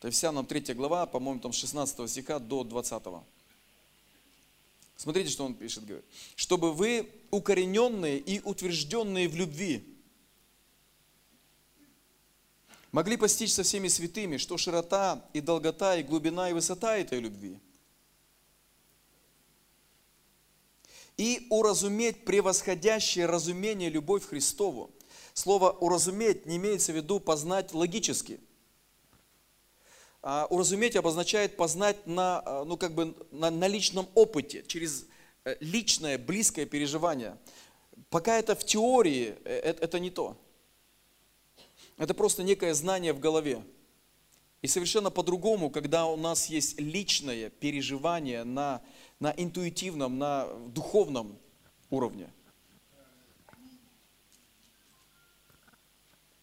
Это 0.04 0.10
Ефесянам 0.10 0.46
3 0.46 0.74
глава, 0.74 1.06
по-моему, 1.06 1.39
там 1.39 1.54
с 1.54 1.56
16 1.56 2.10
стиха 2.10 2.38
до 2.38 2.66
20. 2.66 3.04
Смотрите, 4.98 5.30
что 5.30 5.46
он 5.46 5.54
пишет, 5.54 5.86
говорит. 5.86 6.04
Чтобы 6.36 6.74
вы, 6.74 7.10
укорененные 7.32 8.20
и 8.20 8.42
утвержденные 8.42 9.30
в 9.30 9.38
любви, 9.38 9.82
могли 12.92 13.16
постичь 13.16 13.54
со 13.54 13.63
всеми 13.63 13.88
святыми, 13.88 14.36
что 14.36 14.58
широта 14.58 15.26
и 15.32 15.39
долгота 15.39 15.96
и 15.96 16.04
глубина 16.04 16.50
и 16.50 16.54
высота 16.54 16.98
этой 16.98 17.22
любви– 17.22 17.58
и 21.16 21.48
уразуметь 21.50 22.26
превосходящее 22.26 23.28
разумение 23.28 23.89
любовь 23.89 24.26
Христову. 24.26 24.92
Слово 25.34 25.70
«уразуметь» 25.70 26.48
не 26.48 26.58
имеется 26.58 26.92
в 26.92 26.96
виду 26.96 27.20
познать 27.20 27.72
логически. 27.72 28.42
А 30.24 30.48
уразуметь 30.50 30.96
обозначает 30.96 31.56
познать 31.56 32.08
на, 32.08 32.42
а, 32.46 32.66
ну, 32.66 32.78
как 32.78 32.96
бы 32.96 33.14
на, 33.30 33.52
на 33.52 33.68
личном 33.68 34.08
опыте, 34.16 34.64
через 34.66 35.06
э, 35.46 35.56
личное, 35.60 36.18
близкое 36.18 36.66
переживание. 36.66 37.38
Пока 38.10 38.40
это 38.40 38.56
в 38.56 38.64
теории, 38.64 39.36
это, 39.44 39.82
э, 39.82 39.86
это 39.86 40.00
не 40.00 40.10
то. 40.10 40.36
Это 41.98 42.16
просто 42.16 42.42
некое 42.42 42.74
знание 42.74 43.14
в 43.14 43.20
голове. 43.20 43.62
И 44.64 44.68
совершенно 44.68 45.12
по-другому, 45.12 45.70
когда 45.70 46.08
у 46.08 46.16
нас 46.16 46.48
есть 46.48 46.80
личное 46.80 47.50
переживание 47.50 48.46
на 48.46 48.82
на 49.24 49.34
интуитивном, 49.38 50.18
на 50.18 50.48
духовном 50.68 51.40
уровне. 51.90 52.30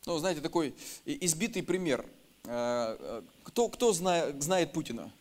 Ну, 0.06 0.16
знаете, 0.16 0.40
такой 0.40 0.74
избитый 1.04 1.62
пример. 1.62 2.06
Э, 2.52 2.96
э, 2.98 3.22
кто, 3.44 3.68
кто 3.68 3.92
знает, 3.92 4.42
знает 4.42 4.72
Путина? 4.72 5.12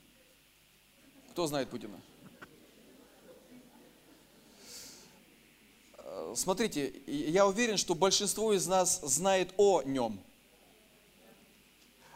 Кто 1.29 1.45
знает 1.45 1.69
Путина? 1.69 2.01
Э, 5.99 6.33
смотрите, 6.35 6.91
я 7.05 7.45
уверен, 7.45 7.77
что 7.77 7.93
большинство 7.93 8.51
из 8.53 8.65
нас 8.65 8.99
знает 9.01 9.53
о 9.57 9.83
нем. 9.83 10.19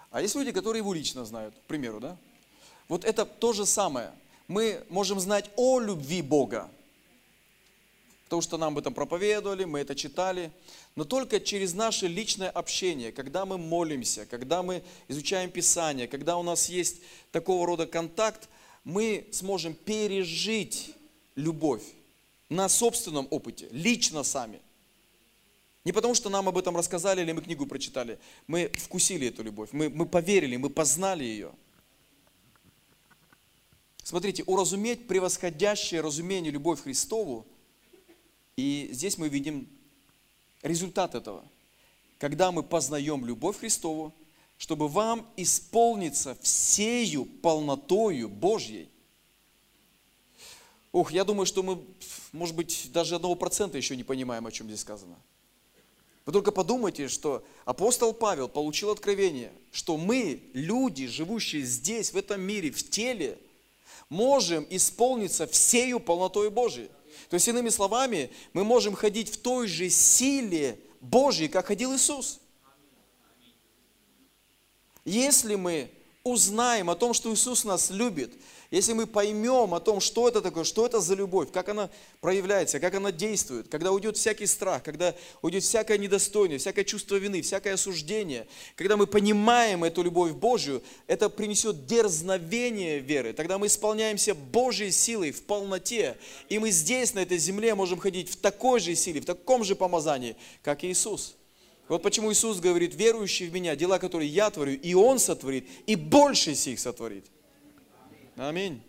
А 0.10 0.22
есть 0.22 0.34
люди, 0.34 0.52
которые 0.52 0.80
его 0.80 0.96
лично 0.96 1.26
знают, 1.26 1.54
к 1.54 1.68
примеру, 1.68 2.00
да? 2.00 2.18
Вот 2.88 3.06
это 3.06 3.26
то 3.26 3.54
же 3.54 3.68
самое– 3.68 4.12
мы 4.48 4.84
можем 4.90 5.20
знать 5.20 5.50
о 5.56 5.80
любви 5.80 6.22
Бога, 6.22 6.70
потому 8.34 8.42
что 8.42 8.58
нам 8.58 8.74
об 8.74 8.80
этом 8.80 8.96
проповедовали, 8.96 9.64
мы 9.64 9.82
это 9.82 9.94
читали, 9.94 10.52
но 10.96 11.04
только 11.04 11.40
через 11.40 11.76
наше 11.76 12.08
личное 12.08 12.50
общение, 12.50 13.12
когда 13.12 13.46
мы 13.46 13.60
молимся, 13.60 14.26
когда 14.26 14.64
мы 14.64 14.82
изучаем 15.08 15.52
Писание, 15.52 16.08
когда 16.08 16.38
у 16.38 16.42
нас 16.42 16.68
есть 16.68 17.04
такого 17.32 17.68
рода 17.68 17.86
контакт, 17.86 18.50
мы 18.84 19.28
сможем 19.32 19.76
пережить 19.76 20.96
любовь 21.36 21.84
на 22.50 22.70
собственном 22.70 23.28
опыте, 23.30 23.68
лично 23.70 24.24
сами. 24.24 24.62
Не 25.86 25.92
потому, 25.92 26.16
что 26.16 26.32
нам 26.32 26.50
об 26.50 26.58
этом 26.58 26.76
рассказали 26.76 27.22
или 27.22 27.34
мы 27.34 27.44
книгу 27.44 27.68
прочитали. 27.68 28.18
Мы 28.48 28.72
вкусили 28.74 29.28
эту 29.28 29.44
любовь, 29.44 29.70
мы, 29.74 29.90
мы 29.90 30.08
поверили, 30.08 30.58
мы 30.58 30.72
познали 30.72 31.24
ее– 31.24 31.52
Смотрите, 34.04 34.44
уразуметь 34.44 35.08
превосходящее 35.08 36.02
разумение 36.02 36.52
любовь 36.52 36.82
Христову, 36.84 37.48
и 38.56 38.90
здесь 38.92 39.18
мы 39.18 39.30
видим 39.30 39.68
результат 40.62 41.16
этого. 41.16 41.44
Когда 42.20 42.52
мы 42.52 42.64
познаем 42.64 43.26
любовь 43.26 43.60
Христову, 43.60 44.14
чтобы 44.58 44.88
вам 44.88 45.28
исполниться 45.36 46.38
всею 46.42 47.26
полнотою 47.26 48.30
Божьей. 48.30 48.90
Ух, 50.92 51.12
я 51.12 51.24
думаю, 51.24 51.46
что 51.46 51.64
мы, 51.64 51.84
может 52.32 52.56
быть, 52.56 52.90
даже 52.94 53.16
одного 53.16 53.36
процента 53.36 53.78
еще 53.78 53.96
не 53.96 54.04
понимаем, 54.04 54.46
о 54.46 54.52
чем 54.52 54.68
здесь 54.68 54.82
сказано. 54.82 55.16
Вы 56.26 56.32
только 56.32 56.52
подумайте, 56.52 57.10
что 57.10 57.44
апостол 57.66 58.14
Павел 58.14 58.48
получил 58.48 58.92
откровение, 58.92 59.52
что 59.72 59.98
мы, 59.98 60.42
люди, 60.54 61.08
живущие 61.08 61.64
здесь, 61.64 62.14
в 62.14 62.18
этом 62.18 62.42
мире, 62.42 62.72
в 62.72 62.90
теле– 62.90 63.38
можем 64.14 64.66
исполниться 64.70 65.48
всею 65.48 66.00
полнотой 66.00 66.50
Божией. 66.50 66.90
То 67.34 67.38
есть, 67.38 67.48
иными 67.48 67.70
словами, 67.70 68.30
мы 68.54 68.64
можем 68.64 68.94
ходить 68.94 69.34
в 69.34 69.38
той 69.38 69.68
же 69.68 69.90
силе 69.90 70.80
Божьей, 71.02 71.48
как 71.48 71.66
ходил 71.66 71.96
Иисус. 71.96 72.40
Если 75.04 75.56
мы 75.56 75.90
узнаем 76.24 76.92
о 76.92 76.96
том, 76.96 77.16
что 77.16 77.34
Иисус 77.34 77.64
нас 77.64 77.90
любит, 77.90 78.36
если 78.74 78.94
мы 78.94 79.06
поймем 79.06 79.76
о 79.76 79.80
том, 79.80 80.00
что 80.00 80.28
это 80.28 80.42
такое, 80.42 80.64
что 80.64 80.88
это 80.88 81.00
за 81.00 81.14
любовь, 81.14 81.52
как 81.52 81.70
она 81.70 81.92
проявляется, 82.22 82.80
как 82.80 82.96
она 82.96 83.12
действует, 83.12 83.68
когда 83.68 83.92
уйдет 83.92 84.18
всякий 84.18 84.48
страх, 84.48 84.82
когда 84.82 85.14
уйдет 85.44 85.62
всякое 85.62 86.00
недостойное, 86.00 86.58
всякое 86.58 86.84
чувство 86.84 87.18
вины, 87.18 87.44
всякое 87.44 87.76
осуждение, 87.76 88.48
когда 88.76 88.98
мы 88.98 89.06
понимаем 89.06 89.84
эту 89.84 90.02
любовь 90.02 90.32
Божью, 90.32 90.82
это 91.06 91.30
принесет 91.30 91.86
дерзновение 91.86 92.98
веры. 92.98 93.34
Тогда 93.34 93.60
мы 93.60 93.68
исполняемся 93.68 94.34
Божьей 94.34 94.90
силой 94.90 95.32
в 95.32 95.44
полноте, 95.44 96.18
и 96.50 96.58
мы 96.58 96.72
здесь, 96.72 97.14
на 97.14 97.20
этой 97.20 97.38
земле, 97.38 97.76
можем 97.76 98.00
ходить 98.00 98.28
в 98.28 98.38
такой 98.38 98.80
же 98.80 98.96
силе, 98.96 99.22
в 99.22 99.26
таком 99.26 99.64
же 99.64 99.76
помазании, 99.76 100.36
как 100.64 100.84
Иисус. 100.84 101.36
Вот 101.90 102.02
почему 102.02 102.34
Иисус 102.34 102.60
говорит, 102.60 102.96
верующий 102.96 103.46
в 103.46 103.54
Меня, 103.54 103.76
дела, 103.76 104.00
которые 104.00 104.30
я 104.30 104.50
творю, 104.50 104.74
и 104.74 104.96
Он 104.96 105.20
сотворит, 105.20 105.68
и 105.86 105.96
больше 105.96 106.56
сих 106.56 106.80
сотворит. 106.80 107.28
Аминь. 108.36 108.82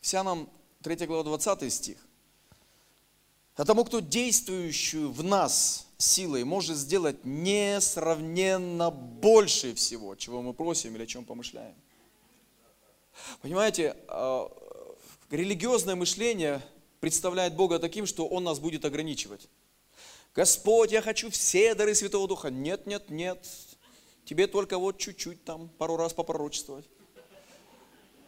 Вся 0.00 0.22
нам 0.22 0.48
3 0.82 1.06
глава 1.06 1.24
20 1.24 1.72
стих. 1.72 1.98
А 3.56 3.64
тому, 3.64 3.84
кто 3.84 4.00
действующую 4.00 5.10
в 5.10 5.24
нас 5.24 5.86
силой 5.98 6.44
может 6.44 6.76
сделать 6.76 7.24
несравненно 7.24 8.90
больше 8.90 9.74
всего, 9.74 10.14
чего 10.14 10.42
мы 10.42 10.54
просим 10.54 10.94
или 10.94 11.02
о 11.02 11.06
чем 11.06 11.24
помышляем. 11.24 11.74
Понимаете, 13.40 13.96
а, 14.08 14.50
религиозное 15.30 15.96
мышление 15.96 16.62
представляет 17.00 17.54
Бога 17.54 17.78
таким, 17.78 18.06
что 18.06 18.26
Он 18.26 18.44
нас 18.44 18.58
будет 18.60 18.84
ограничивать. 18.84 19.48
Господь, 20.34 20.92
я 20.92 21.02
хочу 21.02 21.30
все 21.30 21.74
дары 21.74 21.94
Святого 21.94 22.26
Духа. 22.28 22.48
Нет, 22.48 22.86
нет, 22.86 23.10
нет. 23.10 23.44
Тебе 24.24 24.46
только 24.46 24.78
вот 24.78 24.98
чуть-чуть 24.98 25.44
там 25.44 25.68
пару 25.78 25.96
раз 25.96 26.14
попророчествовать. 26.14 26.84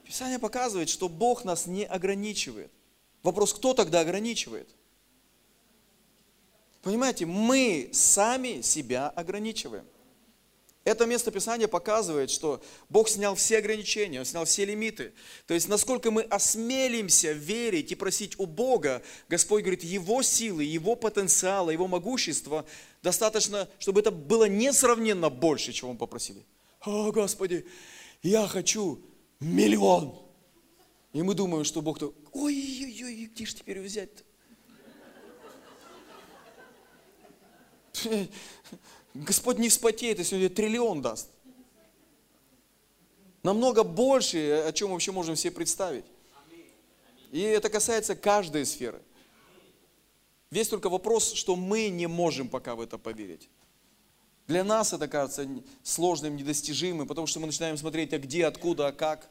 Писание 0.05 0.39
показывает, 0.39 0.89
что 0.89 1.09
Бог 1.09 1.45
нас 1.45 1.67
не 1.67 1.85
ограничивает. 1.85 2.71
Вопрос, 3.23 3.55
кто 3.55 3.73
тогда 3.73 4.01
ограничивает? 4.01 4.69
Понимаете, 6.83 7.25
мы 7.25 7.89
сами 7.93 8.61
себя 8.61 9.09
ограничиваем. 9.09 9.87
Это 10.85 11.07
место 11.07 11.31
Писания 11.31 11.67
показывает, 11.67 12.31
что 12.31 12.63
Бог 12.91 13.09
снял 13.09 13.35
все 13.35 13.59
ограничения, 13.59 14.21
Он 14.21 14.27
снял 14.27 14.45
все 14.45 14.67
лимиты. 14.67 15.15
То 15.47 15.55
есть, 15.55 15.67
насколько 15.67 16.11
мы 16.11 16.23
осмелимся 16.23 17.33
верить 17.33 17.91
и 17.91 17.95
просить 17.95 18.39
у 18.39 18.45
Бога, 18.45 19.03
Господь 19.31 19.63
говорит, 19.63 19.83
Его 19.83 20.23
силы, 20.23 20.63
Его 20.63 20.95
потенциала, 20.95 21.71
Его 21.71 21.89
могущества 21.89 22.67
достаточно, 23.03 23.67
чтобы 23.79 24.01
это 24.01 24.11
было 24.11 24.47
несравненно 24.47 25.31
больше, 25.31 25.73
чего 25.73 25.93
мы 25.93 25.99
попросили. 25.99 26.45
о, 26.85 27.11
Господи, 27.13 27.65
я 28.23 28.47
хочу 28.47 29.01
миллион. 29.41 30.19
И 31.15 31.23
мы 31.23 31.35
думаем, 31.35 31.65
что 31.65 31.81
Бог 31.81 31.99
то, 31.99 32.13
ой-ой-ой, 32.33 33.31
где 33.33 33.47
же 33.47 33.55
теперь 33.55 33.81
взять-то? 33.81 34.23
Господь 39.15 39.59
не 39.59 39.69
вспотеет, 39.69 40.19
если 40.19 40.37
Он 40.37 40.41
тебе 40.41 40.49
триллион 40.55 41.03
даст. 41.03 41.29
Намного 43.43 43.85
больше, 43.85 44.65
о 44.67 44.73
чем 44.73 44.91
вообще 44.91 45.13
можем 45.13 45.37
себе 45.37 45.51
представить. 45.53 46.05
И 47.31 47.41
это 47.41 47.69
касается 47.69 48.15
каждой 48.15 48.65
сферы. 48.65 49.03
Весь 50.51 50.69
только 50.69 50.89
вопрос, 50.89 51.33
что 51.33 51.57
мы 51.57 51.89
не 51.89 52.07
можем 52.07 52.49
пока 52.49 52.75
в 52.75 52.81
это 52.81 52.97
поверить. 52.97 53.51
Для 54.47 54.63
нас 54.63 54.93
это 54.93 55.09
кажется 55.09 55.49
сложным, 55.83 56.37
недостижимым, 56.37 57.09
потому 57.09 57.27
что 57.27 57.41
мы 57.41 57.47
начинаем 57.47 57.77
смотреть, 57.77 58.13
а 58.13 58.19
где, 58.19 58.47
откуда, 58.47 58.89
а 58.89 58.93
как. 58.93 59.31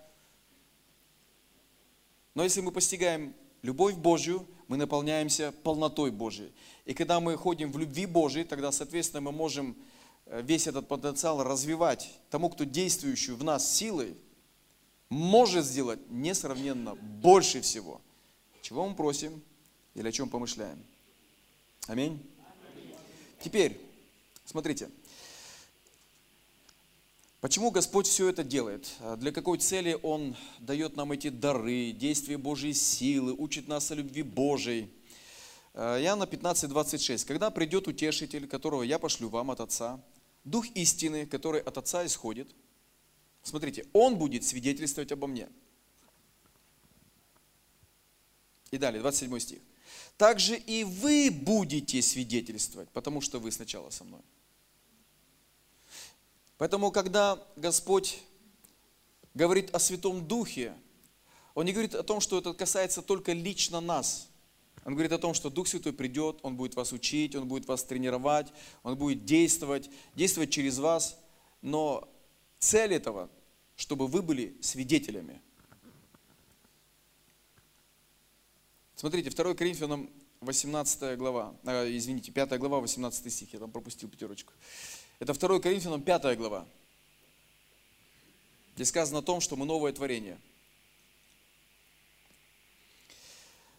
Но 2.34 2.44
если 2.44 2.62
мы 2.62 2.72
постигаем 2.72 3.34
любовь 3.62 3.96
Божью, 3.96 4.48
мы 4.68 4.78
наполняемся 4.78 5.52
полнотой 5.64 6.12
Божьей. 6.12 6.52
И 6.86 6.94
когда 6.94 7.20
мы 7.20 7.36
ходим 7.38 7.72
в 7.72 7.78
любви 7.78 8.06
Божьей, 8.06 8.44
тогда, 8.44 8.72
соответственно, 8.72 9.22
мы 9.22 9.32
можем 9.32 9.76
э, 10.26 10.42
весь 10.42 10.68
этот 10.68 10.88
потенциал 10.88 11.44
развивать 11.44 12.10
тому, 12.30 12.50
кто 12.50 12.64
действующий 12.64 13.32
в 13.32 13.44
нас 13.44 13.76
силой, 13.76 14.16
может 15.10 15.66
сделать 15.66 16.00
несравненно 16.10 16.96
больше 16.96 17.62
всего, 17.62 18.02
чего 18.62 18.88
мы 18.88 18.96
просим 18.96 19.42
или 19.94 20.08
о 20.08 20.12
чем 20.12 20.30
помышляем. 20.30 20.84
Аминь. 21.88 22.20
Теперь, 23.42 23.80
смотрите, 24.46 24.90
Почему 27.44 27.72
Господь 27.72 28.08
все 28.08 28.30
это 28.30 28.42
делает? 28.42 28.90
А 29.02 29.18
для 29.18 29.34
какой 29.34 29.58
цели 29.58 30.00
Он 30.02 30.34
дает 30.60 30.96
нам 30.96 31.12
эти 31.12 31.28
дары, 31.28 31.92
действия 31.92 32.38
Божьей 32.38 32.72
силы, 32.72 33.34
учит 33.34 33.68
нас 33.68 33.92
о 33.92 33.96
любви 33.96 34.24
Божьей? 34.24 34.90
А, 35.74 36.02
Иоанна 36.02 36.26
15, 36.26 36.70
26. 36.70 37.26
«Когда 37.26 37.52
придет 37.52 37.90
утешитель, 37.90 38.48
которого 38.48 38.82
я 38.82 38.98
пошлю 38.98 39.28
вам 39.28 39.52
от 39.52 39.60
Отца, 39.60 40.02
Дух 40.46 40.68
истины, 40.74 41.26
который 41.26 41.60
от 41.60 41.78
Отца 41.78 42.06
исходит, 42.06 42.48
смотрите, 43.42 43.88
Он 43.92 44.16
будет 44.16 44.46
свидетельствовать 44.46 45.12
обо 45.12 45.28
мне». 45.28 45.50
И 48.72 48.78
далее, 48.78 49.02
27 49.02 49.40
стих. 49.40 49.60
«Также 50.16 50.56
и 50.56 50.86
вы 50.86 51.30
будете 51.30 52.02
свидетельствовать, 52.02 52.88
потому 52.92 53.20
что 53.20 53.40
вы 53.40 53.52
сначала 53.52 53.90
со 53.90 54.06
мной». 54.06 54.22
Поэтому, 56.64 56.92
когда 56.92 57.46
Господь 57.58 58.20
говорит 59.34 59.76
о 59.76 59.80
Святом 59.80 60.26
Духе, 60.26 60.74
Он 61.56 61.66
не 61.66 61.74
говорит 61.74 61.94
о 61.94 62.04
том, 62.04 62.22
что 62.22 62.38
это 62.38 62.54
касается 62.54 63.02
только 63.02 63.34
лично 63.34 63.82
нас. 63.82 64.30
Он 64.86 64.94
говорит 64.94 65.12
о 65.12 65.18
том, 65.18 65.34
что 65.34 65.50
Дух 65.50 65.68
Святой 65.68 65.92
придет, 65.92 66.40
Он 66.42 66.56
будет 66.56 66.76
вас 66.76 66.94
учить, 66.94 67.36
Он 67.36 67.50
будет 67.50 67.68
вас 67.68 67.84
тренировать, 67.84 68.54
Он 68.84 68.96
будет 68.96 69.26
действовать, 69.26 69.90
действовать 70.16 70.52
через 70.52 70.80
вас. 70.80 71.20
Но 71.62 72.08
цель 72.60 72.94
этого, 72.94 73.30
чтобы 73.76 74.08
вы 74.08 74.22
были 74.22 74.56
свидетелями. 74.62 75.42
Смотрите, 78.96 79.32
2 79.32 79.54
Коринфянам 79.54 80.10
18 80.40 81.18
глава, 81.18 81.56
э, 81.66 81.98
извините, 81.98 82.32
5 82.32 82.58
глава, 82.58 82.80
18 82.80 83.30
стих, 83.34 83.52
я 83.52 83.60
там 83.60 83.70
пропустил 83.70 84.08
пятерочку. 84.08 84.54
Это 85.24 85.34
2 85.34 85.62
Коринфянам 85.62 86.02
5 86.02 86.38
глава. 86.38 86.66
Здесь 88.76 88.90
сказано 88.90 89.20
о 89.20 89.22
том, 89.22 89.40
что 89.40 89.56
мы 89.56 89.66
новое 89.66 89.94
творение. 89.94 90.38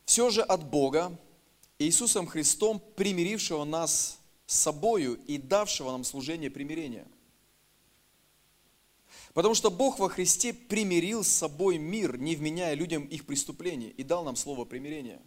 Все 0.07 0.31
же 0.31 0.41
от 0.41 0.65
Бога, 0.65 1.15
Иисусом 1.79 2.27
Христом, 2.27 2.81
примирившего 2.97 3.65
нас 3.65 4.19
с 4.47 4.57
собою 4.57 5.21
и 5.27 5.37
давшего 5.37 5.91
нам 5.91 6.05
служение 6.05 6.51
примирения. 6.51 7.07
Потому 9.35 9.55
что 9.55 9.71
Бог 9.71 9.99
во 9.99 10.09
Христе 10.09 10.55
примирил 10.55 11.25
с 11.25 11.29
собой 11.29 11.77
мир, 11.77 12.17
не 12.17 12.37
вменяя 12.37 12.73
людям 12.73 13.05
их 13.05 13.27
преступлений, 13.27 13.91
и 13.91 14.03
дал 14.03 14.25
нам 14.25 14.37
слово 14.37 14.65
примирения. 14.65 15.21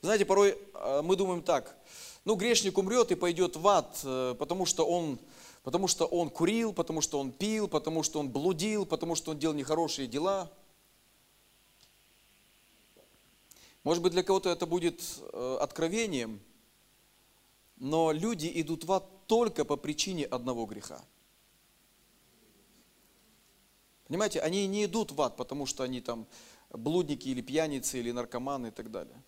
Знаете, 0.00 0.24
порой 0.24 0.56
э, 0.72 1.02
мы 1.04 1.14
думаем 1.14 1.42
так, 1.42 1.78
ну, 2.24 2.36
грешник 2.36 2.78
умрет 2.78 3.12
и 3.12 3.14
пойдет 3.14 3.56
в 3.56 3.68
ад, 3.68 4.00
э, 4.02 4.34
потому 4.38 4.64
что 4.64 4.86
он, 4.86 5.18
потому 5.62 5.88
что 5.88 6.06
он 6.06 6.30
курил, 6.30 6.72
потому 6.72 7.00
что 7.00 7.20
он 7.20 7.32
пил, 7.32 7.68
потому 7.68 8.02
что 8.02 8.18
он 8.18 8.30
блудил, 8.30 8.86
потому 8.86 9.14
что 9.14 9.32
он 9.32 9.38
делал 9.38 9.54
нехорошие 9.54 10.08
дела. 10.08 10.50
Может 13.82 14.02
быть, 14.02 14.12
для 14.12 14.22
кого-то 14.22 14.48
это 14.48 14.64
будет 14.64 15.02
э, 15.32 15.58
откровением, 15.60 16.40
но 17.76 18.12
люди 18.12 18.50
идут 18.54 18.84
в 18.84 18.92
ад 18.92 19.04
только 19.26 19.66
по 19.66 19.76
причине 19.76 20.24
одного 20.24 20.64
греха. 20.64 21.04
Понимаете, 24.08 24.40
они 24.40 24.66
не 24.66 24.84
идут 24.84 25.12
в 25.12 25.20
ад, 25.20 25.36
потому 25.36 25.66
что 25.66 25.82
они 25.82 26.00
там 26.00 26.26
блудники 26.70 27.28
или 27.28 27.42
пьяницы 27.42 27.98
или 27.98 28.10
наркоманы 28.10 28.68
и 28.68 28.70
так 28.70 28.90
далее. 28.90 29.22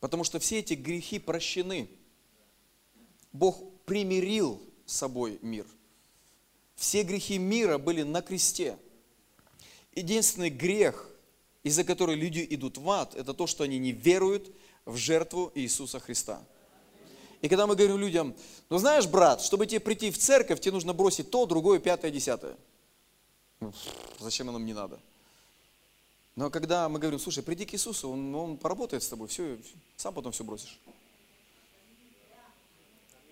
Потому 0.00 0.24
что 0.24 0.38
все 0.38 0.58
эти 0.60 0.74
грехи 0.74 1.18
прощены. 1.18 1.88
Бог 3.32 3.62
примирил 3.84 4.62
с 4.86 4.96
собой 4.96 5.38
мир. 5.42 5.66
Все 6.76 7.02
грехи 7.02 7.38
мира 7.38 7.78
были 7.78 8.02
на 8.02 8.22
кресте. 8.22 8.78
Единственный 9.92 10.50
грех, 10.50 11.10
из-за 11.64 11.82
которого 11.82 12.14
люди 12.14 12.46
идут 12.50 12.78
в 12.78 12.88
ад, 12.90 13.14
это 13.16 13.34
то, 13.34 13.46
что 13.46 13.64
они 13.64 13.78
не 13.78 13.92
веруют 13.92 14.54
в 14.84 14.96
жертву 14.96 15.50
Иисуса 15.54 15.98
Христа. 15.98 16.46
И 17.42 17.48
когда 17.48 17.66
мы 17.66 17.76
говорим 17.76 17.98
людям, 17.98 18.34
ну 18.68 18.78
знаешь, 18.78 19.06
брат, 19.06 19.42
чтобы 19.42 19.66
тебе 19.66 19.80
прийти 19.80 20.10
в 20.10 20.18
церковь, 20.18 20.60
тебе 20.60 20.72
нужно 20.72 20.92
бросить 20.92 21.30
то, 21.30 21.46
другое, 21.46 21.78
пятое, 21.78 22.10
десятое. 22.10 22.56
Ну, 23.60 23.72
зачем 24.18 24.48
оно 24.48 24.58
мне 24.58 24.74
надо? 24.74 25.00
Но 26.38 26.50
когда 26.50 26.88
мы 26.88 27.00
говорим, 27.00 27.18
слушай, 27.18 27.42
приди 27.42 27.66
к 27.66 27.74
Иисусу, 27.74 28.10
Он, 28.10 28.32
он 28.32 28.56
поработает 28.58 29.02
с 29.02 29.08
тобой, 29.08 29.26
все, 29.26 29.58
сам 29.96 30.14
потом 30.14 30.30
все 30.30 30.44
бросишь. 30.44 30.78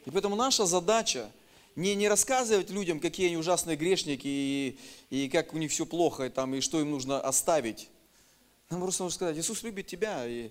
И 0.05 0.11
поэтому 0.11 0.35
наша 0.35 0.67
задача 0.67 1.31
не, 1.77 1.95
не 1.95 2.09
рассказывать 2.09 2.69
людям, 2.71 2.99
какие 2.99 3.29
они 3.29 3.37
ужасные 3.37 3.77
грешники, 3.77 4.27
и, 4.27 4.79
и 5.11 5.29
как 5.29 5.55
у 5.55 5.59
них 5.59 5.71
все 5.71 5.87
плохо, 5.87 6.25
и, 6.25 6.31
там, 6.31 6.53
и 6.57 6.61
что 6.61 6.81
им 6.81 6.91
нужно 6.91 7.21
оставить. 7.21 7.89
Нам 8.71 8.81
просто 8.81 9.05
нужно 9.05 9.15
сказать, 9.15 9.39
Иисус 9.39 9.63
любит 9.63 9.87
тебя, 9.87 10.27
и 10.27 10.51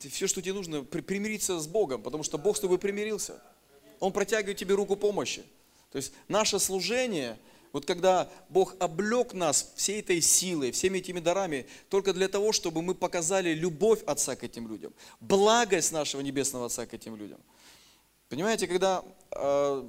все, 0.00 0.26
что 0.26 0.42
тебе 0.42 0.54
нужно, 0.54 0.82
примириться 0.82 1.60
с 1.60 1.68
Богом, 1.68 2.02
потому 2.02 2.24
что 2.24 2.38
Бог 2.38 2.56
с 2.56 2.60
тобой 2.60 2.78
примирился. 2.78 3.40
Он 4.00 4.12
протягивает 4.12 4.58
тебе 4.58 4.74
руку 4.74 4.96
помощи. 4.96 5.44
То 5.92 5.98
есть 5.98 6.12
наше 6.26 6.58
служение– 6.58 7.38
вот 7.72 7.86
когда 7.86 8.30
Бог 8.48 8.74
облег 8.78 9.32
нас 9.32 9.72
всей 9.76 10.00
этой 10.00 10.20
силой, 10.20 10.72
всеми 10.72 10.98
этими 10.98 11.20
дарами, 11.20 11.66
только 11.88 12.12
для 12.12 12.28
того, 12.28 12.52
чтобы 12.52 12.82
мы 12.82 12.94
показали 12.94 13.54
любовь 13.54 14.02
Отца 14.04 14.36
к 14.36 14.44
этим 14.44 14.68
людям, 14.68 14.92
благость 15.20 15.92
нашего 15.92 16.20
Небесного 16.20 16.66
Отца 16.66 16.86
к 16.86 16.94
этим 16.94 17.16
людям. 17.16 17.40
Понимаете, 18.28 18.66
когда 18.66 19.02
э, 19.30 19.88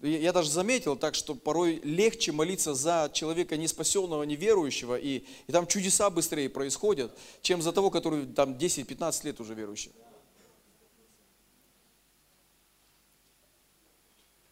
я 0.00 0.32
даже 0.32 0.50
заметил 0.50 0.96
так, 0.96 1.14
что 1.14 1.34
порой 1.34 1.80
легче 1.82 2.32
молиться 2.32 2.74
за 2.74 3.10
человека 3.12 3.56
неспасенного, 3.56 4.22
неверующего, 4.22 4.96
и, 4.96 5.24
и 5.46 5.52
там 5.52 5.66
чудеса 5.66 6.08
быстрее 6.10 6.48
происходят, 6.48 7.16
чем 7.42 7.62
за 7.62 7.72
того, 7.72 7.90
который 7.90 8.26
там 8.26 8.54
10-15 8.54 9.24
лет 9.24 9.40
уже 9.40 9.54
верующий. 9.54 9.92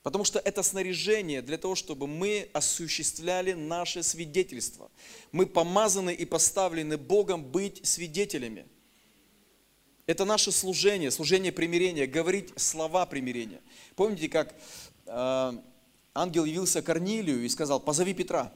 Потому 0.07 0.23
что 0.23 0.39
это 0.39 0.63
снаряжение 0.63 1.43
для 1.43 1.59
того, 1.59 1.75
чтобы 1.75 2.07
мы 2.07 2.49
осуществляли 2.53 3.55
наше 3.55 4.05
свидетельство. 4.05 4.89
Мы 5.33 5.47
помазаны 5.47 6.15
и 6.15 6.25
поставлены 6.25 6.97
Богом 6.97 7.43
быть 7.43 7.85
свидетелями. 7.85 8.69
Это 10.07 10.25
наше 10.25 10.53
служение, 10.53 11.11
служение 11.11 11.51
примирения, 11.51 12.07
говорить 12.07 12.53
слова 12.55 13.05
примирения. 13.05 13.61
Помните, 13.97 14.29
как 14.29 14.55
э, 15.07 15.53
ангел 16.15 16.45
явился 16.45 16.83
Корнилию 16.83 17.45
и 17.45 17.49
сказал, 17.49 17.81
позови 17.81 18.15
Петра. 18.15 18.53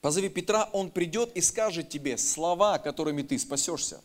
Позови 0.00 0.30
Петра, 0.30 0.70
он 0.72 0.90
придет 0.90 1.36
и 1.36 1.42
скажет 1.42 1.90
тебе 1.90 2.16
слова, 2.16 2.78
которыми 2.78 3.20
ты 3.20 3.38
спасешься. 3.38 4.00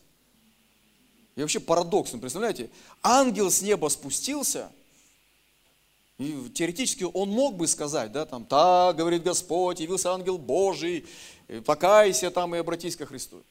И 1.37 1.39
вообще 1.39 1.61
парадоксно, 1.61 2.19
представляете? 2.19 2.69
Ангел 3.01 3.49
с 3.49 3.61
неба 3.61 3.87
спустился– 3.87 4.69
и 6.23 6.49
теоретически 6.49 7.03
он 7.03 7.29
мог 7.29 7.55
бы 7.55 7.67
сказать, 7.67 8.11
да, 8.11 8.25
там, 8.25 8.45
так, 8.45 8.95
говорит 8.95 9.23
Господь, 9.23 9.79
явился 9.79 10.11
ангел 10.11 10.37
Божий, 10.37 11.05
покайся 11.65 12.31
там 12.31 12.55
и 12.55 12.59
обратись 12.59 12.95
ко 12.95 13.05
Христу. 13.05 13.43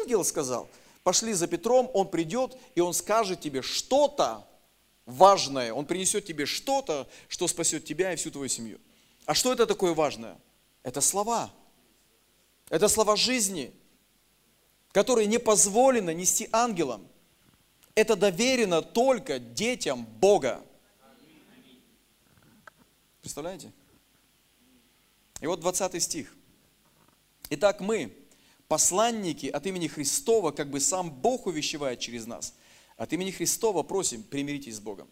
Ангел 0.00 0.24
сказал, 0.24 0.68
пошли 1.04 1.32
за 1.32 1.46
Петром, 1.46 1.90
он 1.94 2.08
придет, 2.08 2.56
и 2.74 2.80
он 2.80 2.92
скажет 2.92 3.40
тебе 3.40 3.62
что-то, 3.62 4.44
важное. 5.08 5.72
Он 5.72 5.86
принесет 5.86 6.26
тебе 6.26 6.46
что-то, 6.46 7.08
что 7.28 7.48
спасет 7.48 7.84
тебя 7.84 8.12
и 8.12 8.16
всю 8.16 8.30
твою 8.30 8.48
семью. 8.48 8.78
А 9.24 9.34
что 9.34 9.52
это 9.52 9.66
такое 9.66 9.94
важное? 9.94 10.36
Это 10.82 11.00
слова. 11.00 11.50
Это 12.68 12.88
слова 12.88 13.16
жизни, 13.16 13.72
которые 14.92 15.26
не 15.26 15.38
позволено 15.38 16.10
нести 16.10 16.48
ангелам. 16.52 17.08
Это 17.94 18.14
доверено 18.14 18.82
только 18.82 19.38
детям 19.38 20.04
Бога. 20.04 20.62
Представляете? 23.20 23.72
И 25.40 25.46
вот 25.46 25.60
20 25.60 26.02
стих. 26.02 26.34
Итак, 27.50 27.80
мы, 27.80 28.16
посланники 28.66 29.46
от 29.46 29.66
имени 29.66 29.88
Христова, 29.88 30.50
как 30.50 30.70
бы 30.70 30.80
сам 30.80 31.10
Бог 31.10 31.46
увещевает 31.46 32.00
через 32.00 32.26
нас, 32.26 32.54
от 32.96 33.12
имени 33.12 33.30
Христова 33.30 33.82
просим, 33.82 34.22
примиритесь 34.22 34.76
с 34.76 34.80
Богом. 34.80 35.08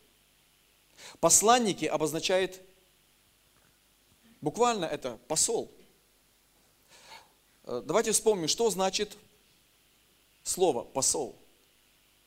Посланники 1.21 1.85
обозначает, 1.85 2.61
буквально 4.41 4.85
это 4.85 5.19
посол. 5.29 5.73
Э, 7.65 7.83
давайте 7.85 8.13
вспомним, 8.13 8.49
что 8.49 8.71
значит 8.71 9.17
слово 10.43 10.85
посол. 10.85 11.37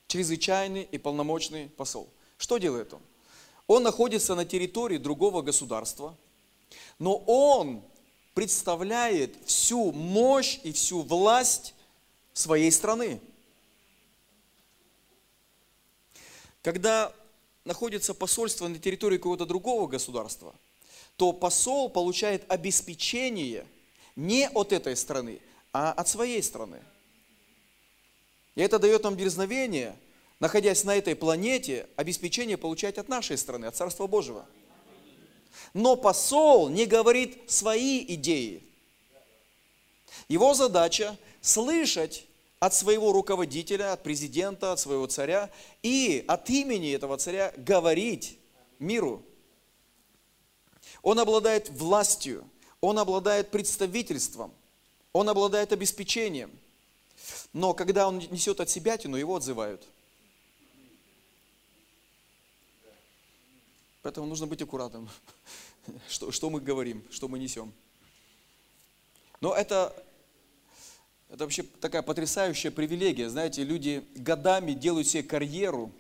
Чрезвычайный 0.08 0.84
и 0.84 0.98
полномочный 0.98 1.70
посол. 1.70 2.10
Что 2.38 2.58
делает 2.58 2.94
он? 2.94 3.02
Он 3.70 3.84
находится 3.84 4.34
на 4.34 4.46
территории 4.46 4.98
другого 4.98 5.44
государства, 5.44 6.18
но 6.98 7.18
он 7.28 7.84
представляет 8.34 9.36
всю 9.46 9.92
мощь 9.92 10.60
и 10.64 10.72
всю 10.72 11.04
власть 11.04 11.76
своей 12.34 12.72
страны. 12.72 13.22
Когда 16.64 17.14
находится 17.64 18.16
посольство 18.16 18.68
на 18.68 18.80
территории 18.80 19.18
какого-то 19.18 19.46
другого 19.46 19.86
государства, 19.86 20.56
то 21.16 21.32
посол 21.32 21.90
получает 21.90 22.52
обеспечение 22.52 23.68
не 24.16 24.50
от 24.50 24.74
этой 24.74 24.96
страны, 24.96 25.40
а 25.74 25.92
от 25.92 26.08
своей 26.08 26.42
страны. 26.42 26.82
И 28.56 28.62
это 28.62 28.80
дает 28.80 29.04
нам 29.04 29.16
дерзновение, 29.16 29.96
находясь 30.40 30.84
на 30.84 30.96
этой 30.96 31.16
планете, 31.16 31.88
обеспечение 31.96 32.58
получать 32.58 32.98
от 32.98 33.10
нашей 33.10 33.38
страны, 33.38 33.66
от 33.66 33.76
Царства 33.76 34.08
Божьего. 34.08 34.46
Но 35.74 35.96
посол 35.96 36.70
не 36.70 36.86
говорит 36.86 37.50
свои 37.50 38.04
идеи. 38.16 38.64
Его 40.28 40.54
задача 40.54 41.18
слышать 41.42 42.26
от 42.60 42.74
своего 42.74 43.12
руководителя, 43.12 43.94
от 43.94 44.04
президента, 44.04 44.74
от 44.74 44.80
своего 44.80 45.08
царя 45.08 45.50
и 45.82 46.24
от 46.28 46.50
имени 46.50 46.92
этого 46.92 47.18
царя 47.18 47.54
говорить 47.58 48.38
миру. 48.80 49.24
Он 51.02 51.20
обладает 51.20 51.70
властью, 51.70 52.44
он 52.82 53.00
обладает 53.00 53.52
представительством, 53.52 54.54
он 55.14 55.30
обладает 55.30 55.72
обеспечением. 55.72 56.52
Но 57.54 57.74
когда 57.74 58.08
он 58.08 58.20
несет 58.20 58.60
от 58.60 58.70
себя 58.70 58.98
тяну, 58.98 59.18
его 59.18 59.36
отзывают. 59.36 59.88
Поэтому 64.02 64.28
нужно 64.28 64.48
быть 64.48 64.62
аккуратным, 64.62 65.10
что, 66.10 66.32
что 66.32 66.50
мы 66.50 66.62
говорим, 66.62 67.04
что 67.12 67.28
мы 67.28 67.40
несем. 67.40 67.74
Но 69.42 69.54
это 69.54 69.94
это 71.30 71.44
вообще 71.44 71.62
такая 71.62 72.02
потрясающая 72.02 72.72
привилегия. 72.72 73.30
Знаете, 73.30 73.64
люди 73.64 74.04
годами 74.16 74.74
делают 74.74 75.08
себе 75.08 75.22
карьеру, 75.22 75.92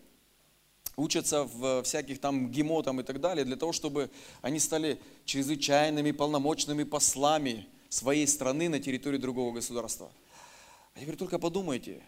учатся 0.95 1.43
в 1.43 1.84
всяких 1.84 2.20
там 2.20 2.50
ГИМО 2.50 2.82
там 2.82 3.00
и 3.00 3.04
так 3.04 3.22
далее, 3.22 3.45
для 3.45 3.56
того, 3.56 3.72
чтобы 3.72 4.10
они 4.41 4.60
стали 4.60 5.00
чрезвычайными 5.26 6.12
полномочными 6.12 6.84
послами 6.84 7.68
своей 7.89 8.28
страны 8.28 8.70
на 8.70 8.80
территории 8.80 9.18
другого 9.18 9.54
государства. 9.54 10.12
А 10.95 11.00
теперь 11.00 11.16
только 11.16 11.38
подумайте, 11.38 12.02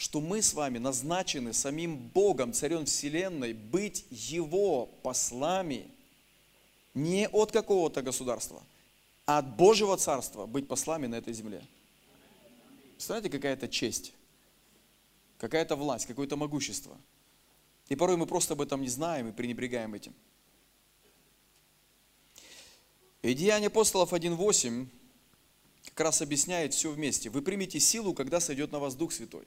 что 0.00 0.22
мы 0.22 0.40
с 0.40 0.54
вами 0.54 0.78
назначены 0.78 1.52
самим 1.52 1.98
Богом, 1.98 2.54
Царем 2.54 2.86
Вселенной, 2.86 3.52
быть 3.52 4.06
Его 4.08 4.86
послами 4.86 5.90
не 6.94 7.28
от 7.28 7.52
какого-то 7.52 8.00
государства, 8.00 8.62
а 9.26 9.36
от 9.36 9.56
Божьего 9.56 9.98
Царства 9.98 10.46
быть 10.46 10.66
послами 10.66 11.06
на 11.06 11.16
этой 11.16 11.34
земле. 11.34 11.62
Представляете, 12.92 13.28
какая-то 13.28 13.68
честь, 13.68 14.14
какая-то 15.36 15.76
власть, 15.76 16.06
какое-то 16.06 16.38
могущество. 16.38 16.96
И 17.90 17.94
порой 17.94 18.16
мы 18.16 18.24
просто 18.24 18.54
об 18.54 18.62
этом 18.62 18.80
не 18.80 18.88
знаем 18.88 19.28
и 19.28 19.32
пренебрегаем 19.32 19.92
этим. 19.92 20.14
И 23.20 23.34
Деяния 23.34 23.66
апостолов 23.66 24.14
1.8 24.14 24.86
как 25.84 26.00
раз 26.00 26.22
объясняет 26.22 26.72
все 26.72 26.90
вместе. 26.90 27.28
Вы 27.28 27.42
примете 27.42 27.78
силу, 27.80 28.14
когда 28.14 28.40
сойдет 28.40 28.72
на 28.72 28.78
вас 28.78 28.94
Дух 28.94 29.12
Святой. 29.12 29.44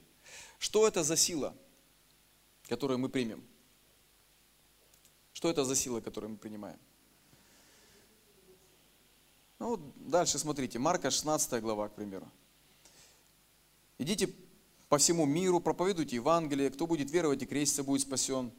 Что 0.64 0.88
это 0.88 1.02
за 1.02 1.14
сила, 1.14 1.54
которую 2.70 2.98
мы 2.98 3.10
примем? 3.10 3.44
Что 5.34 5.50
это 5.50 5.62
за 5.62 5.76
сила, 5.76 6.00
которую 6.00 6.30
мы 6.30 6.36
принимаем? 6.38 6.78
Ну, 9.58 9.76
дальше 9.96 10.38
смотрите, 10.38 10.78
Марка 10.78 11.10
16 11.10 11.60
глава, 11.60 11.90
к 11.90 11.94
примеру. 11.94 12.26
Идите 13.98 14.34
по 14.88 14.96
всему 14.96 15.26
миру, 15.26 15.60
проповедуйте 15.60 16.16
Евангелие, 16.16 16.70
кто 16.70 16.86
будет 16.86 17.10
веровать 17.10 17.42
и 17.42 17.46
креститься, 17.46 17.84
будет 17.84 18.00
спасен. 18.00 18.50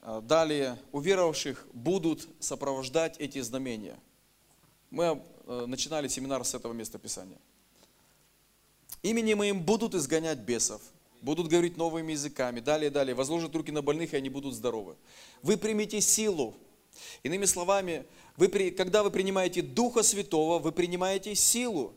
А, 0.00 0.20
далее, 0.20 0.76
уверовавших 0.90 1.68
будут 1.72 2.28
сопровождать 2.40 3.18
эти 3.20 3.40
знамения. 3.40 4.00
Мы 4.90 5.22
а, 5.46 5.66
начинали 5.66 6.08
семинар 6.08 6.44
с 6.44 6.54
этого 6.54 6.72
места 6.72 6.98
Писания. 6.98 7.38
Именем 9.04 9.38
моим 9.38 9.62
будут 9.62 9.94
изгонять 9.94 10.40
бесов, 10.40 10.82
будут 11.22 11.48
говорить 11.48 11.76
новыми 11.76 12.12
языками, 12.12 12.60
далее, 12.60 12.90
далее, 12.90 13.14
возложат 13.14 13.54
руки 13.54 13.72
на 13.72 13.82
больных, 13.82 14.14
и 14.14 14.16
они 14.16 14.28
будут 14.28 14.54
здоровы. 14.54 14.96
Вы 15.42 15.56
примите 15.56 16.00
силу. 16.00 16.54
Иными 17.22 17.44
словами, 17.44 18.04
вы, 18.36 18.48
когда 18.70 19.02
вы 19.02 19.10
принимаете 19.10 19.62
Духа 19.62 20.02
Святого, 20.02 20.58
вы 20.58 20.72
принимаете 20.72 21.34
силу. 21.34 21.94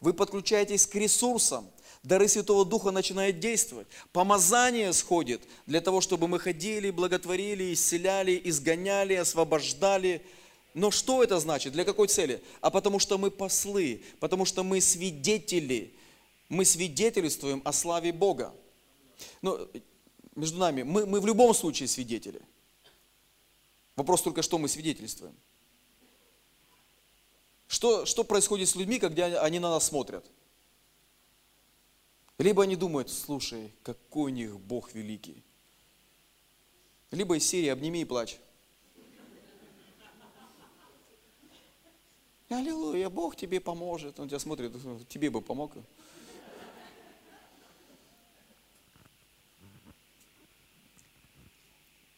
Вы 0.00 0.12
подключаетесь 0.12 0.86
к 0.86 0.94
ресурсам– 0.94 1.68
дары 2.02 2.28
Святого 2.28 2.64
Духа 2.64 2.90
начинают 2.90 3.38
действовать. 3.38 3.86
Помазание 4.12 4.92
сходит 4.92 5.42
для 5.66 5.80
того, 5.80 6.00
чтобы 6.00 6.28
мы 6.28 6.38
ходили, 6.38 6.90
благотворили, 6.90 7.72
исцеляли, 7.72 8.40
изгоняли, 8.44 9.14
освобождали. 9.14 10.22
Но 10.74 10.90
что 10.90 11.22
это 11.22 11.38
значит? 11.38 11.72
Для 11.72 11.84
какой 11.84 12.08
цели? 12.08 12.42
А 12.60 12.70
потому 12.70 12.98
что 12.98 13.18
мы 13.18 13.30
послы, 13.30 14.02
потому 14.20 14.44
что 14.44 14.62
мы 14.64 14.80
свидетели. 14.80 15.94
Мы 16.48 16.64
свидетельствуем 16.64 17.62
о 17.64 17.72
славе 17.72 18.12
Бога. 18.12 18.54
Но 19.40 19.68
между 20.34 20.58
нами, 20.58 20.82
мы, 20.82 21.06
мы 21.06 21.20
в 21.20 21.26
любом 21.26 21.54
случае 21.54 21.88
свидетели. 21.88 22.40
Вопрос 23.96 24.22
только, 24.22 24.42
что 24.42 24.58
мы 24.58 24.68
свидетельствуем. 24.68 25.34
Что, 27.68 28.04
что 28.04 28.24
происходит 28.24 28.68
с 28.68 28.74
людьми, 28.74 28.98
когда 28.98 29.42
они 29.42 29.58
на 29.58 29.70
нас 29.70 29.86
смотрят? 29.86 30.30
Либо 32.38 32.62
они 32.62 32.76
думают, 32.76 33.10
слушай, 33.10 33.72
какой 33.82 34.32
у 34.32 34.34
них 34.34 34.58
Бог 34.58 34.92
великий. 34.94 35.42
Либо 37.10 37.36
из 37.36 37.46
серии 37.46 37.68
«Обними 37.68 38.02
и 38.02 38.04
плачь». 38.04 38.38
Аллилуйя, 42.48 43.08
Бог 43.08 43.36
тебе 43.36 43.60
поможет. 43.60 44.20
Он 44.20 44.28
тебя 44.28 44.38
смотрит, 44.38 44.72
тебе 45.08 45.30
бы 45.30 45.40
помог. 45.40 45.72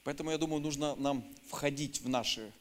Поэтому 0.04 0.30
я 0.30 0.38
думаю, 0.38 0.60
нужно 0.60 0.94
нам 0.96 1.24
входить 1.48 2.00
в 2.00 2.08
наши, 2.08 2.52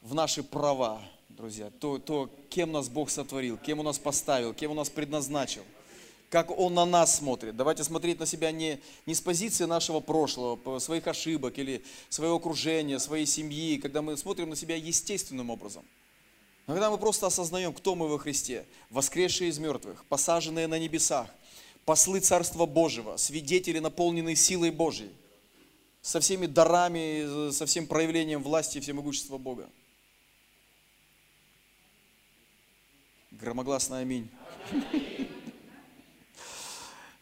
в 0.00 0.14
наши 0.14 0.42
права, 0.42 1.02
друзья. 1.28 1.70
То, 1.78 1.98
то, 1.98 2.30
кем 2.50 2.72
нас 2.72 2.88
Бог 2.88 3.10
сотворил, 3.10 3.58
кем 3.58 3.78
Он 3.78 3.84
нас 3.86 3.98
поставил, 3.98 4.54
кем 4.54 4.72
Он 4.72 4.78
нас 4.78 4.90
предназначил 4.90 5.62
как 6.30 6.50
Он 6.50 6.74
на 6.74 6.84
нас 6.84 7.16
смотрит. 7.16 7.56
Давайте 7.56 7.84
смотреть 7.84 8.18
на 8.18 8.26
себя 8.26 8.50
не, 8.50 8.80
не 9.06 9.14
с 9.14 9.20
позиции 9.20 9.64
нашего 9.64 10.00
прошлого, 10.00 10.78
своих 10.78 11.06
ошибок 11.06 11.58
или 11.58 11.84
своего 12.08 12.36
окружения, 12.36 12.98
своей 12.98 13.26
семьи, 13.26 13.78
когда 13.78 14.02
мы 14.02 14.16
смотрим 14.16 14.50
на 14.50 14.56
себя 14.56 14.76
естественным 14.76 15.50
образом. 15.50 15.84
Но 16.66 16.74
когда 16.74 16.90
мы 16.90 16.98
просто 16.98 17.26
осознаем, 17.28 17.72
кто 17.72 17.94
мы 17.94 18.08
во 18.08 18.18
Христе, 18.18 18.66
воскресшие 18.90 19.50
из 19.50 19.58
мертвых, 19.58 20.04
посаженные 20.06 20.66
на 20.66 20.78
небесах, 20.78 21.28
послы 21.84 22.18
Царства 22.18 22.66
Божьего, 22.66 23.16
свидетели, 23.16 23.78
наполненные 23.78 24.34
силой 24.34 24.70
Божьей, 24.70 25.10
со 26.06 26.20
всеми 26.20 26.46
дарами, 26.46 27.50
со 27.50 27.66
всем 27.66 27.88
проявлением 27.88 28.40
власти 28.40 28.78
и 28.78 28.80
всемогущества 28.80 29.38
Бога. 29.38 29.68
Громогласно 33.32 33.98
аминь. 33.98 34.30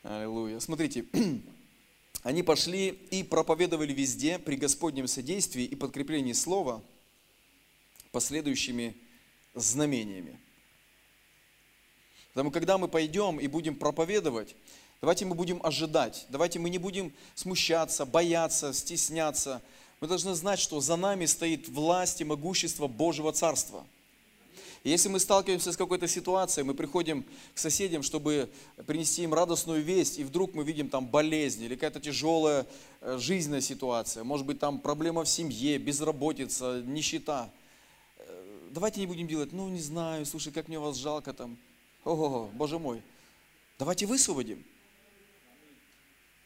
Аллилуйя. 0.02 0.60
Смотрите, 0.60 1.06
они 2.24 2.42
пошли 2.42 2.88
и 2.88 3.22
проповедовали 3.22 3.94
везде 3.94 4.38
при 4.38 4.56
Господнем 4.56 5.08
содействии 5.08 5.64
и 5.64 5.74
подкреплении 5.74 6.34
слова 6.34 6.84
последующими 8.12 8.94
знамениями. 9.54 10.38
Поэтому, 12.34 12.50
когда 12.50 12.76
мы 12.76 12.88
пойдем 12.88 13.40
и 13.40 13.46
будем 13.46 13.76
проповедовать, 13.76 14.54
давайте 15.04 15.26
мы 15.26 15.34
будем 15.34 15.60
ожидать, 15.62 16.24
давайте 16.30 16.58
мы 16.58 16.70
не 16.70 16.78
будем 16.78 17.12
смущаться, 17.34 18.06
бояться, 18.06 18.72
стесняться. 18.72 19.60
Мы 20.00 20.08
должны 20.08 20.34
знать, 20.34 20.58
что 20.58 20.80
за 20.80 20.96
нами 20.96 21.26
стоит 21.26 21.68
власть 21.68 22.22
и 22.22 22.24
могущество 22.24 22.86
Божьего 22.86 23.30
Царства– 23.30 23.84
и 24.84 24.90
если 24.90 25.08
мы 25.08 25.18
сталкиваемся 25.18 25.72
с 25.72 25.78
какой-то 25.78 26.06
ситуацией, 26.06 26.66
мы 26.66 26.74
приходим 26.74 27.24
к 27.54 27.58
соседям, 27.58 28.02
чтобы 28.02 28.50
принести 28.86 29.22
им 29.22 29.32
радостную 29.32 29.82
весть, 29.82 30.18
и 30.18 30.24
вдруг 30.24 30.52
мы 30.52 30.62
видим 30.62 30.90
там 30.90 31.06
болезнь 31.06 31.62
или 31.62 31.74
какая-то 31.74 32.00
тяжелая 32.00 32.66
э, 33.00 33.16
жизненная 33.18 33.62
ситуация, 33.62 34.24
может 34.24 34.44
быть 34.44 34.58
там 34.58 34.78
проблема 34.78 35.24
в 35.24 35.28
семье, 35.28 35.78
безработица, 35.78 36.82
нищета. 36.84 37.50
Э, 38.18 38.68
давайте 38.72 39.00
не 39.00 39.06
будем 39.06 39.26
делать, 39.26 39.52
ну 39.52 39.70
не 39.70 39.80
знаю, 39.80 40.26
слушай, 40.26 40.52
как 40.52 40.68
мне 40.68 40.78
вас 40.78 40.96
жалко 40.98 41.32
там. 41.32 41.56
Ого, 42.04 42.50
Боже 42.52 42.78
мой. 42.78 43.00
Давайте 43.78 44.04
высвободим. 44.04 44.62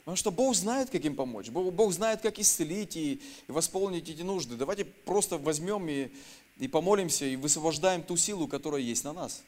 Потому 0.08 0.16
что 0.16 0.30
Бог 0.30 0.54
знает, 0.54 0.88
как 0.88 1.04
им 1.04 1.14
помочь. 1.14 1.50
Бог, 1.50 1.70
Бог 1.70 1.92
знает, 1.92 2.22
как 2.22 2.38
исцелить 2.38 2.96
и, 2.96 3.20
и 3.46 3.52
восполнить 3.52 4.08
эти 4.08 4.22
нужды. 4.22 4.56
Давайте 4.56 4.86
просто 4.86 5.36
возьмем 5.36 5.86
и 5.86 6.08
и 6.56 6.66
помолимся, 6.66 7.26
и 7.26 7.36
высвобождаем 7.36 8.02
ту 8.02 8.16
силу, 8.16 8.48
которая 8.48 8.80
есть 8.80 9.04
на 9.04 9.12
нас. 9.12 9.42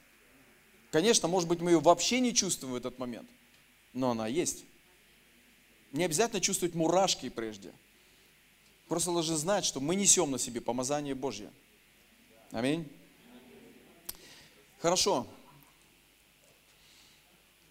Конечно, 0.90 1.28
может 1.28 1.48
быть, 1.48 1.62
мы 1.62 1.70
ее 1.70 1.80
вообще 1.80 2.20
не 2.20 2.34
чувствуем 2.34 2.74
в 2.74 2.76
этот 2.76 2.98
момент, 2.98 3.26
но 3.94 4.10
она 4.10 4.26
есть. 4.26 4.66
Не 5.92 6.04
обязательно 6.04 6.42
чувствовать 6.42 6.74
мурашки 6.74 7.30
прежде. 7.30 7.72
Просто 8.86 9.12
должны 9.12 9.36
знать, 9.36 9.64
что 9.64 9.80
мы 9.80 9.94
несем 9.94 10.30
на 10.30 10.38
себе 10.38 10.60
помазание 10.60 11.14
Божье. 11.14 11.50
Аминь. 12.50 12.86
Хорошо. 14.78 15.26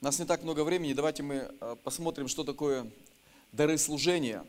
У 0.01 0.05
нас 0.05 0.17
не 0.17 0.23
так 0.23 0.43
много 0.43 0.63
времени, 0.63 0.93
давайте 0.93 1.23
мы 1.23 1.35
э, 1.59 1.75
посмотрим, 1.83 2.29
что 2.29 2.45
такое 2.45 2.89
дары 3.51 3.77
служения. 3.77 4.45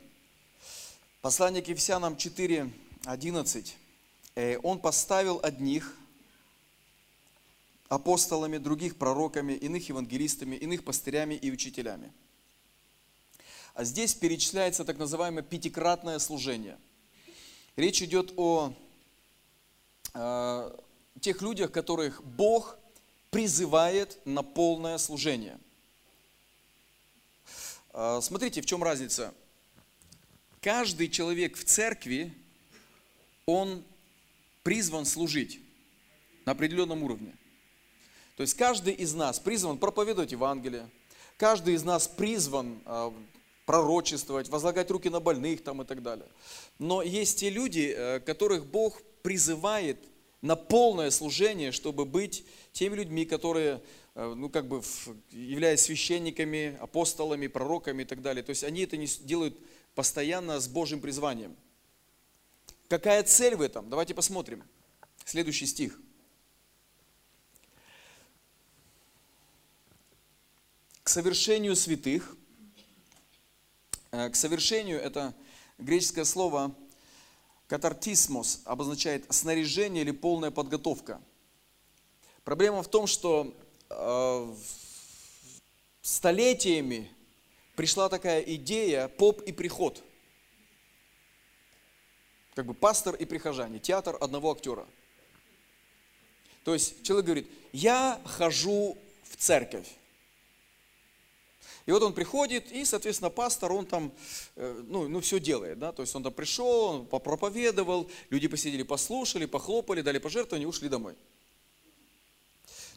Послание 1.22 1.60
к 1.60 1.66
Ефесянам 1.66 2.16
4, 2.16 2.70
11. 3.04 3.76
Э, 4.36 4.58
он 4.62 4.78
поставил 4.78 5.40
одних 5.42 5.96
апостолами, 7.88 8.58
других 8.58 8.96
пророками, 8.96 9.54
иных 9.54 9.88
евангелистами, 9.88 10.54
иных 10.54 10.84
пастырями 10.84 11.34
и 11.34 11.50
учителями. 11.50 12.12
А 13.74 13.82
здесь 13.82 14.14
перечисляется 14.14 14.84
так 14.84 14.98
называемое 14.98 15.42
пятикратное 15.42 16.20
служение. 16.20 16.78
Речь 17.74 18.00
идет 18.02 18.32
о 18.36 18.72
э, 20.14 20.78
тех 21.20 21.42
людях, 21.42 21.72
которых 21.72 22.22
Бог 22.22 22.78
призывает 23.30 24.18
на 24.24 24.42
полное 24.42 24.98
служение. 24.98 25.58
Э, 27.92 28.20
смотрите, 28.22 28.60
в 28.60 28.66
чем 28.66 28.82
разница. 28.82 29.34
Каждый 30.60 31.08
человек 31.08 31.56
в 31.56 31.64
церкви, 31.64 32.34
он 33.46 33.82
призван 34.62 35.06
служить 35.06 35.60
на 36.44 36.52
определенном 36.52 37.02
уровне. 37.02 37.34
То 38.36 38.42
есть 38.42 38.54
каждый 38.54 38.94
из 38.94 39.14
нас 39.14 39.38
призван 39.38 39.78
проповедовать 39.78 40.32
Евангелие, 40.32 40.88
каждый 41.36 41.74
из 41.74 41.82
нас 41.82 42.08
призван 42.08 42.80
а, 42.84 43.12
пророчествовать, 43.66 44.48
возлагать 44.48 44.90
руки 44.90 45.08
на 45.08 45.20
больных 45.20 45.62
там 45.62 45.82
и 45.82 45.84
так 45.84 46.02
далее. 46.02 46.26
Но 46.78 47.02
есть 47.02 47.40
те 47.40 47.50
люди, 47.50 47.94
э, 47.96 48.20
которых 48.20 48.66
Бог 48.66 49.00
призывает 49.22 49.98
на 50.42 50.56
полное 50.56 51.10
служение, 51.10 51.72
чтобы 51.72 52.04
быть 52.04 52.44
теми 52.72 52.96
людьми, 52.96 53.24
которые, 53.24 53.82
э, 54.14 54.34
ну, 54.34 54.48
как 54.48 54.68
бы, 54.68 54.82
являясь 55.30 55.82
священниками, 55.82 56.76
апостолами, 56.80 57.46
пророками 57.46 58.02
и 58.02 58.06
так 58.06 58.22
далее. 58.22 58.42
То 58.42 58.50
есть 58.50 58.64
они 58.64 58.82
это 58.82 58.96
не 58.96 59.06
делают 59.06 59.58
постоянно 59.94 60.60
с 60.60 60.68
Божьим 60.68 61.00
призванием. 61.00 61.56
Какая 62.88 63.22
цель 63.22 63.54
в 63.54 63.60
этом? 63.60 63.88
Давайте 63.90 64.14
посмотрим. 64.14 64.64
Следующий 65.24 65.66
стих. 65.66 66.00
К 71.02 71.08
совершению 71.08 71.76
святых. 71.76 72.36
Э, 74.10 74.30
к 74.30 74.36
совершению 74.36 75.00
это 75.00 75.34
греческое 75.78 76.24
слово 76.24 76.74
катартисмос 77.70 78.60
обозначает 78.66 79.24
снаряжение 79.32 80.02
или 80.02 80.10
полная 80.10 80.50
подготовка. 80.50 81.22
Проблема 82.44 82.82
в 82.82 82.88
том, 82.88 83.06
что 83.06 83.54
э, 83.88 84.54
столетиями 86.02 87.10
пришла 87.76 88.10
такая 88.10 88.42
идея 88.42 89.08
поп 89.08 89.40
и 89.40 89.52
приход– 89.52 90.02
как 92.54 92.66
бы 92.66 92.74
пастор 92.74 93.14
и 93.14 93.24
прихожане, 93.24 93.78
театр 93.78 94.18
одного 94.20 94.52
актера. 94.52 94.86
То 96.64 96.74
есть 96.74 97.02
человек 97.04 97.24
говорит, 97.24 97.50
я 97.72 98.20
хожу 98.26 98.98
в 99.22 99.36
церковь. 99.36 99.88
И 101.86 101.92
вот 101.92 102.02
он 102.02 102.12
приходит, 102.12 102.70
и, 102.72 102.84
соответственно, 102.84 103.30
пастор, 103.30 103.72
он 103.72 103.86
там, 103.86 104.12
э, 104.56 104.82
ну, 104.86 105.08
ну 105.08 105.20
все 105.20 105.40
делает, 105.40 105.78
да, 105.78 105.92
то 105.92 106.02
есть 106.02 106.14
он 106.14 106.22
там 106.22 106.32
пришел, 106.32 106.82
он 106.82 107.06
попроповедовал, 107.06 108.10
люди 108.28 108.48
посидели, 108.48 108.82
послушали, 108.82 109.46
похлопали, 109.46 110.02
дали 110.02 110.18
пожертвования 110.18 110.66
и 110.66 110.68
ушли 110.68 110.88
домой. 110.88 111.14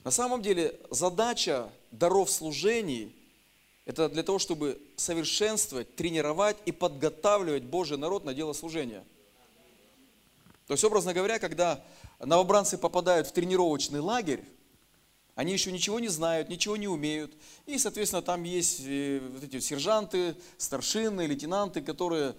На 0.04 0.12
самом 0.12 0.42
деле 0.42 0.80
задача 0.90 1.70
даров 1.92 2.30
служений– 2.30 3.16
это 3.86 4.10
для 4.10 4.24
того, 4.24 4.38
чтобы 4.38 4.80
совершенствовать, 4.98 5.96
тренировать 5.96 6.58
и 6.66 6.72
подготавливать 6.72 7.64
Божий 7.64 7.98
народ 7.98 8.26
на 8.26 8.34
дело 8.34 8.54
служения– 8.54 9.04
то 10.68 10.74
есть, 10.74 10.84
образно 10.84 11.14
говоря, 11.14 11.40
когда 11.40 11.84
новобранцы 12.20 12.78
попадают 12.78 13.28
в 13.28 13.32
тренировочный 13.32 14.00
лагерь, 14.00 14.44
они 15.36 15.52
еще 15.54 15.72
ничего 15.72 16.00
не 16.00 16.10
знают, 16.10 16.50
ничего 16.50 16.78
не 16.78 16.88
умеют. 16.88 17.34
И, 17.66 17.78
соответственно, 17.78 18.22
там 18.22 18.44
есть 18.44 18.82
э, 18.86 19.20
вот 19.20 19.44
эти 19.44 19.60
сержанты, 19.60 20.36
старшины, 20.58 21.26
лейтенанты, 21.26 21.82
которые 21.82 22.36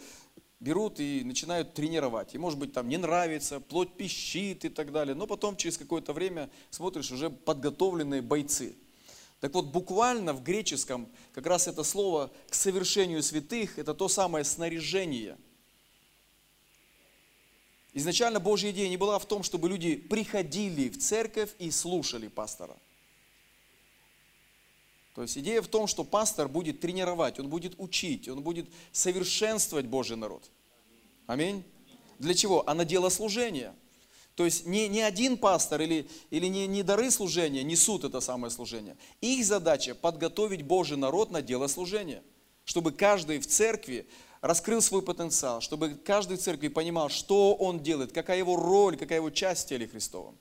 берут 0.61 1.01
и 1.01 1.25
начинают 1.25 1.75
тренировать. 1.75 2.35
И, 2.35 2.39
может 2.39 2.59
быть, 2.59 2.73
там 2.73 2.89
не 2.89 2.97
нравится, 2.97 3.61
плоть 3.61 3.93
пищит 3.97 4.65
и 4.65 4.69
так 4.69 4.93
далее. 4.93 5.15
Но 5.15 5.27
потом, 5.27 5.57
через 5.57 5.77
какое-то 5.77 6.13
время, 6.13 6.51
смотришь, 6.71 7.11
уже 7.11 7.31
подготовленные 7.31 8.23
бойцы. 8.23 8.77
Так 9.41 9.53
вот, 9.55 9.67
буквально 9.67 10.33
в 10.33 10.43
греческом 10.43 11.09
как 11.33 11.47
раз 11.47 11.67
это 11.67 11.83
слово 11.83 12.31
«к 12.49 12.55
совершению 12.55 13.23
святых»– 13.23 13.79
это 13.81 13.93
то 13.93 14.09
самое 14.09 14.45
снаряжение– 14.45 15.37
Изначально 17.95 18.41
Божья 18.41 18.73
идея 18.73 18.89
не 18.89 18.97
была 18.97 19.19
в 19.21 19.27
том, 19.27 19.45
чтобы 19.45 19.69
люди 19.69 19.95
приходили 19.95 20.89
в 20.89 20.99
церковь 20.99 21.51
и 21.61 21.71
слушали 21.71 22.27
пастора. 22.27 22.77
То 25.15 25.23
есть 25.23 25.39
идея 25.39 25.63
в 25.63 25.69
том, 25.69 25.87
что 25.87 26.03
пастор 26.03 26.49
будет 26.49 26.81
тренировать, 26.81 27.39
он 27.39 27.49
будет 27.49 27.75
учить, 27.79 28.29
он 28.29 28.43
будет 28.43 28.67
совершенствовать 28.91 29.87
Божий 29.87 30.17
народ. 30.17 30.51
Аминь. 31.29 31.63
Для 32.19 32.35
чего? 32.35 32.69
А 32.69 32.75
на 32.75 32.85
дело 32.85 33.11
служения. 33.11 33.73
То 34.35 34.45
есть 34.45 34.67
не, 34.67 34.89
не 34.89 35.01
один 35.01 35.37
пастор 35.37 35.81
или, 35.81 36.09
или 36.31 36.47
не, 36.47 36.67
не 36.67 36.83
дары 36.83 37.13
служения 37.13 37.63
несут 37.63 38.03
это 38.03 38.19
самое 38.21 38.51
служение. 38.51 38.97
Их 39.21 39.45
задача 39.45 39.95
подготовить 39.95 40.63
Божий 40.63 40.97
народ 40.97 41.31
на 41.31 41.43
дело 41.43 41.69
служения. 41.69 42.25
Чтобы 42.65 42.91
каждый 42.91 43.39
в 43.39 43.47
церкви 43.47 44.09
раскрыл 44.45 44.83
свой 44.83 45.01
потенциал, 45.01 45.63
чтобы 45.63 45.95
каждый 45.95 46.37
церкви 46.37 46.69
понимал, 46.69 47.09
что 47.09 47.55
он 47.55 47.83
делает, 47.83 48.13
какая 48.13 48.37
его 48.37 48.57
роль, 48.57 48.99
какая 48.99 49.17
его 49.17 49.31
часть 49.31 49.65
в 49.65 49.69
теле 49.71 49.89
Христовом. 49.89 50.37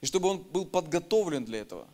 И 0.00 0.06
чтобы 0.06 0.30
он 0.30 0.38
был 0.38 0.64
подготовлен 0.64 1.44
для 1.44 1.58
этого. 1.60 1.86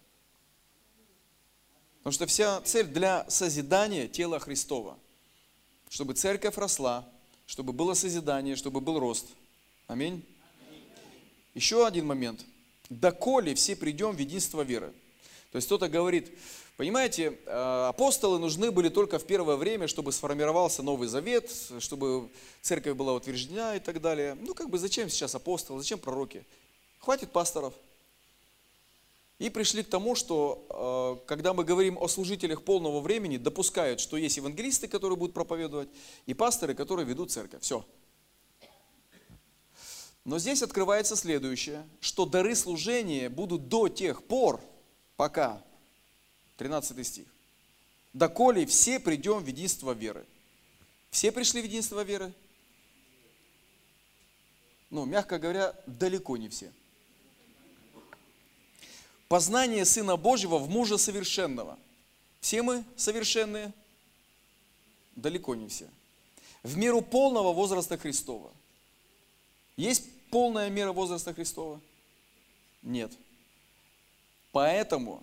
Потому 1.99 2.13
что 2.13 2.27
вся 2.27 2.61
цель 2.61 2.87
для 2.87 3.29
созидания 3.29 4.07
тела 4.07 4.39
Христова. 4.39 4.97
Чтобы 5.89 6.15
церковь 6.15 6.57
росла, 6.57 7.09
чтобы 7.47 7.73
было 7.73 7.95
созидание, 7.95 8.55
чтобы 8.55 8.81
был 8.81 9.01
рост. 9.01 9.27
Аминь. 9.89 10.25
Еще 11.55 11.85
один 11.85 12.07
момент. 12.07 12.45
Доколе 12.91 13.57
все 13.57 13.75
придем 13.75 14.13
в 14.13 14.19
единство 14.21 14.63
веры. 14.63 14.93
То 15.51 15.57
есть 15.57 15.67
кто-то 15.67 15.89
говорит, 15.89 16.31
Понимаете, 16.81 17.39
э, 17.45 17.87
апостолы 17.89 18.39
нужны 18.39 18.70
были 18.70 18.89
только 18.89 19.18
в 19.18 19.26
первое 19.26 19.57
время, 19.57 19.87
чтобы 19.87 20.12
сформировался 20.12 20.83
Новый 20.83 21.09
Завет, 21.09 21.53
чтобы 21.78 22.31
церковь 22.62 22.97
была 22.97 23.12
утверждена 23.12 23.76
и 23.76 23.81
так 23.81 24.01
далее. 24.01 24.35
Ну, 24.41 24.55
как 24.55 24.70
бы 24.70 24.78
зачем 24.78 25.11
сейчас 25.11 25.35
апостолы, 25.35 25.81
зачем 25.81 25.99
пророки? 25.99 26.43
Хватит 26.99 27.33
пасторов. 27.33 27.74
И 29.39 29.51
пришли 29.51 29.83
к 29.83 29.91
тому, 29.91 30.14
что 30.14 31.18
э, 31.22 31.26
когда 31.26 31.53
мы 31.53 31.64
говорим 31.64 31.99
о 31.99 32.09
служителях 32.09 32.62
полного 32.62 33.01
времени, 33.01 33.37
допускают, 33.37 34.01
что 34.01 34.16
есть 34.16 34.39
евангелисты, 34.39 34.89
которые 34.89 35.18
будут 35.18 35.35
проповедовать, 35.35 35.91
и 36.24 36.33
пасторы, 36.33 36.74
которые 36.74 37.05
ведут 37.05 37.31
церковь. 37.31 37.61
Все. 37.61 37.85
Но 40.24 40.39
здесь 40.39 40.62
открывается 40.62 41.14
следующее, 41.14 41.87
что 42.01 42.24
дары 42.24 42.55
служения 42.55 43.28
будут 43.28 43.68
до 43.68 43.89
тех 43.89 44.24
пор, 44.24 44.62
пока, 45.16 45.62
13 46.61 47.07
стих, 47.07 47.27
доколе 48.13 48.67
все 48.67 49.01
придем 49.01 49.39
в 49.39 49.47
единство 49.47 49.93
веры. 49.93 50.27
Все 51.11 51.33
пришли 51.33 51.63
в 51.63 51.65
единство 51.65 52.05
веры? 52.05 52.33
Ну, 54.91 55.05
мягко 55.07 55.39
говоря, 55.39 55.75
далеко 55.87 56.37
не 56.37 56.49
все 56.49 56.71
познание 59.31 59.85
Сына 59.85 60.17
Божьего 60.17 60.59
в 60.59 60.69
мужа 60.69 60.99
совершенного. 60.99 61.79
Все 62.41 62.63
мы 62.63 62.85
совершенные? 62.97 63.73
Далеко 65.15 65.55
не 65.55 65.69
все. 65.69 65.89
В 66.65 66.77
меру 66.77 67.01
полного 67.01 67.53
возраста 67.53 67.97
Христова. 67.97 68.51
Есть 69.77 70.11
полная 70.31 70.69
мера 70.69 70.93
возраста 70.93 71.33
Христова? 71.33 71.81
Нет. 72.83 73.13
Поэтому 74.51 75.23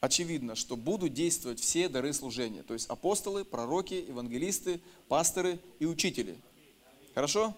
очевидно, 0.00 0.54
что 0.54 0.76
будут 0.76 1.12
действовать 1.12 1.60
все 1.60 1.88
дары 1.88 2.12
служения. 2.12 2.62
То 2.62 2.74
есть 2.74 2.88
апостолы, 2.88 3.44
пророки, 3.44 3.94
евангелисты, 3.94 4.80
пасторы 5.08 5.58
и 5.78 5.86
учители. 5.86 6.36
Хорошо? 7.14 7.54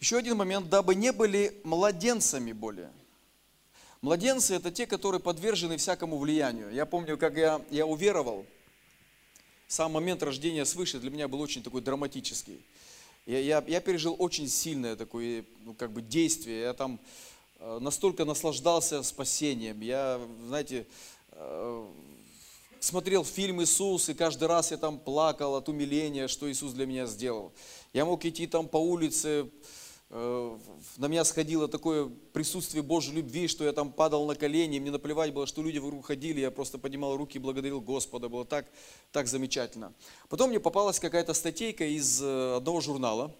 Еще 0.00 0.18
один 0.18 0.36
момент, 0.36 0.68
дабы 0.68 0.94
не 0.94 1.12
были 1.12 1.60
младенцами 1.64 2.52
более. 2.52 2.90
Младенцы– 4.02 4.54
это 4.56 4.70
те, 4.70 4.86
которые 4.86 5.20
подвержены 5.20 5.78
всякому 5.78 6.18
влиянию. 6.18 6.70
Я 6.72 6.84
помню, 6.84 7.16
как 7.16 7.36
я, 7.36 7.64
я 7.70 7.86
уверовал, 7.86 8.44
сам 9.66 9.92
момент 9.92 10.22
рождения 10.22 10.66
свыше 10.66 10.98
для 10.98 11.10
меня 11.10 11.26
был 11.26 11.40
очень 11.40 11.62
такой 11.62 11.80
драматический. 11.80 12.60
Я, 13.24 13.38
я, 13.38 13.64
я 13.66 13.80
пережил 13.80 14.14
очень 14.18 14.46
сильное 14.46 14.94
такое 14.94 15.46
ну, 15.64 15.72
как 15.72 15.90
бы 15.90 16.02
действие. 16.02 16.60
Я 16.60 16.74
там 16.74 17.00
настолько 17.60 18.24
наслаждался 18.24 19.02
спасением. 19.02 19.80
Я, 19.80 20.20
знаете, 20.46 20.86
э, 21.32 21.86
смотрел 22.80 23.24
фильм 23.24 23.62
«Иисус», 23.62 24.08
и 24.08 24.14
каждый 24.14 24.48
раз 24.48 24.70
я 24.70 24.76
там 24.76 24.98
плакал 24.98 25.56
от 25.56 25.68
умиления, 25.68 26.28
что 26.28 26.50
Иисус 26.50 26.72
для 26.72 26.86
меня 26.86 27.06
сделал. 27.06 27.52
Я 27.92 28.04
мог 28.04 28.24
идти 28.24 28.46
там 28.46 28.68
по 28.68 28.78
улице, 28.78 29.50
Э, 30.16 30.56
на 30.98 31.06
меня 31.06 31.24
сходило 31.24 31.66
такое 31.66 32.08
присутствие 32.32 32.84
Божьей 32.84 33.16
любви, 33.16 33.48
что 33.48 33.64
я 33.64 33.72
там 33.72 33.90
падал 33.90 34.26
на 34.26 34.36
колени, 34.36 34.78
мне 34.78 34.92
наплевать 34.92 35.32
было, 35.32 35.44
что 35.44 35.60
люди 35.60 35.78
вокруг 35.78 36.06
ходили, 36.06 36.40
я 36.40 36.52
просто 36.52 36.78
поднимал 36.78 37.16
руки 37.16 37.36
и 37.36 37.40
благодарил 37.40 37.80
Господа, 37.80 38.28
было 38.28 38.44
так, 38.44 38.66
так 39.10 39.26
замечательно. 39.26 39.92
Потом 40.28 40.50
мне 40.50 40.60
попалась 40.60 41.00
какая-то 41.00 41.34
статейка 41.34 41.84
из 41.84 42.22
э, 42.22 42.56
одного 42.56 42.80
журнала, 42.80 43.34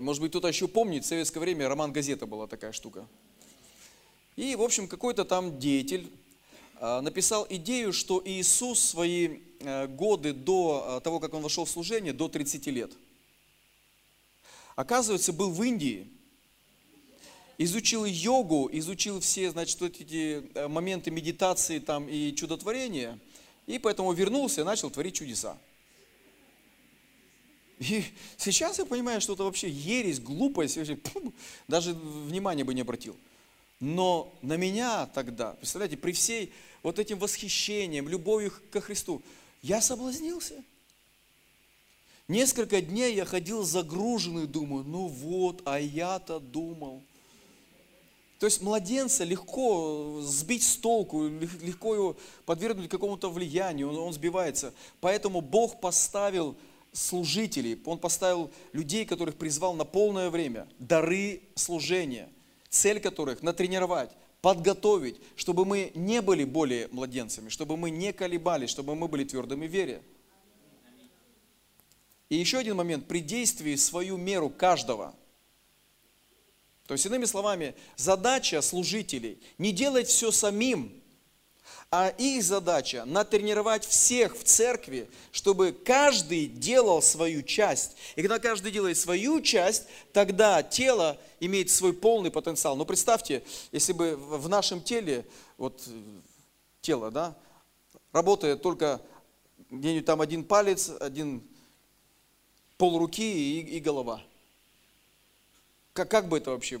может 0.00 0.22
быть, 0.22 0.30
кто-то 0.30 0.48
еще 0.48 0.68
помнит, 0.68 1.04
в 1.04 1.08
советское 1.08 1.40
время 1.40 1.68
роман 1.68 1.92
«Газета» 1.92 2.26
была 2.26 2.46
такая 2.46 2.72
штука. 2.72 3.06
И, 4.36 4.54
в 4.54 4.62
общем, 4.62 4.86
какой-то 4.86 5.24
там 5.24 5.58
деятель 5.58 6.10
а, 6.78 7.00
написал 7.00 7.46
идею, 7.50 7.92
что 7.92 8.22
Иисус 8.24 8.80
свои 8.80 9.40
э, 9.60 9.86
годы 9.86 10.32
до 10.32 11.00
того, 11.02 11.20
как 11.20 11.34
он 11.34 11.42
вошел 11.42 11.64
в 11.64 11.70
служение, 11.70 12.12
до 12.12 12.28
30 12.28 12.66
лет– 12.66 12.92
оказывается, 14.76 15.32
был 15.32 15.50
в 15.50 15.62
Индии, 15.62 16.06
изучил 17.58 18.04
йогу, 18.04 18.68
изучил 18.72 19.20
все, 19.20 19.50
значит, 19.50 19.80
вот 19.80 19.98
эти 19.98 20.48
э, 20.54 20.68
моменты 20.68 21.10
медитации 21.10 21.78
там 21.80 22.06
и 22.08 22.32
чудотворения, 22.34 23.18
и 23.66 23.78
поэтому 23.78 24.12
вернулся 24.12 24.60
и 24.60 24.64
начал 24.64 24.90
творить 24.90 25.16
чудеса. 25.16 25.58
И 27.78 28.04
сейчас 28.36 28.78
я 28.78 28.86
понимаю, 28.86 29.20
что 29.20 29.34
это 29.34 29.44
вообще 29.44 29.68
ересь, 29.68 30.20
глупость, 30.20 30.76
вообще, 30.76 30.96
пум, 30.96 31.32
даже 31.68 31.94
внимания 31.94 32.64
бы 32.64 32.74
не 32.74 32.80
обратил. 32.80 33.16
Но 33.80 34.34
на 34.40 34.56
меня 34.56 35.06
тогда, 35.06 35.52
представляете, 35.52 35.96
при 35.96 36.12
всей 36.12 36.52
вот 36.82 36.98
этим 36.98 37.18
восхищением, 37.18 38.08
любовью 38.08 38.52
ко 38.70 38.80
Христу, 38.80 39.22
я 39.62 39.80
соблазнился– 39.80 40.64
Несколько 42.28 42.80
дней 42.80 43.14
я 43.14 43.24
ходил 43.24 43.62
загруженный, 43.62 44.46
думаю, 44.46 44.84
ну 44.84 45.06
вот, 45.06 45.62
а 45.64 45.78
я-то 45.78 46.40
думал. 46.40 47.02
То 48.40 48.46
есть 48.46 48.60
младенца 48.60 49.22
легко 49.22 50.20
сбить 50.22 50.64
с 50.64 50.76
толку, 50.76 51.28
легко 51.28 51.94
его 51.94 52.16
подвергнуть 52.44 52.90
какому-то 52.90 53.30
влиянию, 53.30 53.88
он, 53.88 53.96
он 53.96 54.12
сбивается. 54.12 54.74
Поэтому 55.00 55.40
Бог 55.40 55.80
поставил 55.80 56.56
служителей, 56.96 57.80
Он 57.84 57.98
поставил 57.98 58.50
людей, 58.72 59.04
которых 59.04 59.36
призвал 59.36 59.74
на 59.74 59.84
полное 59.84 60.30
время, 60.30 60.66
дары 60.78 61.42
служения, 61.54 62.28
цель 62.70 63.00
которых 63.00 63.42
натренировать, 63.42 64.10
подготовить, 64.40 65.20
чтобы 65.36 65.64
мы 65.64 65.92
не 65.94 66.22
были 66.22 66.44
более 66.44 66.88
младенцами, 66.88 67.48
чтобы 67.48 67.76
мы 67.76 67.90
не 67.90 68.12
колебались, 68.12 68.70
чтобы 68.70 68.94
мы 68.94 69.08
были 69.08 69.24
твердыми 69.24 69.66
в 69.66 69.70
вере. 69.70 70.02
И 72.28 72.36
еще 72.36 72.58
один 72.58 72.76
момент, 72.76 73.06
при 73.06 73.20
действии 73.20 73.76
свою 73.76 74.16
меру 74.16 74.50
каждого. 74.50 75.14
То 76.86 76.94
есть, 76.94 77.06
иными 77.06 77.24
словами, 77.24 77.74
задача 77.96 78.60
служителей 78.62 79.40
не 79.58 79.72
делать 79.72 80.08
все 80.08 80.30
самим, 80.30 80.92
а 81.90 82.08
их 82.18 82.42
задача 82.42 83.04
натренировать 83.04 83.86
всех 83.86 84.36
в 84.36 84.42
церкви, 84.42 85.08
чтобы 85.30 85.72
каждый 85.72 86.46
делал 86.46 87.00
свою 87.00 87.42
часть. 87.42 87.96
И 88.16 88.22
когда 88.22 88.38
каждый 88.38 88.72
делает 88.72 88.98
свою 88.98 89.40
часть, 89.40 89.84
тогда 90.12 90.62
тело 90.62 91.18
имеет 91.38 91.70
свой 91.70 91.92
полный 91.92 92.30
потенциал. 92.30 92.76
Но 92.76 92.84
представьте, 92.84 93.44
если 93.70 93.92
бы 93.92 94.16
в 94.16 94.48
нашем 94.48 94.82
теле, 94.82 95.24
вот 95.58 95.88
тело, 96.80 97.10
да, 97.10 97.36
работает 98.12 98.62
только 98.62 99.00
где-нибудь 99.70 100.06
там 100.06 100.20
один 100.20 100.44
палец, 100.44 100.90
один 101.00 101.42
пол 102.78 102.98
руки 102.98 103.60
и, 103.60 103.76
и 103.76 103.80
голова. 103.80 104.22
Как, 105.92 106.10
как 106.10 106.28
бы 106.28 106.38
это 106.38 106.50
вообще, 106.50 106.80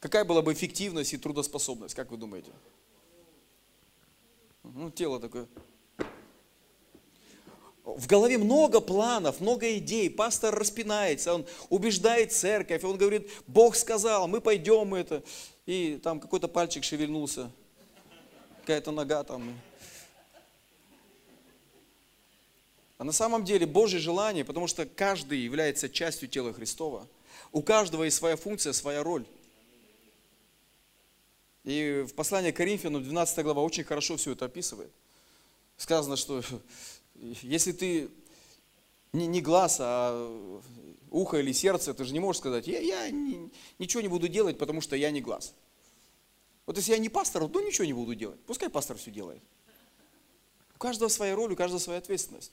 какая 0.00 0.24
была 0.24 0.42
бы 0.42 0.52
эффективность 0.52 1.12
и 1.12 1.18
трудоспособность, 1.18 1.94
как 1.94 2.10
вы 2.10 2.16
думаете? 2.16 2.50
Ну, 4.64 4.90
тело 4.90 5.20
такое. 5.20 5.46
В 7.84 8.06
голове 8.06 8.38
много 8.38 8.80
планов, 8.80 9.40
много 9.40 9.76
идей. 9.76 10.08
Пастор 10.08 10.54
распинается, 10.54 11.34
он 11.34 11.46
убеждает 11.68 12.32
церковь, 12.32 12.82
он 12.82 12.96
говорит, 12.96 13.30
Бог 13.46 13.76
сказал, 13.76 14.26
мы 14.26 14.40
пойдем 14.40 14.94
это. 14.94 15.22
И 15.66 16.00
там 16.02 16.18
какой-то 16.18 16.48
пальчик 16.48 16.82
шевельнулся, 16.82 17.50
какая-то 18.62 18.90
нога 18.90 19.22
там. 19.22 19.54
А 22.96 23.04
на 23.04 23.12
самом 23.12 23.44
деле 23.44 23.66
Божье 23.66 24.00
желание, 24.00 24.46
потому 24.46 24.66
что 24.66 24.86
каждый 24.86 25.40
является 25.40 25.90
частью 25.90 26.28
тела 26.28 26.54
Христова. 26.54 27.06
У 27.52 27.60
каждого 27.60 28.04
есть 28.04 28.16
своя 28.16 28.36
функция, 28.36 28.72
своя 28.72 29.02
роль. 29.02 29.26
И 31.64 32.04
в 32.06 32.14
послании 32.14 32.50
к 32.50 32.56
Коринфянам, 32.56 33.02
12 33.02 33.42
глава, 33.42 33.62
очень 33.62 33.84
хорошо 33.84 34.16
все 34.16 34.32
это 34.32 34.44
описывает. 34.44 34.92
Сказано, 35.76 36.16
что 36.16 36.42
если 37.42 37.72
ты 37.72 38.10
не, 39.12 39.26
не 39.26 39.40
глаз, 39.40 39.78
а 39.80 40.60
ухо 41.10 41.38
или 41.38 41.52
сердце, 41.52 41.94
ты 41.94 42.04
же 42.04 42.12
не 42.12 42.20
можешь 42.20 42.40
сказать, 42.40 42.66
я, 42.66 42.80
я 42.80 43.10
не, 43.10 43.50
ничего 43.78 44.02
не 44.02 44.08
буду 44.08 44.28
делать, 44.28 44.58
потому 44.58 44.80
что 44.80 44.94
я 44.94 45.10
не 45.10 45.20
глаз. 45.20 45.54
Вот 46.66 46.76
если 46.76 46.92
я 46.92 46.98
не 46.98 47.08
пастор, 47.08 47.48
то 47.48 47.60
ничего 47.60 47.84
не 47.84 47.92
буду 47.92 48.14
делать. 48.14 48.40
Пускай 48.46 48.68
пастор 48.68 48.96
все 48.96 49.10
делает. 49.10 49.42
У 50.74 50.78
каждого 50.78 51.08
своя 51.08 51.34
роль, 51.34 51.52
у 51.52 51.56
каждого 51.56 51.78
своя 51.78 51.98
ответственность. 51.98 52.52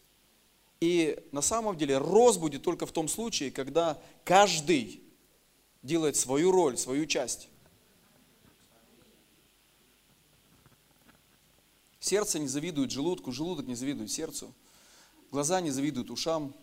И 0.80 1.24
на 1.32 1.41
самом 1.41 1.78
деле 1.78 1.97
рост 1.97 2.39
будет 2.39 2.64
только 2.64 2.86
в 2.86 2.91
том 2.91 3.07
случае, 3.07 3.51
когда 3.51 4.01
каждый 4.24 5.01
делает 5.84 6.16
свою 6.16 6.51
роль, 6.51 6.78
свою 6.78 7.05
часть. 7.05 7.49
Сердце 12.02 12.39
не 12.39 12.47
завидует 12.47 12.89
желудку, 12.89 13.32
желудок 13.32 13.68
не 13.68 13.76
завидует 13.76 14.12
сердцу, 14.12 14.52
глаза 15.30 15.62
не 15.62 15.70
завидуют 15.70 16.10
ушам. 16.10 16.54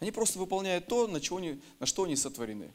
Они 0.00 0.10
просто 0.10 0.38
выполняют 0.38 0.88
то, 0.88 1.06
на, 1.06 1.20
чего 1.20 1.36
они, 1.36 1.60
на 1.78 1.84
что 1.84 2.04
они 2.04 2.16
сотворены. 2.16 2.72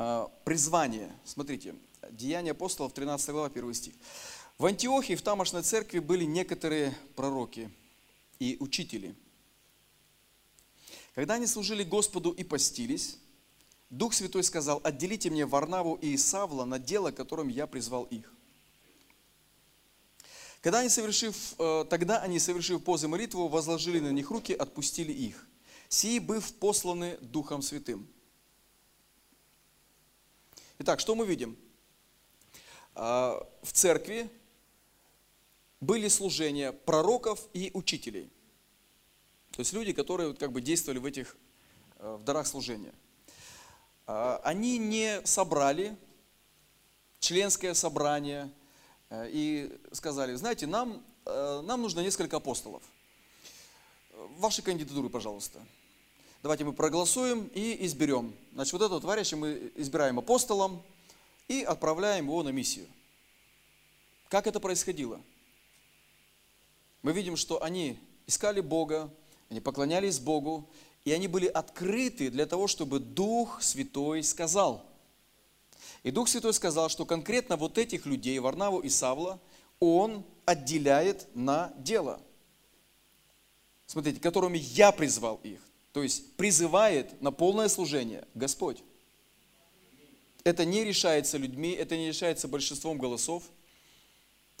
А, 0.00 0.30
призвание. 0.44 1.12
Смотрите, 1.24 1.74
Деяния 2.10 2.52
апостолов, 2.52 2.94
13 2.94 3.30
глава, 3.30 3.48
1 3.48 3.74
стих. 3.74 3.94
В 4.56 4.64
Антиохии, 4.64 5.14
в 5.16 5.22
тамошной 5.22 5.62
церкви 5.62 5.98
были 5.98 6.24
некоторые 6.24 6.96
пророки. 7.14 7.70
и 8.38 8.56
учители. 8.60 9.14
Когда 11.14 11.34
они 11.34 11.48
служили 11.48 11.82
Господу 11.82 12.30
и 12.30 12.44
постились, 12.44 13.18
Дух 13.90 14.12
Святой 14.12 14.44
сказал, 14.44 14.80
отделите 14.84 15.30
мне 15.30 15.46
Варнаву 15.46 15.94
и 15.94 16.14
Исавла 16.14 16.64
на 16.64 16.78
дело, 16.78 17.10
которым 17.10 17.48
я 17.48 17.66
призвал 17.66 18.04
их. 18.04 18.32
Когда 20.60 20.80
они 20.80 20.88
совершив, 20.88 21.54
э, 21.58 21.84
тогда 21.88 22.20
они, 22.20 22.38
совершив 22.38 22.82
позы 22.82 23.08
молитву, 23.08 23.48
возложили 23.48 24.00
на 24.00 24.10
них 24.10 24.30
руки, 24.30 24.52
отпустили 24.52 25.12
их. 25.12 25.46
Сии, 25.88 26.18
быв 26.18 26.52
посланы 26.54 27.16
Духом 27.20 27.62
Святым. 27.62 28.06
Итак, 30.80 31.00
что 31.00 31.14
мы 31.14 31.26
видим? 31.26 31.56
А, 32.94 33.48
в 33.62 33.72
церкви 33.72 34.30
были 35.80 36.08
служения 36.08 36.72
пророков 36.72 37.48
и 37.52 37.70
учителей. 37.72 38.30
То 39.52 39.60
есть 39.60 39.72
люди, 39.72 39.92
которые 39.92 40.34
как 40.34 40.52
бы 40.52 40.60
действовали 40.60 40.98
в 40.98 41.06
этих 41.06 41.36
э, 41.96 42.16
в 42.20 42.24
дарах 42.24 42.46
служения. 42.46 42.92
А, 44.10 44.40
они 44.42 44.78
не 44.78 45.20
собрали 45.26 45.94
членское 47.20 47.74
собрание 47.74 48.50
э, 49.10 49.28
и 49.30 49.80
сказали, 49.92 50.34
знаете, 50.34 50.66
нам, 50.66 51.04
э, 51.26 51.60
нам 51.62 51.82
нужно 51.82 52.00
несколько 52.00 52.38
апостолов. 52.38 52.82
Ваши 54.38 54.62
кандидатуры, 54.62 55.10
пожалуйста. 55.10 55.60
Давайте 56.42 56.64
мы 56.64 56.72
проголосуем 56.72 57.50
и 57.54 57.84
изберем. 57.84 58.34
Значит, 58.54 58.72
вот 58.72 58.82
этого 58.82 58.98
товарища 58.98 59.36
мы 59.36 59.72
избираем 59.74 60.18
апостолом 60.18 60.82
и 61.46 61.62
отправляем 61.62 62.24
его 62.24 62.42
на 62.42 62.48
миссию. 62.48 62.86
Как 64.30 64.46
это 64.46 64.58
происходило? 64.58 65.20
Мы 67.02 67.12
видим, 67.12 67.36
что 67.36 67.62
они 67.62 67.98
искали 68.26 68.62
Бога, 68.62 69.10
они 69.50 69.60
поклонялись 69.60 70.18
Богу, 70.18 70.66
и 71.08 71.12
они 71.12 71.26
были 71.26 71.46
открыты 71.46 72.30
для 72.30 72.44
того, 72.44 72.66
чтобы 72.66 73.00
Дух 73.00 73.62
Святой 73.62 74.22
сказал. 74.22 74.84
И 76.02 76.10
Дух 76.10 76.28
Святой 76.28 76.52
сказал, 76.52 76.90
что 76.90 77.06
конкретно 77.06 77.56
вот 77.56 77.78
этих 77.78 78.04
людей, 78.04 78.38
Варнаву 78.38 78.80
и 78.80 78.90
Савла, 78.90 79.40
Он 79.80 80.22
отделяет 80.44 81.26
на 81.34 81.72
дело. 81.78 82.20
Смотрите, 83.86 84.20
которыми 84.20 84.58
я 84.58 84.92
призвал 84.92 85.40
их. 85.42 85.60
То 85.94 86.02
есть 86.02 86.36
призывает 86.36 87.22
на 87.22 87.32
полное 87.32 87.68
служение 87.68 88.28
Господь. 88.34 88.82
Это 90.44 90.66
не 90.66 90.84
решается 90.84 91.38
людьми, 91.38 91.70
это 91.70 91.96
не 91.96 92.08
решается 92.08 92.48
большинством 92.48 92.98
голосов. 92.98 93.44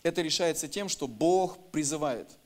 Это 0.02 0.22
решается 0.22 0.66
тем, 0.66 0.88
что 0.88 1.06
Бог 1.06 1.58
призывает. 1.72 2.37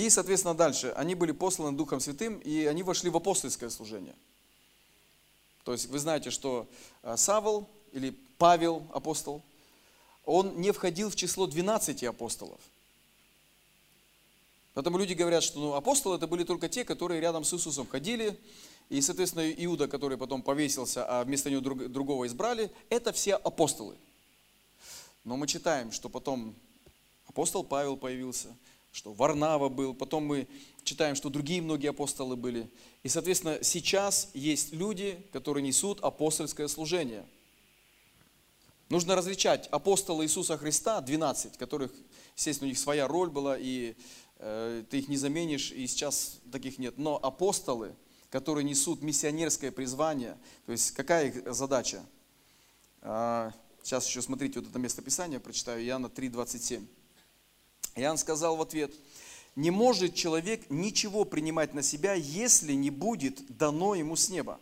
И, 0.00 0.08
соответственно, 0.08 0.54
дальше. 0.54 0.94
Они 0.96 1.14
были 1.14 1.32
посланы 1.32 1.76
Духом 1.76 2.00
Святым, 2.00 2.38
и 2.38 2.64
они 2.64 2.82
вошли 2.82 3.10
в 3.10 3.18
апостольское 3.18 3.68
служение. 3.68 4.14
То 5.62 5.72
есть 5.72 5.90
вы 5.90 5.98
знаете, 5.98 6.30
что 6.30 6.66
э, 7.02 7.18
Савол 7.18 7.68
или 7.92 8.16
Павел, 8.38 8.86
апостол, 8.94 9.42
он 10.24 10.58
не 10.58 10.72
входил 10.72 11.10
в 11.10 11.16
число 11.16 11.46
12 11.46 12.02
апостолов. 12.04 12.60
Поэтому 14.72 14.96
люди 14.96 15.12
говорят, 15.12 15.42
что 15.42 15.58
ну, 15.58 15.74
апостолы 15.74 16.16
это 16.16 16.26
были 16.26 16.44
только 16.44 16.70
те, 16.70 16.82
которые 16.86 17.20
рядом 17.20 17.44
с 17.44 17.52
Иисусом 17.52 17.86
ходили, 17.86 18.40
и, 18.88 19.02
соответственно, 19.02 19.52
Иуда, 19.52 19.86
который 19.86 20.16
потом 20.16 20.40
повесился, 20.40 21.04
а 21.06 21.24
вместо 21.24 21.50
него 21.50 21.60
друг, 21.60 21.88
другого 21.88 22.26
избрали, 22.26 22.72
это 22.88 23.12
все 23.12 23.34
апостолы. 23.34 23.96
Но 25.24 25.36
мы 25.36 25.46
читаем, 25.46 25.92
что 25.92 26.08
потом 26.08 26.54
апостол 27.26 27.64
Павел 27.64 27.98
появился, 27.98 28.48
что 28.92 29.12
Варнава 29.12 29.68
был, 29.68 29.94
потом 29.94 30.24
мы 30.24 30.48
читаем, 30.82 31.14
что 31.14 31.30
другие 31.30 31.62
многие 31.62 31.88
апостолы 31.88 32.36
были. 32.36 32.68
И, 33.02 33.08
соответственно, 33.08 33.62
сейчас 33.62 34.30
есть 34.34 34.72
люди, 34.72 35.24
которые 35.32 35.62
несут 35.62 36.00
апостольское 36.00 36.68
служение. 36.68 37.24
Нужно 38.88 39.14
различать 39.14 39.68
апостолы 39.68 40.24
Иисуса 40.24 40.58
Христа, 40.58 41.00
12, 41.00 41.56
которых, 41.56 41.92
естественно, 42.36 42.66
у 42.66 42.70
них 42.70 42.78
своя 42.78 43.06
роль 43.06 43.30
была, 43.30 43.56
и 43.56 43.94
э, 44.38 44.82
ты 44.90 44.98
их 44.98 45.08
не 45.08 45.16
заменишь, 45.16 45.70
и 45.70 45.86
сейчас 45.86 46.40
таких 46.50 46.78
нет. 46.78 46.98
Но 46.98 47.16
апостолы, 47.22 47.94
которые 48.30 48.64
несут 48.64 49.00
миссионерское 49.00 49.70
призвание, 49.70 50.36
то 50.66 50.72
есть 50.72 50.90
какая 50.90 51.28
их 51.28 51.54
задача? 51.54 52.04
А, 53.02 53.52
сейчас 53.84 54.08
еще 54.08 54.22
смотрите 54.22 54.58
вот 54.58 54.68
это 54.68 54.78
местописание, 54.80 55.38
прочитаю, 55.38 55.84
Иоанна 55.84 56.08
3, 56.08 56.28
27. 56.28 56.84
Иоанн 57.96 58.18
сказал 58.18 58.56
в 58.56 58.62
ответ, 58.62 58.92
не 59.56 59.70
может 59.70 60.14
человек 60.14 60.68
ничего 60.70 61.24
принимать 61.24 61.74
на 61.74 61.82
себя, 61.82 62.14
если 62.14 62.72
не 62.72 62.90
будет 62.90 63.56
дано 63.56 63.94
ему 63.94 64.16
с 64.16 64.28
неба. 64.28 64.60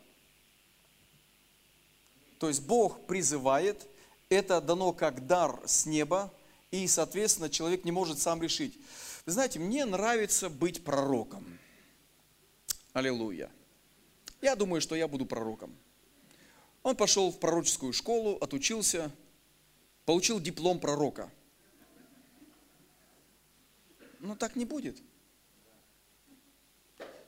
То 2.38 2.48
есть 2.48 2.62
Бог 2.62 3.06
призывает, 3.06 3.86
это 4.28 4.60
дано 4.60 4.92
как 4.92 5.26
дар 5.26 5.60
с 5.66 5.86
неба, 5.86 6.32
и, 6.70 6.86
соответственно, 6.86 7.50
человек 7.50 7.84
не 7.84 7.92
может 7.92 8.18
сам 8.18 8.42
решить. 8.42 8.78
Вы 9.26 9.32
знаете, 9.32 9.58
мне 9.58 9.84
нравится 9.84 10.48
быть 10.48 10.84
пророком. 10.84 11.58
Аллилуйя. 12.92 13.50
Я 14.40 14.56
думаю, 14.56 14.80
что 14.80 14.94
я 14.94 15.08
буду 15.08 15.26
пророком. 15.26 15.74
Он 16.82 16.96
пошел 16.96 17.30
в 17.30 17.38
пророческую 17.38 17.92
школу, 17.92 18.36
отучился, 18.40 19.10
получил 20.04 20.40
диплом 20.40 20.78
пророка– 20.78 21.30
но 24.20 24.34
так 24.34 24.56
не 24.56 24.64
будет. 24.64 24.96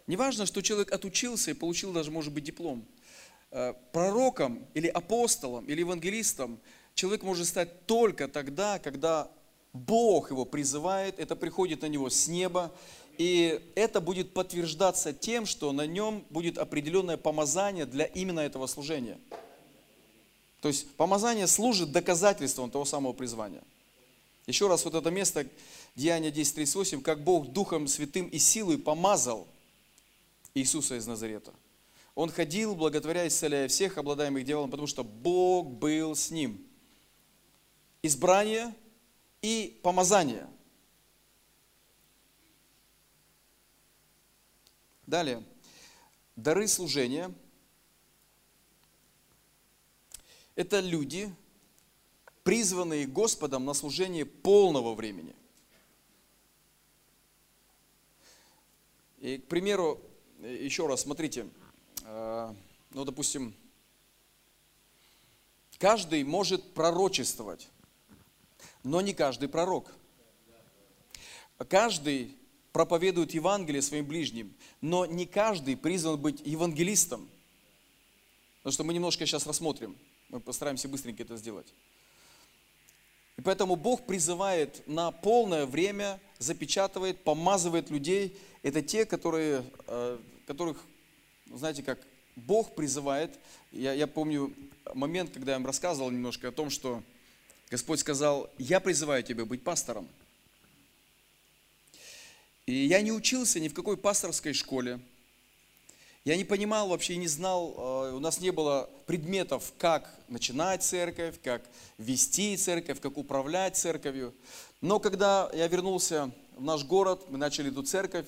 Не 0.07 0.16
важно, 0.16 0.47
что 0.47 0.61
человек 0.61 0.93
отучился 0.93 1.53
и 1.53 1.55
получил 1.55 1.93
даже, 1.93 2.11
может 2.11 2.32
быть, 2.32 2.45
диплом. 2.45 2.84
Э, 3.53 3.74
пророком 3.93 4.66
или 4.74 4.88
апостолом 4.88 5.64
или 5.66 5.80
евангелистом 5.80 6.61
человек 6.95 7.22
может 7.22 7.47
стать 7.47 7.86
только 7.86 8.28
тогда, 8.28 8.78
когда 8.78 9.30
Бог 9.72 10.30
его 10.30 10.45
призывает, 10.45 11.18
это 11.18 11.36
приходит 11.36 11.82
на 11.82 11.86
него 11.86 12.11
с 12.11 12.28
неба, 12.28 12.72
и 13.18 13.61
это 13.74 14.01
будет 14.01 14.32
подтверждаться 14.32 15.12
тем, 15.12 15.47
что 15.47 15.72
на 15.72 15.86
нем 15.86 16.24
будет 16.30 16.59
определенное 16.59 17.16
помазание 17.16 17.86
для 17.86 18.05
именно 18.05 18.41
этого 18.41 18.66
служения. 18.66 19.18
То 20.61 20.68
есть 20.68 20.91
помазание 20.97 21.47
служит 21.47 21.93
доказательством 21.93 22.70
того 22.70 22.84
самого 22.84 23.12
призвания. 23.12 23.62
Еще 24.47 24.68
раз 24.68 24.84
вот 24.84 24.95
это 24.95 25.11
место, 25.11 25.47
Деяние 25.95 26.30
10.38, 26.30 27.03
как 27.03 27.24
Бог 27.24 27.49
Духом 27.49 27.88
Святым 27.88 28.26
и 28.26 28.38
силой 28.38 28.78
помазал 28.78 29.49
Иисуса 30.55 30.97
из 30.97 31.07
Назарета. 31.07 31.53
Он 32.14 32.30
ходил, 32.30 32.74
благотворя, 32.74 33.26
исцеляя 33.26 33.68
всех, 33.68 33.99
обладаемых 33.99 34.45
дьяволом, 34.45 34.70
потому 34.70 34.86
что 34.86 35.05
Бог 35.05 35.68
был 35.68 36.14
с 36.14 36.30
ним. 36.30 36.64
Избрание 38.03 38.74
и 39.43 39.78
помазание. 39.82 40.47
Далее. 45.07 45.45
Дары 46.36 46.68
служения– 46.68 47.34
это 50.55 50.80
люди, 50.80 51.34
призванные 52.45 53.07
Господом 53.07 53.64
на 53.64 53.74
служение 53.74 54.24
полного 54.24 54.95
времени. 54.95 55.34
И, 59.20 59.36
к 59.36 59.48
примеру, 59.48 60.00
еще 60.42 60.86
раз, 60.86 61.02
смотрите, 61.02 61.46
э, 62.04 62.54
ну, 62.92 63.04
допустим, 63.04 63.54
каждый 65.78 66.24
может 66.24 66.72
пророчествовать, 66.72 67.68
но 68.82 69.02
не 69.02 69.12
каждый 69.12 69.48
пророк. 69.48 69.92
Каждый 71.68 72.34
проповедует 72.72 73.34
Евангелие 73.34 73.82
своим 73.82 74.06
ближним, 74.06 74.54
но 74.80 75.04
не 75.04 75.26
каждый 75.26 75.76
призван 75.76 76.18
быть 76.18 76.40
евангелистом. 76.44 77.28
Потому 78.58 78.72
что 78.72 78.84
мы 78.84 78.94
немножко 78.94 79.26
сейчас 79.26 79.46
рассмотрим, 79.46 79.98
мы 80.30 80.40
постараемся 80.40 80.88
быстренько 80.88 81.22
это 81.22 81.36
сделать. 81.36 81.66
И 83.36 83.42
поэтому 83.42 83.76
Бог 83.76 84.06
призывает 84.06 84.86
на 84.86 85.10
полное 85.10 85.66
время, 85.66 86.20
запечатывает, 86.38 87.24
помазывает 87.24 87.90
людей. 87.90 88.38
Это 88.62 88.82
те, 88.82 89.06
которые, 89.06 89.64
э, 89.86 90.18
которых, 90.46 90.84
знаете, 91.46 91.82
как 91.82 91.98
Бог 92.36 92.74
призывает. 92.74 93.38
Я, 93.72 93.92
я 93.94 94.06
помню 94.06 94.54
момент, 94.94 95.30
когда 95.32 95.52
я 95.52 95.58
им 95.58 95.66
рассказывал 95.66 96.11
немножко 96.11 96.48
о 96.48 96.52
том, 96.52 96.68
что 96.70 97.02
Господь 97.70 98.00
сказал, 98.00 98.50
я 98.58 98.80
призываю 98.80 99.22
тебя 99.22 99.44
быть 99.44 99.62
пастором. 99.62 100.08
И 102.66 102.86
я 102.86 103.00
не 103.00 103.12
учился 103.12 103.61
ни 103.61 103.68
в 103.68 103.74
какой 103.74 103.96
пасторской 103.96 104.52
школе. 104.52 105.00
Я 106.24 106.36
не 106.36 106.44
понимал 106.44 106.88
вообще, 106.88 107.16
не 107.16 107.28
знал, 107.28 107.74
э, 107.76 108.12
у 108.14 108.20
нас 108.20 108.40
не 108.40 108.50
было 108.50 108.90
предметов, 109.06 109.72
как 109.78 110.14
начинать 110.28 110.82
церковь, 110.82 111.40
как 111.42 111.62
вести 111.96 112.58
церковь, 112.58 113.00
как 113.00 113.16
управлять 113.16 113.76
церковью. 113.76 114.34
Но 114.82 115.00
когда 115.00 115.50
я 115.54 115.66
вернулся 115.66 116.30
в 116.56 116.62
наш 116.62 116.84
город, 116.84 117.24
мы 117.30 117.38
начали 117.38 117.70
эту 117.70 117.82
церковь. 117.84 118.26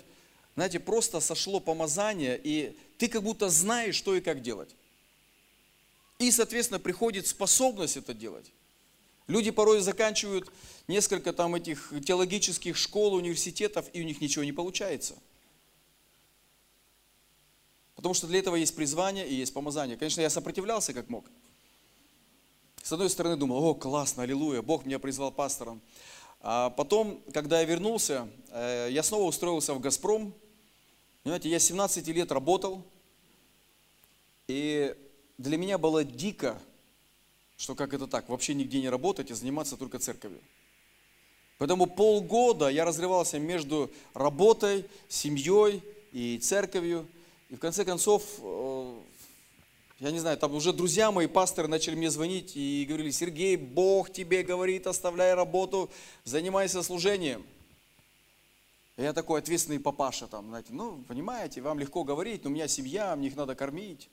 Знаете, 0.54 0.80
просто 0.80 1.20
сошло 1.20 1.60
помазание, 1.60 2.38
и 2.42 2.76
ты 2.98 3.08
как 3.08 3.22
будто 3.22 3.48
знаешь, 3.48 3.94
что 3.94 4.14
и 4.14 4.20
как 4.20 4.42
делать. 4.42 4.74
И, 6.18 6.30
соответственно, 6.30 6.78
приходит 6.78 7.26
способность 7.26 7.96
это 7.96 8.12
делать. 8.14 8.52
Люди 9.28 9.50
порой 9.50 9.80
заканчивают 9.80 10.52
несколько 10.88 11.32
там 11.32 11.54
этих 11.54 11.92
теологических 12.04 12.76
школ, 12.76 13.14
университетов, 13.14 13.86
и 13.92 14.02
у 14.02 14.04
них 14.04 14.20
ничего 14.20 14.44
не 14.44 14.52
получается. 14.52 15.16
Потому 17.96 18.14
что 18.14 18.26
для 18.26 18.40
этого 18.40 18.56
есть 18.56 18.74
призвание 18.74 19.28
и 19.28 19.34
есть 19.34 19.54
помазание. 19.54 19.96
Конечно, 19.96 20.20
я 20.20 20.28
сопротивлялся 20.28 20.92
как 20.92 21.08
мог. 21.08 21.24
С 22.82 22.92
одной 22.92 23.08
стороны 23.08 23.36
думал, 23.36 23.64
о, 23.64 23.74
классно, 23.74 24.24
аллилуйя, 24.24 24.60
Бог 24.60 24.84
меня 24.84 24.98
призвал 24.98 25.30
пастором. 25.30 25.80
А 26.44 26.70
потом, 26.70 27.22
когда 27.32 27.60
я 27.60 27.64
вернулся, 27.64 28.28
э, 28.50 28.88
я 28.90 29.04
снова 29.04 29.28
устроился 29.28 29.74
в 29.74 29.80
«Газпром». 29.80 30.34
Понимаете, 31.22 31.48
я 31.48 31.60
17 31.60 32.08
лет 32.08 32.32
работал, 32.32 32.82
и 34.48 34.92
для 35.38 35.56
меня 35.56 35.78
было 35.78 36.02
дико, 36.02 36.60
что 37.56 37.76
как 37.76 37.94
это 37.94 38.08
так, 38.08 38.28
вообще 38.28 38.54
нигде 38.54 38.80
не 38.80 38.88
работать 38.88 39.30
и 39.30 39.34
заниматься 39.34 39.76
только 39.76 40.00
церковью. 40.00 40.40
Поэтому 41.58 41.86
полгода 41.86 42.68
я 42.68 42.84
разрывался 42.84 43.38
между 43.38 43.88
работой, 44.12 44.84
семьей 45.08 45.80
и 46.10 46.38
церковью. 46.38 47.06
И 47.50 47.54
в 47.54 47.60
конце 47.60 47.84
концов, 47.84 48.24
э, 48.40 49.00
я 50.02 50.10
не 50.10 50.18
знаю, 50.18 50.36
там 50.36 50.52
уже 50.52 50.72
друзья 50.72 51.12
мои, 51.12 51.28
пасторы 51.28 51.68
начали 51.68 51.94
мне 51.94 52.10
звонить 52.10 52.56
и 52.56 52.84
говорили, 52.88 53.12
Сергей, 53.12 53.54
Бог 53.54 54.12
тебе 54.12 54.42
говорит, 54.42 54.88
оставляй 54.88 55.34
работу, 55.34 55.90
занимайся 56.24 56.82
служением. 56.82 57.46
Я 58.96 59.12
такой 59.12 59.38
ответственный 59.38 59.78
папаша 59.78 60.26
там, 60.26 60.48
знаете, 60.48 60.72
ну, 60.72 61.04
понимаете, 61.06 61.60
вам 61.60 61.78
легко 61.78 62.02
говорить, 62.02 62.42
но 62.42 62.50
у 62.50 62.52
меня 62.52 62.66
семья, 62.66 63.14
мне 63.14 63.28
их 63.28 63.36
надо 63.36 63.54
кормить. 63.54 64.10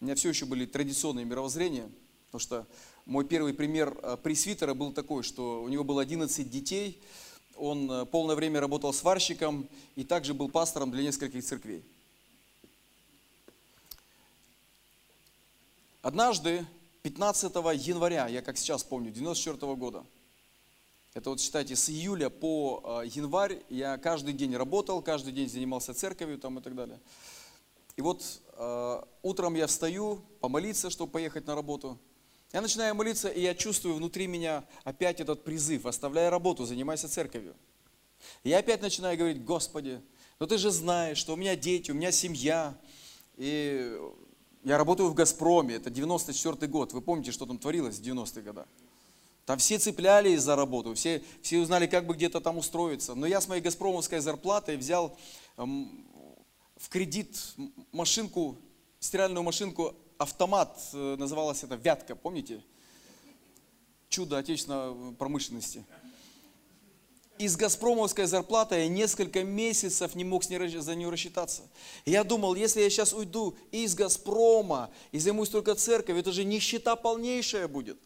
У 0.00 0.06
меня 0.06 0.14
все 0.14 0.30
еще 0.30 0.46
были 0.46 0.64
традиционные 0.64 1.26
мировоззрения, 1.26 1.90
потому 2.28 2.40
что 2.40 2.66
мой 3.04 3.26
первый 3.26 3.52
пример 3.52 3.94
э, 4.02 4.16
пресвитера 4.22 4.72
был 4.72 4.94
такой, 4.94 5.22
что 5.22 5.62
у 5.62 5.68
него 5.68 5.84
было 5.84 6.00
11 6.00 6.48
детей, 6.48 7.02
он 7.56 7.90
э, 7.90 8.06
полное 8.06 8.36
время 8.36 8.60
работал 8.60 8.94
сварщиком 8.94 9.68
и 9.96 10.04
также 10.04 10.32
был 10.32 10.48
пастором 10.48 10.90
для 10.92 11.02
нескольких 11.02 11.44
церквей. 11.44 11.84
Однажды, 16.06 16.64
15 17.02 17.52
января, 17.84 18.28
я 18.28 18.40
как 18.40 18.56
сейчас 18.58 18.84
помню, 18.84 19.10
94 19.10 19.74
года, 19.74 20.06
это 21.14 21.30
вот 21.30 21.40
считайте, 21.40 21.74
с 21.74 21.90
июля 21.90 22.30
по 22.30 23.00
э, 23.02 23.08
январь 23.08 23.64
я 23.70 23.98
каждый 23.98 24.32
день 24.32 24.54
работал, 24.54 25.02
каждый 25.02 25.32
день 25.32 25.48
занимался 25.48 25.94
церковью 25.94 26.38
там 26.38 26.60
и 26.60 26.62
так 26.62 26.76
далее. 26.76 27.00
И 27.96 28.02
вот 28.02 28.22
э, 28.52 29.02
утром 29.22 29.56
я 29.56 29.66
встаю 29.66 30.22
помолиться, 30.38 30.90
чтобы 30.90 31.10
поехать 31.10 31.44
на 31.48 31.56
работу. 31.56 31.98
Я 32.52 32.60
начинаю 32.60 32.94
молиться, 32.94 33.28
и 33.28 33.40
я 33.40 33.56
чувствую 33.56 33.96
внутри 33.96 34.28
меня 34.28 34.64
опять 34.84 35.20
этот 35.20 35.42
призыв, 35.42 35.86
оставляй 35.86 36.28
работу, 36.28 36.66
занимайся 36.66 37.08
церковью. 37.08 37.56
И 38.44 38.50
я 38.50 38.58
опять 38.58 38.80
начинаю 38.80 39.18
говорить, 39.18 39.44
Господи, 39.44 40.00
ну 40.38 40.46
ты 40.46 40.56
же 40.56 40.70
знаешь, 40.70 41.18
что 41.18 41.32
у 41.32 41.36
меня 41.36 41.56
дети, 41.56 41.90
у 41.90 41.94
меня 41.94 42.12
семья, 42.12 42.78
и 43.36 43.98
я 44.66 44.78
работаю 44.78 45.08
в 45.08 45.14
«Газпроме», 45.14 45.76
это 45.76 45.90
94 45.90 46.66
год. 46.66 46.92
Вы 46.92 47.00
помните, 47.00 47.30
что 47.30 47.46
там 47.46 47.56
творилось 47.56 48.00
в 48.00 48.02
90-е 48.02 48.42
годы? 48.42 48.64
Там 49.44 49.58
все 49.58 49.78
цеплялись 49.78 50.40
за 50.40 50.56
работу, 50.56 50.92
все, 50.94 51.22
все 51.40 51.60
узнали, 51.60 51.86
как 51.86 52.04
бы 52.04 52.14
где-то 52.14 52.40
там 52.40 52.58
устроиться. 52.58 53.14
Но 53.14 53.28
я 53.28 53.40
с 53.40 53.46
моей 53.46 53.62
«Газпромовской» 53.62 54.18
зарплатой 54.18 54.76
взял 54.76 55.16
эм, 55.56 56.04
в 56.76 56.88
кредит 56.88 57.54
машинку, 57.92 58.58
стиральную 58.98 59.44
машинку, 59.44 59.94
автомат, 60.18 60.76
э, 60.92 61.14
называлась 61.16 61.62
это 61.62 61.76
«Вятка», 61.76 62.16
помните? 62.16 62.60
Чудо 64.08 64.36
отечественной 64.36 65.14
промышленности 65.14 65.84
и 67.38 67.48
с 67.48 67.56
газпромовской 67.56 68.26
зарплатой 68.26 68.82
я 68.82 68.88
несколько 68.88 69.44
месяцев 69.44 70.14
не 70.14 70.24
мог 70.24 70.44
за 70.44 70.94
нее 70.94 71.10
рассчитаться. 71.10 71.62
Я 72.04 72.24
думал, 72.24 72.54
если 72.54 72.80
я 72.80 72.90
сейчас 72.90 73.12
уйду 73.12 73.56
из 73.70 73.94
Газпрома 73.94 74.90
и 75.12 75.18
займусь 75.18 75.48
только 75.48 75.74
церковью, 75.74 76.20
это 76.20 76.32
же 76.32 76.44
нищета 76.44 76.96
полнейшая 76.96 77.68
будет. 77.68 77.98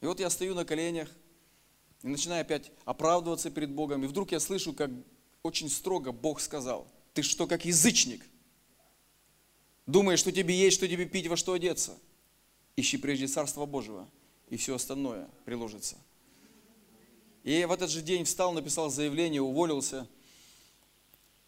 И 0.00 0.06
вот 0.06 0.20
я 0.20 0.30
стою 0.30 0.54
на 0.54 0.64
коленях 0.64 1.10
и 2.02 2.08
начинаю 2.08 2.42
опять 2.42 2.70
оправдываться 2.84 3.50
перед 3.50 3.70
Богом. 3.70 4.04
И 4.04 4.06
вдруг 4.06 4.32
я 4.32 4.40
слышу, 4.40 4.72
как 4.72 4.90
очень 5.42 5.68
строго 5.68 6.12
Бог 6.12 6.40
сказал, 6.40 6.86
ты 7.14 7.22
что, 7.22 7.46
как 7.46 7.64
язычник? 7.64 8.22
Думаешь, 9.86 10.18
что 10.18 10.32
тебе 10.32 10.54
есть, 10.54 10.76
что 10.76 10.88
тебе 10.88 11.06
пить, 11.06 11.28
во 11.28 11.36
что 11.36 11.52
одеться? 11.52 11.96
Ищи 12.76 12.98
прежде 12.98 13.26
Царство 13.26 13.64
Божьего, 13.64 14.08
и 14.48 14.56
все 14.56 14.74
остальное 14.74 15.28
приложится. 15.44 15.96
И 17.46 17.64
в 17.64 17.70
этот 17.70 17.90
же 17.90 18.02
день 18.02 18.24
встал, 18.24 18.52
написал 18.52 18.90
заявление, 18.90 19.40
уволился. 19.40 20.08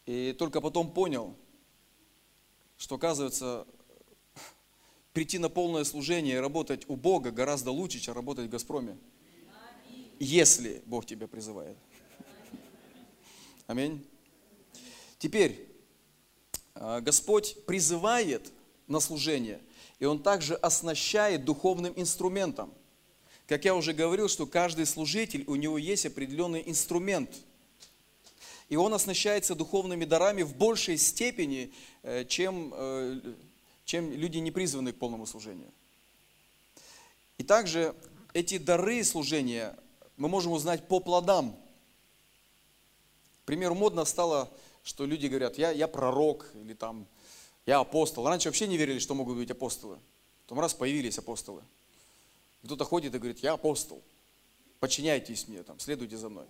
И 0.06 0.32
только 0.38 0.60
потом 0.60 0.92
понял, 0.92 1.34
что 2.76 2.94
оказывается, 2.94 3.66
прийти 5.12 5.38
на 5.38 5.48
полное 5.48 5.82
служение 5.82 6.36
и 6.36 6.38
работать 6.38 6.88
у 6.88 6.94
Бога 6.94 7.32
гораздо 7.32 7.72
лучше, 7.72 7.98
чем 7.98 8.14
работать 8.14 8.46
в 8.46 8.48
Газпроме. 8.48 8.96
Если 10.20 10.84
Бог 10.86 11.04
тебя 11.04 11.26
призывает. 11.26 11.76
Аминь. 13.66 14.06
Теперь, 15.18 15.68
а, 16.76 17.00
Господь 17.00 17.56
призывает 17.66 18.52
на 18.86 19.00
служение, 19.00 19.60
и 19.98 20.04
Он 20.04 20.22
также 20.22 20.54
оснащает 20.54 21.44
духовным 21.44 21.92
инструментом. 21.96 22.72
Как 23.48 23.64
я 23.64 23.74
уже 23.74 23.94
говорил, 23.94 24.28
что 24.28 24.46
каждый 24.46 24.84
служитель, 24.84 25.42
у 25.46 25.56
него 25.56 25.78
есть 25.78 26.04
определенный 26.04 26.62
инструмент. 26.66 27.34
И 28.68 28.76
он 28.76 28.92
оснащается 28.92 29.54
духовными 29.54 30.04
дарами 30.04 30.42
в 30.42 30.54
большей 30.54 30.98
степени, 30.98 31.72
э, 32.02 32.26
чем, 32.26 32.74
э, 32.76 33.20
чем 33.86 34.12
люди, 34.12 34.36
не 34.36 34.50
призванные 34.50 34.92
к 34.92 34.98
полному 34.98 35.24
служению. 35.24 35.72
И 37.38 37.42
также 37.42 37.94
эти 38.34 38.58
дары 38.58 39.02
служения 39.02 39.74
мы 40.18 40.28
можем 40.28 40.52
узнать 40.52 40.86
по 40.86 41.00
плодам. 41.00 41.56
К 43.44 43.46
примеру, 43.46 43.74
модно 43.74 44.04
стало, 44.04 44.50
что 44.84 45.06
люди 45.06 45.26
говорят, 45.26 45.56
я, 45.56 45.70
я 45.70 45.88
пророк 45.88 46.50
или 46.54 46.74
там, 46.74 47.06
я 47.64 47.78
апостол. 47.78 48.28
Раньше 48.28 48.50
вообще 48.50 48.66
не 48.66 48.76
верили, 48.76 48.98
что 48.98 49.14
могут 49.14 49.38
быть 49.38 49.50
апостолы. 49.50 49.98
Потом 50.44 50.60
раз 50.60 50.74
появились 50.74 51.16
апостолы. 51.16 51.62
Кто-то 52.64 52.84
ходит 52.84 53.14
и 53.14 53.18
говорит, 53.18 53.38
я 53.40 53.52
апостол, 53.52 54.02
подчиняйтесь 54.80 55.48
мне, 55.48 55.62
там, 55.62 55.78
следуйте 55.78 56.16
за 56.16 56.28
мной. 56.28 56.46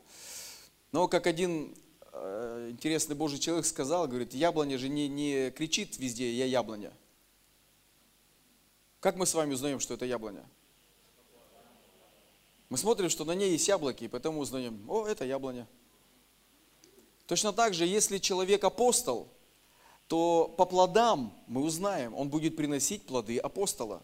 Но 0.92 1.06
как 1.08 1.26
один 1.26 1.74
э, 2.12 2.68
интересный 2.70 3.14
Божий 3.14 3.38
человек 3.38 3.66
сказал, 3.66 4.08
говорит, 4.08 4.34
яблоня 4.34 4.78
же 4.78 4.88
не, 4.88 5.08
не 5.08 5.50
кричит 5.50 5.98
везде, 5.98 6.32
я 6.32 6.46
яблоня. 6.46 6.92
Как 9.00 9.16
мы 9.16 9.26
с 9.26 9.34
вами 9.34 9.54
узнаем, 9.54 9.80
что 9.80 9.94
это 9.94 10.06
яблоня? 10.06 10.44
Мы 12.68 12.76
смотрим, 12.76 13.08
что 13.08 13.24
на 13.24 13.32
ней 13.32 13.52
есть 13.52 13.68
яблоки, 13.68 14.04
и 14.04 14.08
поэтому 14.08 14.40
узнаем, 14.40 14.84
о, 14.90 15.06
это 15.06 15.24
яблоня. 15.24 15.66
Точно 17.26 17.52
так 17.52 17.74
же, 17.74 17.86
если 17.86 18.18
человек 18.18 18.64
апостол, 18.64 19.28
то 20.06 20.52
по 20.56 20.64
плодам 20.64 21.32
мы 21.46 21.62
узнаем, 21.62 22.14
он 22.14 22.30
будет 22.30 22.56
приносить 22.56 23.06
плоды 23.06 23.38
апостола. 23.38 24.02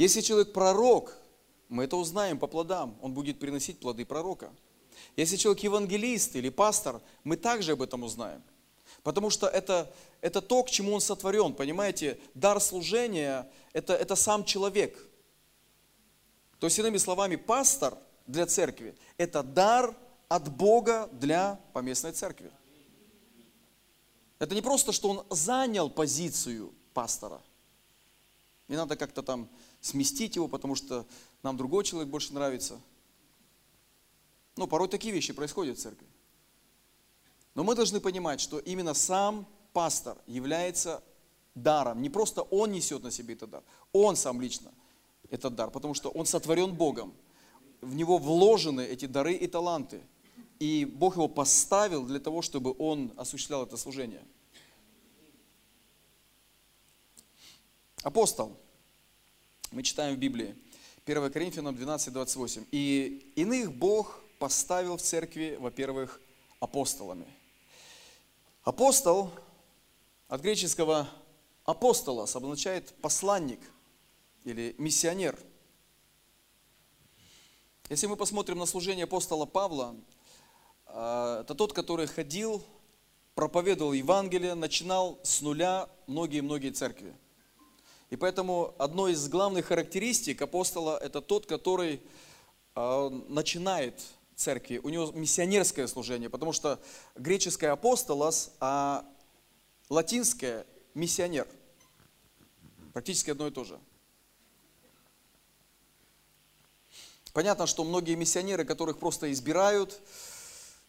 Если 0.00 0.22
человек 0.22 0.54
пророк, 0.54 1.14
мы 1.68 1.84
это 1.84 1.98
узнаем 1.98 2.38
по 2.38 2.46
плодам, 2.46 2.96
он 3.02 3.12
будет 3.12 3.38
приносить 3.38 3.80
плоды 3.80 4.06
пророка. 4.06 4.50
Если 5.14 5.36
человек 5.36 5.62
евангелист 5.62 6.36
или 6.36 6.48
пастор, 6.48 7.02
мы 7.22 7.36
также 7.36 7.72
об 7.72 7.82
этом 7.82 8.02
узнаем. 8.02 8.42
Потому 9.02 9.28
что 9.28 9.46
это, 9.46 9.92
это 10.22 10.40
то, 10.40 10.62
к 10.62 10.70
чему 10.70 10.94
он 10.94 11.02
сотворен. 11.02 11.52
Понимаете, 11.52 12.18
дар 12.32 12.62
служения 12.62 13.46
это, 13.74 13.92
это 13.92 14.16
сам 14.16 14.42
человек. 14.46 14.96
То 16.60 16.66
есть, 16.66 16.78
иными 16.78 16.96
словами, 16.96 17.36
пастор 17.36 17.94
для 18.26 18.46
церкви– 18.46 18.96
это 19.18 19.42
дар 19.42 19.94
от 20.28 20.50
Бога 20.50 21.10
для 21.12 21.60
поместной 21.74 22.12
церкви. 22.12 22.50
Это 24.38 24.54
не 24.54 24.62
просто, 24.62 24.92
что 24.92 25.10
он 25.10 25.26
занял 25.28 25.90
позицию 25.90 26.72
пастора. 26.94 27.42
Не 28.66 28.76
надо 28.76 28.96
как-то 28.96 29.22
там 29.22 29.50
сместить 29.80 30.36
его, 30.36 30.48
потому 30.48 30.74
что 30.74 31.06
нам 31.42 31.56
другой 31.56 31.84
человек 31.84 32.08
больше 32.10 32.34
нравится. 32.34 32.80
Ну, 34.56 34.66
порой 34.66 34.88
такие 34.88 35.14
вещи 35.14 35.32
происходят 35.32 35.78
в 35.78 35.80
церкви. 35.80 36.06
Но 37.54 37.64
мы 37.64 37.74
должны 37.74 38.00
понимать, 38.00 38.40
что 38.40 38.58
именно 38.58 38.94
сам 38.94 39.46
пастор 39.72 40.18
является 40.26 41.02
даром. 41.54 42.02
Не 42.02 42.10
просто 42.10 42.42
он 42.42 42.72
несет 42.72 43.02
на 43.02 43.10
себе 43.10 43.34
этот 43.34 43.50
дар, 43.50 43.62
он 43.92 44.16
сам 44.16 44.40
лично 44.40 44.70
этот 45.30 45.54
дар, 45.54 45.70
потому 45.70 45.94
что 45.94 46.10
он 46.10 46.26
сотворен 46.26 46.74
Богом. 46.74 47.12
в 47.80 47.94
него 47.94 48.18
вложены 48.18 48.82
эти 48.82 49.06
дары 49.06 49.32
и 49.32 49.46
таланты. 49.46 50.02
И 50.58 50.84
Бог 50.84 51.16
его 51.16 51.28
поставил 51.28 52.04
для 52.04 52.20
того, 52.20 52.42
чтобы 52.42 52.74
он 52.78 53.12
осуществлял 53.16 53.62
это 53.62 53.78
служение. 53.78 54.22
Апостол. 58.02 58.58
Мы 59.72 59.84
читаем 59.84 60.16
в 60.16 60.18
Библии. 60.18 60.56
1 61.06 61.30
Коринфянам 61.30 61.76
12, 61.76 62.12
28. 62.12 62.64
«И 62.72 63.32
иных 63.36 63.72
Бог 63.72 64.20
поставил 64.40 64.96
в 64.96 65.02
церкви, 65.02 65.56
во-первых, 65.60 66.20
апостолами». 66.58 67.26
Апостол 68.64 69.30
от 70.26 70.40
греческого 70.40 71.08
апостолос 71.64 72.34
обозначает 72.34 72.92
посланник 73.00 73.60
или 74.42 74.74
миссионер. 74.76 75.38
Если 77.88 78.08
мы 78.08 78.16
посмотрим 78.16 78.58
на 78.58 78.66
служение 78.66 79.04
апостола 79.04 79.46
Павла, 79.46 79.94
э, 80.86 81.38
это 81.42 81.54
тот, 81.54 81.72
который 81.74 82.08
ходил, 82.08 82.60
проповедовал 83.36 83.92
Евангелие, 83.92 84.54
начинал 84.54 85.20
с 85.22 85.40
нуля 85.42 85.88
многие-многие 86.08 86.70
церкви. 86.70 87.14
И 88.10 88.16
поэтому 88.16 88.74
одной 88.78 89.12
из 89.12 89.28
главных 89.28 89.66
характеристик 89.66 90.42
апостола– 90.42 90.98
это 91.02 91.20
тот, 91.20 91.46
который 91.46 92.02
э, 92.74 93.08
начинает 93.28 94.02
церкви. 94.34 94.78
У 94.82 94.88
него 94.88 95.12
миссионерское 95.12 95.86
служение, 95.86 96.28
потому 96.28 96.52
что 96.52 96.80
греческое 97.14 97.70
апостолос, 97.70 98.50
а 98.58 99.04
латинское– 99.88 100.66
миссионер. 100.94 101.46
Практически 102.92 103.30
одно 103.30 103.46
и 103.46 103.52
то 103.52 103.62
же. 103.62 103.78
Понятно, 107.32 107.68
что 107.68 107.84
многие 107.84 108.16
миссионеры, 108.16 108.64
которых 108.64 108.98
просто 108.98 109.30
избирают, 109.30 110.00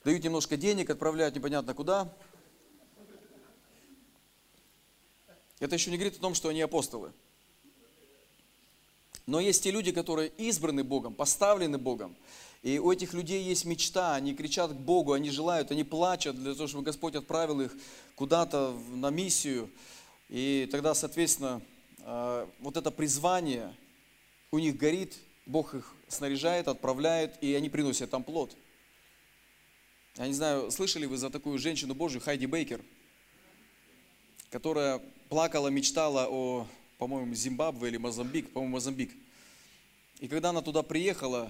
дают 0.04 0.24
немножко 0.24 0.58
денег, 0.58 0.90
отправляют 0.90 1.36
непонятно 1.36 1.76
куда– 1.76 2.12
Это 5.62 5.76
еще 5.76 5.92
не 5.92 5.98
говорит 5.98 6.18
о 6.18 6.22
том, 6.22 6.34
что 6.34 6.50
они 6.50 6.60
апостолы. 6.60 7.14
Но 9.28 9.40
есть 9.40 9.64
те 9.64 9.70
люди, 9.70 9.92
которые 9.92 10.30
избраны 10.38 10.84
Богом, 10.84 11.14
поставлены 11.14 11.78
Богом. 11.78 12.16
И 12.64 12.80
у 12.80 12.92
этих 12.92 13.14
людей 13.14 13.44
есть 13.44 13.66
мечта, 13.66 14.16
они 14.16 14.34
кричат 14.34 14.72
к 14.72 14.76
Богу, 14.76 15.14
они 15.14 15.30
желают, 15.30 15.72
они 15.72 15.84
плачут 15.84 16.36
для 16.36 16.56
того, 16.56 16.68
чтобы 16.68 16.84
Господь 16.84 17.16
отправил 17.16 17.62
их 17.62 17.72
куда-то 18.16 18.76
на 18.90 19.12
миссию. 19.12 19.70
И 20.30 20.68
тогда, 20.72 20.96
соответственно, 20.96 21.62
э, 22.00 22.48
вот 22.60 22.76
это 22.76 22.90
призвание 22.90 23.76
у 24.50 24.58
них 24.58 24.78
горит, 24.78 25.16
Бог 25.46 25.76
их 25.76 25.94
снаряжает, 26.08 26.68
отправляет, 26.68 27.38
и 27.42 27.54
они 27.54 27.70
приносят 27.70 28.10
там 28.10 28.24
плод. 28.24 28.58
Я 30.18 30.28
не 30.28 30.34
знаю, 30.34 30.72
слышали 30.72 31.06
вы 31.06 31.18
за 31.18 31.30
такую 31.30 31.60
женщину 31.60 31.94
Божью, 31.94 32.20
Хайди 32.20 32.48
Бейкер, 32.48 32.82
которая 34.52 35.02
плакала, 35.30 35.70
мечтала 35.70 36.28
о, 36.30 36.68
по-моему, 36.98 37.34
Зимбабве 37.34 37.88
или 37.88 37.98
Мозамбик, 37.98 38.52
по-моему, 38.52 38.76
Мозамбик. 38.76 39.12
И 40.20 40.28
когда 40.28 40.50
она 40.50 40.62
туда 40.62 40.84
приехала, 40.84 41.50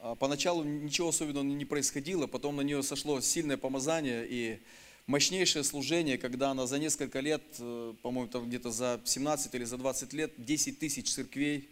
а, 0.00 0.14
поначалу 0.14 0.62
ничего 0.62 1.08
особенного 1.08 1.42
не 1.42 1.64
происходило, 1.64 2.28
потом 2.28 2.56
на 2.56 2.60
нее 2.62 2.84
сошло 2.84 3.20
сильное 3.20 3.56
помазание 3.56 4.26
и 4.30 4.60
мощнейшее 5.08 5.64
служение, 5.64 6.18
когда 6.18 6.52
она 6.52 6.68
за 6.68 6.78
несколько 6.78 7.18
лет, 7.18 7.42
э, 7.58 7.94
по-моему, 8.00 8.30
там 8.30 8.48
где-то 8.48 8.70
за 8.70 9.00
17 9.04 9.52
или 9.56 9.64
за 9.64 9.76
20 9.76 10.12
лет, 10.12 10.32
10 10.38 10.78
тысяч 10.78 11.12
церквей, 11.12 11.68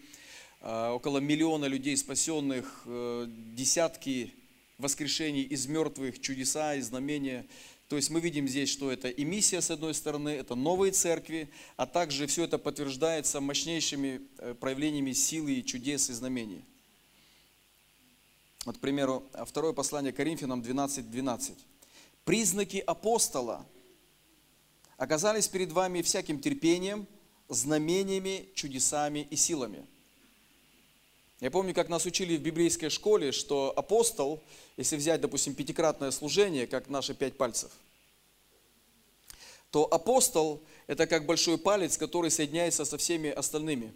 а, 0.60 0.92
около 0.92 1.18
миллиона 1.18 1.66
людей 1.66 1.96
спасенных, 1.96 2.82
э, 2.84 3.26
десятки 3.54 4.34
воскрешений 4.76 5.42
из 5.42 5.68
мертвых, 5.68 6.20
чудеса 6.20 6.74
и 6.74 6.80
знамения. 6.80 7.46
То 7.88 7.96
есть 7.96 8.10
мы 8.10 8.20
видим 8.20 8.46
здесь, 8.46 8.68
что 8.68 8.92
это 8.92 9.08
и 9.08 9.24
миссия 9.24 9.62
с 9.62 9.70
одной 9.70 9.94
стороны, 9.94 10.28
это 10.28 10.54
новые 10.54 10.92
церкви, 10.92 11.50
а 11.76 11.86
также 11.86 12.26
все 12.26 12.44
это 12.44 12.58
подтверждается 12.58 13.40
мощнейшими 13.40 14.20
э, 14.36 14.54
проявлениями 14.54 15.12
силы, 15.12 15.54
и 15.54 15.64
чудес 15.64 16.10
и 16.10 16.12
знамений. 16.12 16.66
Вот, 18.66 18.76
к 18.76 18.80
примеру, 18.80 19.24
второе 19.46 19.72
послание 19.72 20.12
Коринфянам 20.12 20.60
12.12. 20.60 21.02
12. 21.04 21.56
«Признаки 22.24 22.76
апостола 22.76 23.64
оказались 24.98 25.48
перед 25.48 25.72
вами 25.72 26.02
всяким 26.02 26.40
терпением, 26.40 27.06
знамениями, 27.48 28.50
чудесами 28.54 29.26
и 29.30 29.36
силами». 29.36 29.86
Я 31.40 31.52
помню, 31.52 31.72
как 31.72 31.88
нас 31.88 32.04
учили 32.04 32.36
в 32.36 32.42
библейской 32.42 32.88
школе, 32.88 33.30
что 33.30 33.72
апостол, 33.76 34.42
если 34.76 34.96
взять, 34.96 35.20
допустим, 35.20 35.54
пятикратное 35.54 36.10
служение, 36.10 36.66
как 36.66 36.88
наши 36.88 37.14
пять 37.14 37.36
пальцев, 37.36 37.70
то 39.70 39.84
апостол– 39.84 40.60
это 40.88 41.06
как 41.06 41.26
большой 41.26 41.56
палец, 41.56 41.96
который 41.96 42.32
соединяется 42.32 42.84
со 42.84 42.98
всеми 42.98 43.30
остальными. 43.30 43.92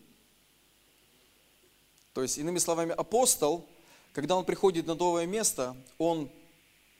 То 2.14 2.22
есть, 2.22 2.38
иными 2.38 2.58
словами, 2.58 2.92
апостол, 2.92 3.66
когда 4.12 4.36
он 4.36 4.44
приходит 4.44 4.86
на 4.86 4.94
новое 4.94 5.26
место, 5.26 5.76
он 5.98 6.30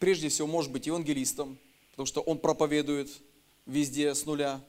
прежде 0.01 0.29
всего 0.29 0.49
может 0.49 0.73
быть 0.73 0.87
евангелистом, 0.87 1.57
потому 1.93 2.07
что 2.07 2.21
он 2.21 2.39
проповедует 2.39 3.11
везде 3.67 4.13
с 4.13 4.27
нуля. 4.27 4.61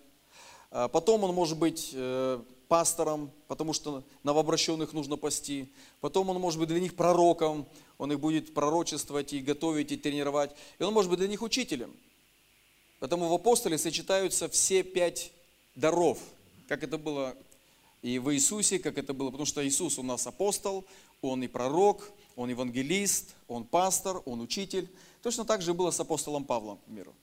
А 0.69 0.87
потом 0.87 1.23
он 1.23 1.33
может 1.33 1.57
быть 1.57 1.91
э, 1.93 2.43
пастором, 2.73 3.29
потому 3.47 3.71
что 3.71 4.03
новообращенных 4.23 4.93
нужно 4.93 5.15
пасти. 5.15 5.69
Потом 6.01 6.31
он 6.31 6.41
может 6.41 6.59
быть 6.59 6.69
для 6.69 6.79
них 6.79 6.95
пророком, 6.95 7.67
он 7.99 8.11
их 8.11 8.19
будет 8.19 8.55
пророчествовать 8.55 9.31
и 9.31 9.41
готовить, 9.41 9.91
и 9.91 9.95
тренировать. 9.95 10.49
И 10.79 10.83
он 10.83 10.91
может 10.91 11.11
быть 11.11 11.19
для 11.19 11.27
них 11.27 11.43
учителем. 11.43 11.95
Поэтому 12.99 13.27
в 13.27 13.33
апостоле 13.33 13.77
сочетаются 13.77 14.49
все 14.49 14.81
пять 14.81 15.31
даров, 15.75 16.17
как 16.67 16.81
это 16.81 16.97
было 16.97 17.37
и 18.01 18.17
в 18.17 18.33
Иисусе, 18.33 18.79
как 18.79 18.97
это 18.97 19.13
было, 19.13 19.29
потому 19.29 19.45
что 19.45 19.63
Иисус 19.63 19.99
у 19.99 20.03
нас 20.03 20.25
апостол, 20.25 20.83
он 21.21 21.43
и 21.43 21.47
пророк, 21.47 22.09
он 22.35 22.49
евангелист, 22.49 23.35
он 23.47 23.65
пастор, 23.65 24.23
он 24.25 24.41
учитель. 24.41 24.89
Точно 25.21 25.45
так 25.45 25.61
же 25.61 25.75
было 25.75 25.91
с 25.91 25.99
апостолом 25.99 26.43
Павлом, 26.43 26.79
примеру. 26.87 27.13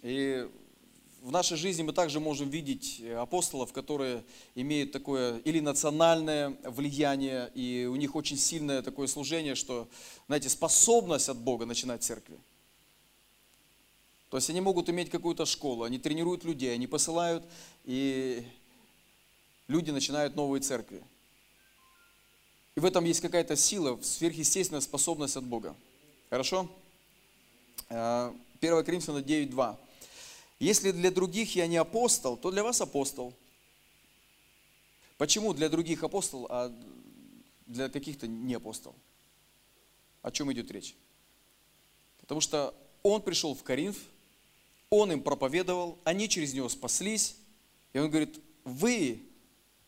И 0.00 0.48
в 1.24 1.30
нашей 1.30 1.56
жизни 1.56 1.82
мы 1.82 1.94
также 1.94 2.20
можем 2.20 2.50
видеть 2.50 3.00
э, 3.00 3.14
апостолов, 3.14 3.72
которые 3.72 4.22
имеют 4.54 4.92
такое 4.92 5.38
или 5.38 5.58
национальное 5.58 6.54
влияние, 6.64 7.50
и 7.54 7.88
у 7.90 7.96
них 7.96 8.14
очень 8.14 8.36
сильное 8.36 8.82
такое 8.82 9.06
служение, 9.06 9.54
что, 9.54 9.88
знаете, 10.26 10.50
способность 10.50 11.30
от 11.30 11.38
Бога 11.38 11.64
начинать 11.64 12.02
церкви. 12.02 12.36
То 14.28 14.36
есть 14.36 14.50
они 14.50 14.60
могут 14.60 14.90
иметь 14.90 15.08
какую-то 15.08 15.46
школу, 15.46 15.84
они 15.84 15.98
тренируют 15.98 16.44
людей, 16.44 16.74
они 16.74 16.86
посылают, 16.86 17.42
и 17.86 18.46
люди 19.66 19.90
начинают 19.90 20.36
новые 20.36 20.60
церкви. 20.60 21.02
И 22.74 22.80
в 22.80 22.84
этом 22.84 23.02
есть 23.06 23.22
какая-то 23.22 23.56
сила, 23.56 23.98
сверхъестественная 24.02 24.82
способность 24.82 25.38
от 25.38 25.44
Бога. 25.44 25.74
Хорошо? 26.28 26.68
1 27.88 27.98
э, 28.60 28.82
Коринфянам 28.82 29.22
9.2. 29.22 29.78
Если 30.58 30.92
для 30.92 31.10
других 31.10 31.56
я 31.56 31.66
не 31.66 31.76
апостол, 31.76 32.36
то 32.36 32.50
для 32.50 32.62
вас 32.62 32.80
апостол. 32.80 33.34
Почему 35.18 35.52
для 35.52 35.68
других 35.68 36.02
апостол, 36.02 36.46
а 36.48 36.72
для 37.66 37.88
каких-то 37.88 38.26
не 38.26 38.54
апостол? 38.54 38.94
О 40.22 40.30
чем 40.30 40.52
идет 40.52 40.70
речь? 40.70 40.94
Потому 42.20 42.40
что 42.40 42.74
он 43.02 43.20
пришел 43.22 43.54
в 43.54 43.62
Коринф, 43.62 43.98
он 44.90 45.12
им 45.12 45.22
проповедовал, 45.22 45.98
они 46.04 46.28
через 46.28 46.54
него 46.54 46.68
спаслись, 46.68 47.36
и 47.92 47.98
он 47.98 48.08
говорит, 48.08 48.40
вы 48.64 49.22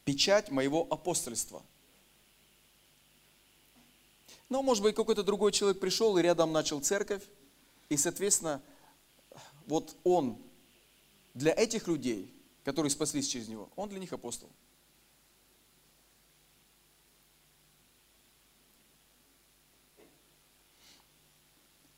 печать 0.04 0.50
моего 0.50 0.86
апостольства. 0.90 1.62
Но, 4.48 4.62
может 4.62 4.82
быть, 4.82 4.94
какой-то 4.94 5.22
другой 5.22 5.52
человек 5.52 5.80
пришел 5.80 6.16
и 6.18 6.22
рядом 6.22 6.52
начал 6.52 6.80
церковь, 6.80 7.22
и, 7.88 7.96
соответственно, 7.96 8.62
вот 9.66 9.96
он 10.04 10.38
для 11.36 11.52
этих 11.52 11.86
людей, 11.86 12.32
которые 12.64 12.90
спаслись 12.90 13.28
через 13.28 13.46
него, 13.46 13.68
он 13.76 13.90
для 13.90 13.98
них 13.98 14.12
апостол. 14.12 14.48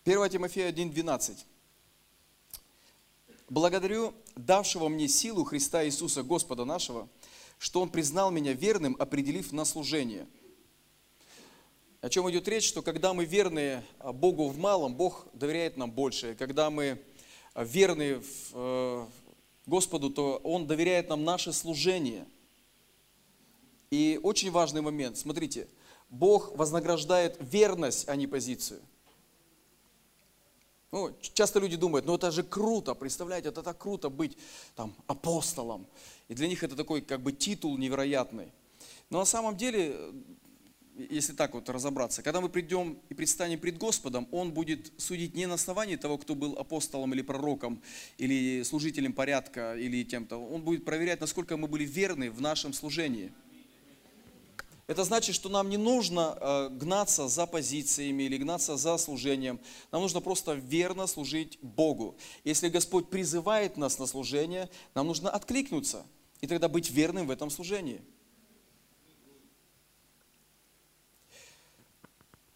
Первое 0.03 0.29
Тимофея 0.29 0.73
1.12. 0.73 1.45
Благодарю 3.49 4.13
давшего 4.35 4.89
мне 4.89 5.07
силу 5.07 5.45
Христа 5.45 5.85
Иисуса 5.85 6.25
Господа 6.25 6.65
нашего, 6.65 7.09
что 7.59 7.81
Он 7.81 7.91
признал 7.91 8.33
меня 8.33 8.55
верным, 8.55 8.97
определив 8.99 9.53
на 9.53 9.65
служение. 9.65 10.27
О 12.01 12.09
чем 12.09 12.29
идет 12.31 12.49
речь, 12.49 12.67
что 12.67 12.83
когда 12.83 13.15
мы 13.15 13.25
верны 13.25 13.85
Богу 14.01 14.49
в 14.49 14.59
малом, 14.59 14.97
Бог 14.97 15.29
доверяет 15.33 15.77
нам 15.77 15.93
больше. 15.93 16.35
Когда 16.35 16.71
мы 16.71 17.01
верны 17.55 18.21
в, 18.21 18.53
э, 18.55 19.07
Господу, 19.69 20.11
то 20.11 20.41
Он 20.43 20.67
доверяет 20.67 21.11
нам 21.11 21.25
наше 21.25 21.53
служение. 21.53 22.27
И 23.91 24.19
очень 24.23 24.51
важный 24.51 24.81
момент, 24.81 25.19
смотрите, 25.19 25.69
Бог 26.09 26.57
вознаграждает 26.57 27.37
верность, 27.39 28.09
а 28.09 28.17
не 28.17 28.27
позицию. 28.27 28.81
Ну, 30.91 31.15
часто 31.35 31.61
люди 31.61 31.77
думают, 31.77 32.07
ну 32.07 32.15
это 32.15 32.31
же 32.31 32.43
круто, 32.43 32.95
представляете, 32.95 33.51
это 33.51 33.63
так 33.63 33.77
круто 33.77 34.09
быть 34.09 34.39
там 34.75 34.95
апостолом. 35.07 35.87
И 36.29 36.35
для 36.35 36.49
них 36.49 36.63
это 36.65 36.75
такой 36.75 37.03
как 37.03 37.21
бы 37.21 37.33
титул 37.33 37.77
невероятный. 37.77 38.51
Но 39.11 39.19
на 39.19 39.27
самом 39.27 39.57
деле, 39.57 39.99
если 41.11 41.33
так 41.33 41.55
вот 41.55 41.69
разобраться, 41.69 42.23
когда 42.23 42.41
мы 42.41 42.49
придем 42.49 42.99
и 43.09 43.15
предстанем 43.15 43.59
пред 43.59 43.79
Господом, 43.79 44.29
Он 44.31 44.53
будет 44.53 44.93
судить 44.97 45.35
не 45.35 45.47
на 45.47 45.55
основании 45.55 45.97
того, 45.97 46.19
кто 46.19 46.35
был 46.35 46.59
апостолом 46.59 47.15
или 47.15 47.23
пророком, 47.23 47.83
или 48.19 48.63
служителем 48.63 49.13
порядка, 49.13 49.77
или 49.77 50.05
тем-то. 50.05 50.37
Он 50.37 50.63
будет 50.63 50.85
проверять, 50.85 51.21
насколько 51.21 51.57
мы 51.57 51.69
были 51.69 51.85
верны 51.85 52.31
в 52.31 52.41
нашем 52.41 52.73
служении– 52.73 53.33
это 54.89 55.05
значит, 55.05 55.35
что 55.35 55.51
нам 55.51 55.69
не 55.69 55.77
нужно 55.77 56.39
э, 56.41 56.69
гнаться 56.71 57.29
за 57.29 57.47
позициями 57.47 58.23
или 58.23 58.39
гнаться 58.39 58.79
за 58.79 58.97
служением. 58.97 59.61
Нам 59.93 60.01
нужно 60.01 60.23
просто 60.23 60.55
верно 60.55 61.07
служить 61.07 61.59
Богу. 61.61 62.17
Если 62.43 62.71
Господь 62.71 63.11
призывает 63.11 63.77
нас 63.77 63.99
на 63.99 64.07
служение, 64.07 64.71
нам 64.95 65.07
нужно 65.07 65.29
откликнуться 65.29 66.07
и 66.41 66.47
тогда 66.47 66.71
быть 66.71 66.91
верным 66.91 67.27
в 67.27 67.31
этом 67.31 67.51
служении. 67.51 68.01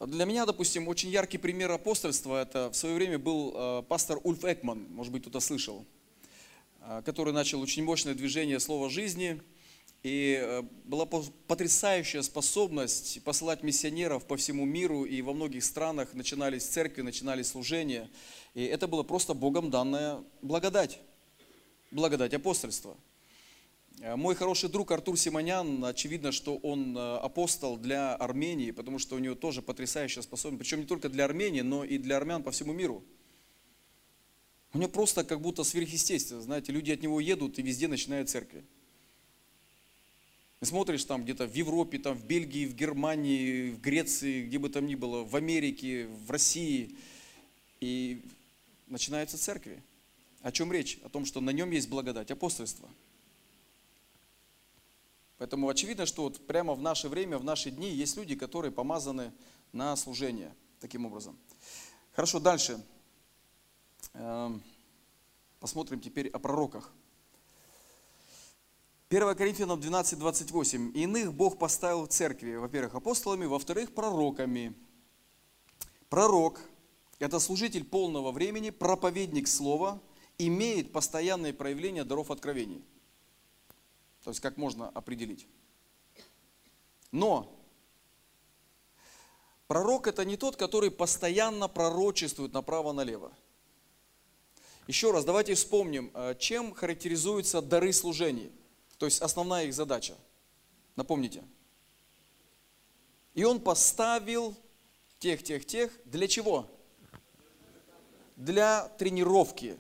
Для 0.06 0.24
меня, 0.24 0.46
допустим, 0.46 0.88
очень 0.88 1.10
яркий 1.10 1.38
пример 1.38 1.70
апостольства, 1.70 2.42
это 2.42 2.70
в 2.70 2.76
свое 2.76 2.94
время 2.94 3.18
был 3.18 3.52
э, 3.54 3.82
пастор 3.88 4.18
Ульф 4.24 4.44
Экман, 4.44 4.86
может 4.90 5.12
быть, 5.12 5.22
кто-то 5.22 5.40
слышал, 5.40 5.84
э, 6.80 7.02
который 7.04 7.32
начал 7.32 7.60
очень 7.60 7.84
мощное 7.84 8.14
движение 8.14 8.60
слова 8.60 8.90
жизни– 8.90 9.40
и 10.02 10.40
э, 10.42 10.62
была 10.84 11.06
потрясающая 11.06 12.22
способность 12.22 13.22
посылать 13.22 13.62
миссионеров 13.62 14.24
по 14.24 14.36
всему 14.36 14.64
миру, 14.64 15.04
и 15.04 15.22
во 15.22 15.32
многих 15.32 15.64
странах 15.64 16.12
начинались 16.14 16.64
церкви, 16.64 17.02
начинались 17.02 17.48
служения. 17.48 18.10
И 18.54 18.64
это 18.64 18.88
было 18.88 19.04
просто 19.04 19.32
Богом 19.34 19.70
данная 19.70 20.22
благодать, 20.42 20.98
благодать 21.92 22.34
апостольства. 22.34 22.96
Э, 24.02 24.16
мой 24.16 24.34
хороший 24.34 24.68
друг 24.68 24.90
Артур 24.90 25.16
Симонян, 25.16 25.84
очевидно, 25.84 26.32
что 26.32 26.56
он 26.56 26.98
э, 26.98 27.16
апостол 27.18 27.76
для 27.76 28.16
Армении, 28.16 28.72
потому 28.72 28.98
что 28.98 29.14
у 29.14 29.20
него 29.20 29.36
тоже 29.36 29.62
потрясающая 29.62 30.22
способность, 30.22 30.58
причем 30.58 30.80
не 30.80 30.86
только 30.86 31.08
для 31.08 31.24
Армении, 31.24 31.60
но 31.60 31.84
и 31.84 31.98
для 31.98 32.16
армян 32.16 32.42
по 32.42 32.50
всему 32.50 32.72
миру. 32.72 33.04
У 34.74 34.78
него 34.78 34.90
просто 34.90 35.22
как 35.22 35.40
будто 35.40 35.62
сверхъестественно, 35.62 36.42
знаете, 36.42 36.72
люди 36.72 36.90
от 36.90 37.00
него 37.00 37.20
едут 37.20 37.60
и 37.60 37.62
везде 37.62 37.86
начинают 37.86 38.28
церкви. 38.28 38.64
И 40.60 40.64
смотришь 40.64 41.04
там 41.04 41.22
где-то 41.22 41.46
в 41.46 41.54
Европе, 41.54 41.98
там 41.98 42.16
в 42.16 42.24
Бельгии, 42.24 42.66
в 42.66 42.74
Германии, 42.74 43.70
в 43.70 43.80
Греции, 43.80 44.46
где 44.46 44.58
бы 44.58 44.68
там 44.68 44.86
ни 44.86 44.96
было, 44.96 45.22
в 45.22 45.36
Америке, 45.36 46.08
в 46.26 46.30
России. 46.30 46.96
И 47.80 48.20
начинаются 48.88 49.38
церкви. 49.38 49.80
О 50.40 50.50
чем 50.50 50.72
речь? 50.72 50.98
О 51.04 51.08
том, 51.08 51.24
что 51.24 51.40
на 51.40 51.50
нем 51.50 51.70
есть 51.70 51.88
благодать, 51.88 52.32
апостольство. 52.32 52.88
Поэтому 55.42 55.68
очевидно, 55.68 56.06
что 56.06 56.22
вот 56.22 56.46
прямо 56.46 56.72
в 56.72 56.80
наше 56.80 57.08
время, 57.08 57.36
в 57.36 57.42
наши 57.42 57.72
дни 57.72 57.90
есть 57.90 58.16
люди, 58.16 58.36
которые 58.36 58.70
помазаны 58.70 59.32
на 59.72 59.96
служение 59.96 60.54
таким 60.78 61.04
образом. 61.04 61.36
Хорошо, 62.12 62.38
дальше. 62.38 62.80
Эм, 64.12 64.62
посмотрим 65.58 65.98
теперь 65.98 66.28
о 66.28 66.38
пророках. 66.38 66.92
1 69.08 69.34
Коринфянам 69.34 69.80
12, 69.80 70.16
28. 70.16 70.92
Иных 70.96 71.34
Бог 71.34 71.58
поставил 71.58 72.04
в 72.04 72.08
церкви, 72.10 72.54
во-первых, 72.54 72.94
апостолами, 72.94 73.46
во-вторых, 73.46 73.92
пророками. 73.92 74.72
Пророк– 76.08 76.60
это 77.18 77.40
служитель 77.40 77.82
полного 77.82 78.30
времени, 78.30 78.70
проповедник 78.70 79.48
слова, 79.48 80.00
имеет 80.38 80.92
постоянное 80.92 81.52
проявление 81.52 82.04
даров 82.04 82.30
откровений. 82.30 82.84
То 84.22 84.30
есть, 84.30 84.40
как 84.40 84.56
можно 84.56 84.88
определить. 84.90 85.46
Но 87.10 87.58
пророк– 89.66 90.06
это 90.08 90.24
не 90.24 90.36
тот, 90.36 90.56
который 90.56 90.90
постоянно 90.90 91.68
пророчествует 91.68 92.52
направо-налево. 92.52 93.32
Еще 94.86 95.10
раз, 95.10 95.24
давайте 95.24 95.54
вспомним, 95.54 96.10
э, 96.14 96.34
чем 96.38 96.74
характеризуются 96.74 97.60
дары 97.60 97.92
служения– 97.92 98.50
то 99.02 99.06
есть 99.06 99.20
основная 99.20 99.64
их 99.64 99.74
задача. 99.74 100.14
Напомните. 100.94 101.42
И 103.34 103.42
он 103.42 103.58
поставил 103.58 104.54
тех, 105.18 105.42
тех, 105.42 105.66
тех. 105.66 105.90
Для 106.04 106.28
чего? 106.28 106.70
Для 108.36 108.88
тренировки, 108.98 109.76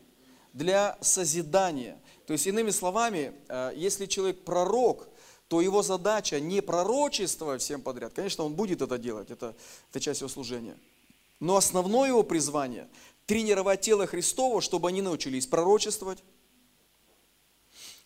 для 0.52 0.98
созидания. 1.00 2.01
То 2.32 2.34
есть, 2.34 2.46
иными 2.46 2.70
словами, 2.70 3.34
э, 3.50 3.72
если 3.76 4.06
человек 4.06 4.42
пророк, 4.42 5.06
то 5.48 5.60
его 5.60 5.82
задача 5.82 6.40
не 6.40 6.62
пророчество 6.62 7.58
всем 7.58 7.82
подряд. 7.82 8.14
Конечно, 8.14 8.44
он 8.44 8.54
будет 8.54 8.80
это 8.80 8.96
делать, 8.96 9.30
это, 9.30 9.54
это 9.90 10.00
часть 10.00 10.22
его 10.22 10.30
служения. 10.30 10.74
Но 11.40 11.56
основное 11.56 12.08
его 12.08 12.22
призвание– 12.22 12.88
тренировать 13.26 13.82
тело 13.82 14.06
Христово, 14.06 14.62
чтобы 14.62 14.88
они 14.88 15.02
научились 15.02 15.46
пророчествовать, 15.46 16.24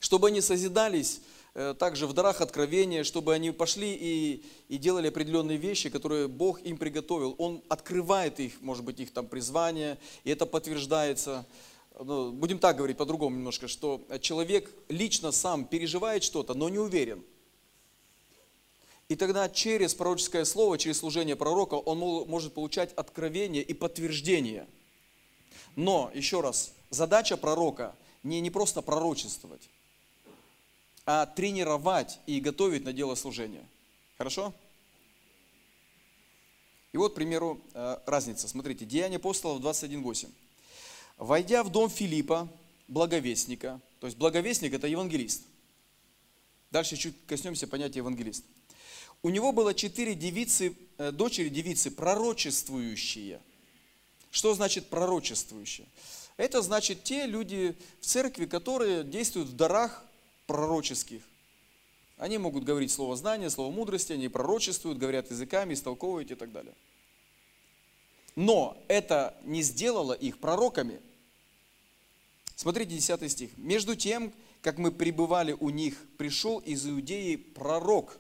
чтобы 0.01 0.27
они 0.27 0.41
созидались 0.41 1.21
э, 1.55 1.77
также 1.79 2.09
в 2.09 2.13
дарах 2.13 2.41
откровения, 2.41 3.05
чтобы 3.05 3.33
они 3.33 3.53
пошли 3.53 3.95
и, 3.95 4.45
и 4.69 4.77
делали 4.77 5.07
определенные 5.07 5.57
вещи, 5.57 5.89
которые 5.89 6.27
Бог 6.27 6.61
им 6.63 6.79
приготовил. 6.79 7.37
Он 7.39 7.63
открывает 7.69 8.41
их, 8.41 8.61
может 8.61 8.83
быть, 8.83 8.99
их 8.99 9.13
там 9.13 9.29
призвание, 9.29 9.99
и 10.25 10.31
это 10.31 10.47
подтверждается. 10.47 11.47
Ну, 11.99 12.33
будем 12.33 12.59
так 12.59 12.77
говорить 12.77 12.97
по-другому 12.97 13.37
немножко, 13.37 13.69
что 13.69 14.07
человек 14.21 14.71
лично 14.89 15.33
сам 15.33 15.65
переживает 15.65 16.23
что-то, 16.23 16.55
но 16.55 16.69
не 16.69 16.79
уверен. 16.79 17.25
И 19.09 19.17
тогда 19.17 19.49
через 19.49 19.95
пророческое 19.95 20.45
слово, 20.45 20.79
через 20.79 20.99
служение 20.99 21.37
пророка, 21.37 21.75
он 21.75 21.99
может 22.29 22.55
получать 22.55 22.93
откровение 22.95 23.63
и 23.63 23.73
подтверждение. 23.73 24.67
Но, 25.77 26.11
еще 26.13 26.41
раз, 26.41 26.73
задача 26.91 27.37
пророка 27.37 27.95
не, 28.23 28.41
не 28.41 28.51
просто 28.51 28.83
пророчествовать 28.83 29.69
а 31.07 31.25
тренировать 31.25 32.19
и 32.27 32.41
готовить 32.41 32.85
на 32.85 32.93
дело 32.93 33.15
служения. 33.15 33.65
Хорошо? 34.19 34.53
И 36.93 36.97
вот, 36.97 37.13
к 37.13 37.15
примеру, 37.15 37.61
э, 37.75 37.99
разница. 38.07 38.49
Смотрите, 38.49 38.85
Деяние 38.85 39.19
апостолов 39.19 39.63
21.8. 39.63 40.29
«Войдя 41.17 41.63
в 41.63 41.71
дом 41.71 41.91
Филиппа, 41.91 42.49
благовестника», 42.89 43.81
то 44.01 44.07
есть 44.07 44.19
благовестник– 44.19 44.73
это 44.75 44.87
евангелист. 44.87 45.43
Дальше 46.71 46.97
чуть 46.97 47.15
коснемся 47.27 47.67
понятия 47.67 48.01
евангелист. 48.01 48.45
У 49.23 49.31
него 49.31 49.53
было 49.53 49.75
четыре 49.75 50.15
девицы, 50.15 50.77
э, 50.99 51.11
дочери 51.11 51.49
девицы, 51.49 51.91
пророчествующие. 51.91 53.41
Что 54.31 54.55
значит 54.55 54.89
пророчествующие? 54.89 55.87
Это 56.37 56.61
значит 56.61 57.03
те 57.03 57.27
люди 57.27 57.75
в 58.01 58.05
церкви, 58.05 58.45
которые 58.45 59.03
действуют 59.05 59.49
в 59.49 59.57
дарах 59.57 60.05
пророческих. 60.47 61.23
Они 62.19 62.39
могут 62.39 62.65
говорить 62.65 62.93
слово 62.93 63.17
знания, 63.17 63.51
слово 63.51 63.73
мудрости, 63.73 64.13
они 64.13 64.29
пророчествуют, 64.29 64.99
говорят 64.99 65.31
языками, 65.31 65.75
истолковывают 65.75 66.31
и 66.31 66.35
так 66.35 66.53
далее. 66.53 66.75
Но 68.35 68.77
это 68.89 69.35
не 69.45 69.63
сделало 69.63 70.13
их 70.13 70.39
пророками. 70.39 71.01
Смотрите 72.57 72.95
10 72.95 73.31
стих. 73.31 73.51
«Между 73.59 73.95
тем, 73.95 74.33
как 74.63 74.79
мы 74.79 74.91
пребывали 74.91 75.53
у 75.53 75.69
них, 75.69 76.03
пришел 76.17 76.59
из 76.59 76.87
Иудеи 76.87 77.37
пророк». 77.37 78.19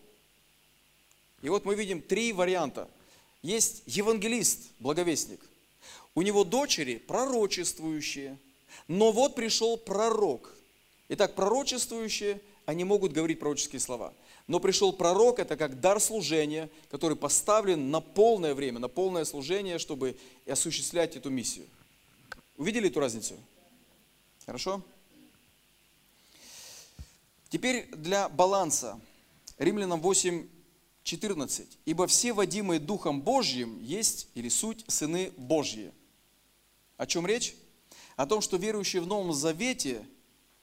И 1.42 1.48
вот 1.48 1.64
мы 1.64 1.74
видим 1.74 2.02
три 2.02 2.32
варианта. 2.32 2.88
Есть 3.42 3.82
евангелист, 3.86 4.68
благовестник. 4.78 5.40
У 6.14 6.22
него 6.22 6.44
дочери 6.44 6.96
пророчествующие. 6.96 8.38
Но 8.88 9.10
вот 9.10 9.34
пришел 9.34 9.78
пророк. 9.78 10.54
Итак, 11.08 11.34
пророчествующие, 11.34 12.40
они 12.66 12.84
могут 12.84 13.12
говорить 13.12 13.38
пророческие 13.38 13.80
слова. 13.80 14.12
Но 14.48 14.60
пришел 14.60 14.92
пророк, 14.92 15.38
это 15.38 15.56
как 15.56 15.80
дар 15.80 15.98
служения, 16.00 16.68
который 16.90 17.16
поставлен 17.16 17.90
на 17.90 18.00
полное 18.00 18.54
время, 18.54 18.80
на 18.80 18.88
полное 18.88 19.24
служение, 19.24 19.78
чтобы 19.78 20.16
осуществлять 20.46 21.16
эту 21.16 21.30
миссию. 21.30 21.66
Увидели 22.56 22.88
эту 22.88 23.00
разницу? 23.00 23.34
Хорошо? 24.46 24.82
Теперь 27.50 27.88
для 27.94 28.28
баланса. 28.28 28.98
Римлянам 29.58 30.00
8, 30.00 30.48
14. 31.02 31.78
«Ибо 31.84 32.06
все 32.06 32.32
водимые 32.32 32.80
Духом 32.80 33.20
Божьим 33.20 33.78
есть, 33.80 34.28
или 34.34 34.48
суть, 34.48 34.84
сыны 34.88 35.32
Божьи». 35.36 35.92
О 36.96 37.06
чем 37.06 37.26
речь? 37.26 37.54
О 38.16 38.26
том, 38.26 38.40
что 38.40 38.56
верующие 38.56 39.02
в 39.02 39.06
Новом 39.06 39.32
Завете– 39.32 40.06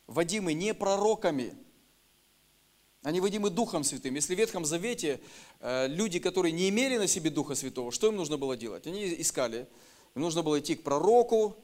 водимы 0.08 0.54
не 0.54 0.74
пророками, 0.74 1.56
Они 3.04 3.20
водимы 3.20 3.50
Духом 3.50 3.84
Святым. 3.84 4.16
Если 4.16 4.34
в 4.34 4.38
Ветхом 4.38 4.64
Завете 4.64 5.20
э, 5.60 5.88
люди, 5.88 6.20
которые 6.20 6.54
не 6.54 6.70
имели 6.70 6.98
на 6.98 7.06
себе 7.06 7.30
Духа 7.30 7.54
Святого, 7.54 7.92
что 7.92 8.08
им 8.08 8.16
нужно 8.16 8.38
было 8.38 8.56
делать? 8.56 8.88
Они 8.88 9.22
искали. 9.22 9.68
Им 10.16 10.22
нужно 10.22 10.42
было 10.42 10.62
идти 10.62 10.76
к 10.76 10.84
пророку. 10.84 11.58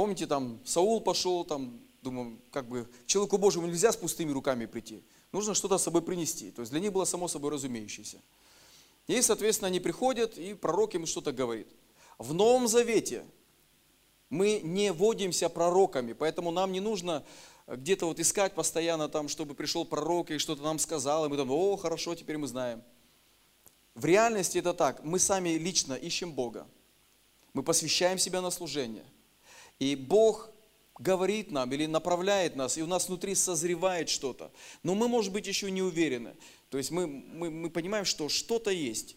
Помните, 0.00 0.26
там 0.26 0.58
Саул 0.64 1.02
пошел, 1.02 1.44
там, 1.44 1.78
думаю, 2.00 2.38
как 2.52 2.66
бы 2.66 2.88
человеку 3.04 3.36
Божьему 3.36 3.66
нельзя 3.66 3.92
с 3.92 3.98
пустыми 3.98 4.32
руками 4.32 4.64
прийти. 4.64 5.04
Нужно 5.30 5.52
что-то 5.52 5.76
с 5.76 5.82
собой 5.82 6.00
принести. 6.00 6.50
То 6.52 6.62
есть 6.62 6.72
для 6.72 6.80
них 6.80 6.90
было 6.90 7.04
само 7.04 7.28
собой 7.28 7.50
разумеющееся. 7.50 8.16
И, 9.08 9.20
соответственно, 9.20 9.68
они 9.68 9.78
приходят, 9.78 10.38
и 10.38 10.54
пророк 10.54 10.94
им 10.94 11.04
что-то 11.04 11.32
говорит. 11.32 11.68
В 12.16 12.32
Новом 12.32 12.66
Завете 12.66 13.26
мы 14.30 14.62
не 14.64 14.90
водимся 14.90 15.50
пророками, 15.50 16.14
поэтому 16.14 16.50
нам 16.50 16.72
не 16.72 16.80
нужно 16.80 17.22
где-то 17.66 18.06
вот 18.06 18.18
искать 18.20 18.54
постоянно 18.54 19.10
там, 19.10 19.28
чтобы 19.28 19.54
пришел 19.54 19.84
пророк 19.84 20.30
и 20.30 20.38
что-то 20.38 20.62
нам 20.62 20.78
сказал, 20.78 21.26
и 21.26 21.28
мы 21.28 21.36
там, 21.36 21.50
о, 21.50 21.76
хорошо, 21.76 22.14
теперь 22.14 22.38
мы 22.38 22.46
знаем. 22.46 22.82
В 23.94 24.06
реальности 24.06 24.56
это 24.56 24.72
так, 24.72 25.04
мы 25.04 25.18
сами 25.18 25.50
лично 25.58 25.92
ищем 25.92 26.32
Бога. 26.32 26.66
Мы 27.52 27.62
посвящаем 27.62 28.16
себя 28.16 28.40
на 28.40 28.50
служение. 28.50 29.04
И 29.80 29.96
Бог 29.96 30.50
говорит 31.00 31.50
нам 31.50 31.72
или 31.72 31.86
направляет 31.86 32.54
нас, 32.54 32.78
и 32.78 32.82
у 32.82 32.86
нас 32.86 33.08
внутри 33.08 33.34
созревает 33.34 34.08
что-то. 34.08 34.52
Но 34.82 34.94
мы, 34.94 35.08
может 35.08 35.32
быть, 35.32 35.46
еще 35.46 35.70
не 35.70 35.82
уверены. 35.82 36.36
То 36.68 36.78
есть 36.78 36.90
мы, 36.92 37.06
мы, 37.06 37.50
мы 37.50 37.70
понимаем, 37.70 38.04
что 38.04 38.28
что-то 38.28 38.70
есть. 38.70 39.16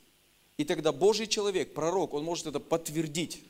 И 0.58 0.64
тогда 0.64 0.92
Божий 0.92 1.28
человек, 1.28 1.74
пророк, 1.74 2.14
он 2.14 2.24
может 2.24 2.48
это 2.48 2.60
подтвердить. 2.60 3.44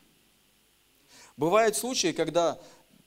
Бывают 1.38 1.76
случаи, 1.76 2.12
когда 2.12 2.60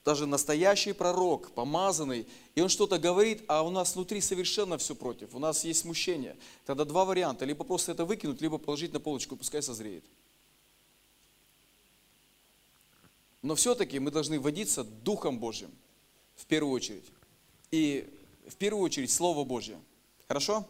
даже 0.05 0.27
настоящий 0.27 0.93
пророк, 0.93 1.51
помазанный, 1.51 2.29
и 2.55 2.61
он 2.61 2.69
что-то 2.69 2.99
говорит, 2.99 3.43
а 3.49 3.63
у 3.63 3.71
нас 3.71 3.97
внутри 3.97 4.21
совершенно 4.21 4.79
все 4.79 4.95
против, 4.95 5.35
у 5.35 5.41
нас 5.41 5.65
есть 5.65 5.81
смущение. 5.81 6.37
Тогда 6.65 6.85
два 6.85 7.05
варианта, 7.05 7.45
либо 7.45 7.65
просто 7.65 7.91
это 7.91 8.05
выкинуть, 8.05 8.41
либо 8.41 8.59
положить 8.59 8.93
на 8.93 9.01
полочку, 9.01 9.35
пускай 9.35 9.63
созреет. 9.63 10.05
Но 13.47 13.55
все-таки 13.55 14.01
мы 14.01 14.11
должны 14.11 14.41
водиться 14.41 14.83
Духом 14.83 15.39
Божьим 15.39 15.71
в 16.35 16.47
первую 16.47 16.73
очередь. 16.73 17.05
И 17.71 18.13
в 18.49 18.57
первую 18.57 18.83
очередь 18.83 19.09
Слово 19.09 19.45
Божье. 19.45 19.79
Хорошо? 20.27 20.67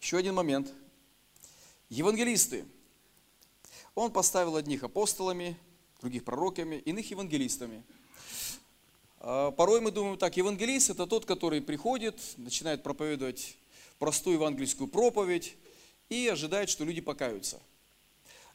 Еще 0.00 0.18
один 0.18 0.36
момент. 0.36 0.72
Евангелисты. 1.88 2.64
Он 3.96 4.12
поставил 4.12 4.54
одних 4.54 4.84
апостолами, 4.84 5.58
других 6.00 6.22
пророками, 6.22 6.76
иных 6.76 7.10
евангелистами. 7.10 7.82
А, 9.18 9.50
порой 9.50 9.80
мы 9.80 9.90
думаем 9.90 10.16
так, 10.16 10.36
евангелист 10.36 10.90
это 10.90 11.08
тот, 11.08 11.26
который 11.26 11.60
приходит, 11.60 12.20
начинает 12.36 12.84
проповедовать 12.84 13.56
простую 13.98 14.34
евангельскую 14.34 14.86
проповедь 14.86 15.56
и 16.08 16.28
ожидает, 16.28 16.68
что 16.68 16.84
люди 16.84 17.00
покаются– 17.00 17.60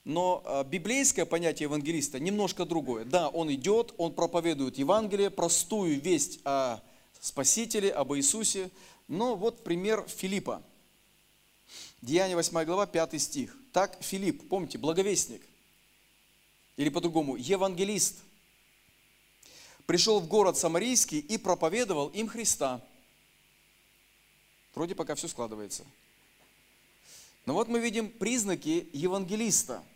но 0.08 0.42
а, 0.46 0.64
библейское 0.64 1.26
понятие 1.26 1.66
евангелиста 1.66 2.18
немножко 2.18 2.64
другое. 2.64 3.04
Да, 3.04 3.28
он 3.28 3.54
идет, 3.54 3.94
он 3.98 4.14
проповедует 4.14 4.78
Евангелие, 4.78 5.30
простую 5.30 6.00
весть 6.00 6.40
о 6.46 6.80
Спасителе, 7.20 7.92
об 7.92 8.14
Иисусе. 8.14 8.72
Но 9.10 9.36
вот 9.36 9.66
пример 9.66 10.06
Филиппа. 10.08 10.64
Деяние 12.02 12.38
8 12.38 12.64
глава, 12.64 12.88
5 12.88 13.22
стих. 13.22 13.58
Так 13.74 14.02
Филипп, 14.02 14.48
помните, 14.48 14.78
благовестник, 14.78 15.42
или 16.78 16.88
по-другому, 16.88 17.36
евангелист, 17.36 18.16
пришел 19.88 20.22
в 20.22 20.28
город 20.30 20.58
Самарийский 20.58 21.20
и 21.20 21.38
проповедовал 21.38 22.08
им 22.08 22.30
Христа. 22.30 22.82
Вроде 24.74 24.96
пока 24.96 25.16
все 25.16 25.28
складывается. 25.28 25.84
Но 27.46 27.54
вот 27.54 27.68
мы 27.68 27.82
видим 27.82 28.10
признаки 28.10 28.88
евангелиста– 28.94 29.84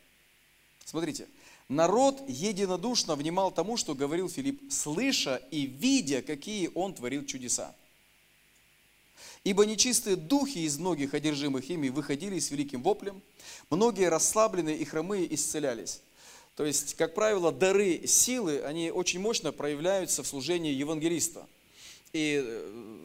Смотрите, 0.85 1.27
народ 1.69 2.21
единодушно 2.27 3.15
внимал 3.15 3.51
тому, 3.51 3.77
что 3.77 3.95
говорил 3.95 4.29
Филипп, 4.29 4.71
слыша 4.71 5.41
и 5.51 5.65
видя, 5.65 6.21
какие 6.21 6.69
он 6.73 6.93
творил 6.93 7.25
чудеса. 7.25 7.75
Ибо 9.43 9.65
нечистые 9.65 10.15
духи 10.15 10.59
из 10.59 10.77
многих 10.77 11.13
одержимых 11.13 11.69
ими 11.69 11.89
выходили 11.89 12.39
с 12.39 12.51
великим 12.51 12.83
воплем, 12.83 13.21
многие 13.69 14.09
расслабленные 14.09 14.77
и 14.77 14.85
хромые 14.85 15.33
исцелялись. 15.33 16.01
То 16.55 16.65
есть, 16.65 16.95
как 16.95 17.15
правило, 17.15 17.51
дары 17.51 18.05
силы, 18.05 18.61
они 18.61 18.91
очень 18.91 19.19
мощно 19.19 19.51
проявляются 19.51 20.21
в 20.21 20.27
служении 20.27 20.73
евангелиста. 20.73 21.47
И 22.13 22.41
э, 22.43 22.97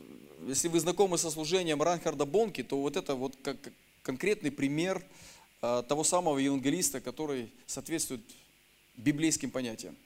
если 0.48 0.68
вы 0.68 0.80
знакомы 0.80 1.16
со 1.16 1.30
служением 1.30 1.80
Ранхарда 1.80 2.26
Бонки, 2.26 2.62
то 2.62 2.80
вот 2.80 2.96
это 2.96 3.14
вот 3.14 3.34
как 3.42 3.56
конкретный 4.02 4.50
пример– 4.50 5.04
того 5.60 6.04
самого 6.04 6.38
евангелиста, 6.38 7.00
который 7.00 7.52
соответствует 7.66 8.20
библейским 8.96 9.50
понятиям. 9.50 9.96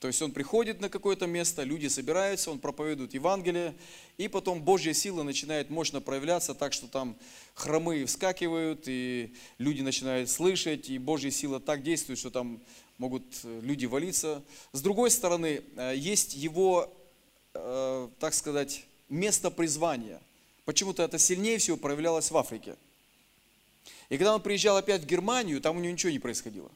То 0.00 0.06
есть 0.06 0.22
он 0.22 0.32
приходит 0.32 0.80
на 0.80 0.88
какое-то 0.88 1.26
место, 1.26 1.62
люди 1.62 1.86
собираются, 1.86 2.50
он 2.50 2.58
проповедует 2.58 3.12
Евангелие, 3.12 3.74
и 4.16 4.28
потом 4.28 4.62
Божья 4.62 4.94
сила 4.94 5.22
начинает 5.22 5.68
мощно 5.68 6.00
проявляться 6.00 6.54
так, 6.54 6.72
что 6.72 6.86
там 6.86 7.16
хромые 7.54 8.06
вскакивают, 8.06 8.84
и 8.86 9.34
люди 9.58 9.82
начинают 9.82 10.30
слышать, 10.30 10.88
и 10.88 10.96
Божья 10.96 11.30
сила 11.30 11.60
так 11.60 11.82
действует, 11.82 12.18
что 12.18 12.30
там 12.30 12.62
могут 12.96 13.24
э, 13.44 13.60
люди 13.62 13.84
валиться. 13.84 14.42
С 14.72 14.80
другой 14.80 15.10
стороны, 15.10 15.62
э, 15.76 15.94
есть 15.96 16.34
его, 16.34 16.90
так 17.52 18.32
сказать, 18.32 18.84
место 19.08 19.50
призвания. 19.50 20.20
Почему-то 20.64 21.02
это 21.02 21.18
сильнее 21.18 21.58
всего 21.58 21.76
проявлялось 21.76 22.30
в 22.30 22.36
Африке– 22.38 22.76
и 24.10 24.18
когда 24.18 24.34
он 24.34 24.42
приезжал 24.42 24.76
опять 24.76 25.02
в 25.02 25.06
Германию, 25.06 25.60
там 25.60 25.76
у 25.76 25.80
него 25.80 25.92
ничего 25.92 26.12
не 26.12 26.18
происходило. 26.18 26.70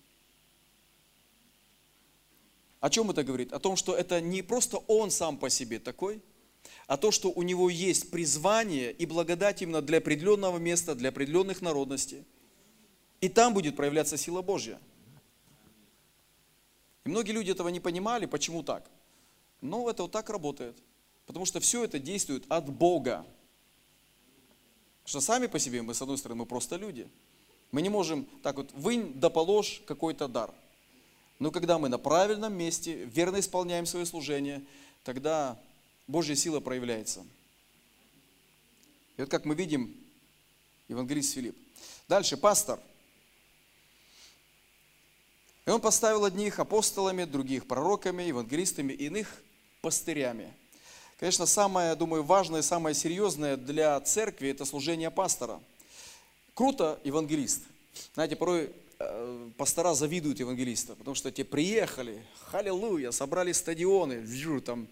О 2.81 2.89
чем 2.89 3.11
это 3.11 3.25
говорит? 3.25 3.53
О 3.53 3.59
том, 3.59 3.77
что 3.77 3.95
это 3.95 4.21
не 4.21 4.43
просто 4.43 4.79
он 4.87 5.11
сам 5.11 5.37
по 5.37 5.51
себе 5.51 5.81
такой, 5.81 6.23
а 6.87 6.97
то, 6.97 7.11
что 7.11 7.31
у 7.31 7.43
него 7.43 7.71
есть 7.71 8.11
призвание 8.11 8.93
и 8.93 9.05
благодать 9.05 9.63
именно 9.63 9.83
для 9.83 9.99
определенного 9.99 10.59
места, 10.59 10.95
для 10.95 11.09
определенных 11.09 11.61
народностей. 11.61 12.25
И 13.21 13.29
там 13.29 13.53
будет 13.53 13.75
проявляться 13.75 14.17
сила 14.17 14.43
Божья. 14.43 14.79
И 17.05 17.09
многие 17.09 17.33
люди 17.33 17.51
этого 17.51 17.69
не 17.69 17.81
понимали, 17.81 18.27
почему 18.27 18.63
так. 18.63 18.89
Но 19.61 19.91
это 19.91 20.03
вот 20.03 20.13
так 20.13 20.31
работает. 20.31 20.77
Потому 21.27 21.47
что 21.47 21.59
все 21.59 21.85
это 21.85 21.99
действует 21.99 22.45
от 22.49 22.69
Бога. 22.69 23.27
Что 25.05 25.21
сами 25.21 25.47
по 25.47 25.59
себе 25.59 25.83
мы, 25.83 25.95
с 25.95 26.03
одной 26.03 26.19
стороны, 26.19 26.41
мы 26.41 26.47
просто 26.47 26.77
люди– 26.77 27.09
мы 27.75 27.83
не 27.83 27.89
можем 27.89 28.25
так 28.45 28.55
вот 28.55 28.71
вынь 28.75 29.15
да 29.17 29.31
положь 29.31 29.83
какой-то 29.85 30.29
дар. 30.29 30.55
Но 31.41 31.51
когда 31.51 31.77
мы 31.77 31.89
на 31.89 31.99
правильном 31.99 32.55
месте, 32.55 33.05
верно 33.07 33.41
исполняем 33.41 33.85
свое 33.85 34.07
служение, 34.07 34.65
тогда 35.03 35.61
Божья 36.07 36.37
сила 36.37 36.61
проявляется. 36.61 37.27
И 39.17 39.23
вот 39.23 39.29
как 39.29 39.45
мы 39.45 39.57
видим, 39.57 39.93
евангелист 40.87 41.35
Филипп. 41.35 41.57
Дальше, 42.07 42.37
пастор. 42.37 42.79
И 45.67 45.71
он 45.71 45.81
поставил 45.81 46.25
одних 46.25 46.61
апостолами, 46.61 47.25
других 47.25 47.67
пророками, 47.67 48.23
евангелистами, 48.23 48.93
иных 48.93 49.43
пастырями. 49.81 50.55
Конечно, 51.19 51.47
самое, 51.47 51.91
я 51.91 51.95
думаю, 51.95 52.23
важное, 52.23 52.63
самое 52.63 52.95
серьезное 52.95 53.57
для 53.57 54.01
церкви– 54.01 54.49
это 54.51 54.65
служение 54.65 55.11
пастора– 55.11 55.61
Круто 56.55 57.01
евангелист. 57.03 57.63
Знаете, 58.15 58.37
порой 58.37 58.71
э, 59.01 59.51
пастора 59.57 59.95
завидуют 59.95 60.39
евангелиста, 60.39 60.95
потому 60.95 61.17
что 61.17 61.33
те 61.33 61.45
приехали, 61.45 62.23
халилуя, 62.47 63.11
собрали 63.11 63.51
стадионы, 63.51 64.21
вжу, 64.21 64.61
там, 64.61 64.87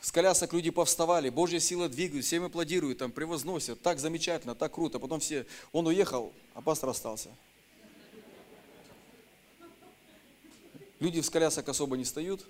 с 0.00 0.10
колясок 0.10 0.52
люди 0.52 0.70
повставали, 0.70 1.30
Божья 1.30 1.60
сила 1.60 1.88
двигает, 1.88 2.24
всем 2.24 2.44
аплодируют, 2.44 2.98
там, 2.98 3.12
превозносят, 3.12 3.80
так 3.80 4.00
замечательно, 4.00 4.56
так 4.56 4.74
круто. 4.74 4.98
Потом 4.98 5.20
все, 5.20 5.46
он 5.70 5.86
уехал, 5.86 6.32
а 6.54 6.62
пастор 6.62 6.90
остался. 6.90 7.28
Люди 10.98 11.20
с 11.20 11.30
колясок 11.30 11.68
особо 11.68 11.96
не 11.96 12.02
встают. 12.02 12.44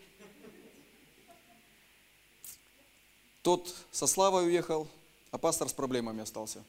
Тот 3.47 3.73
со 3.93 4.09
славой 4.09 4.49
уехал, 4.49 4.89
а 5.31 5.39
пастор 5.39 5.69
с 5.69 5.73
проблемами 5.73 6.21
остался. 6.21 6.65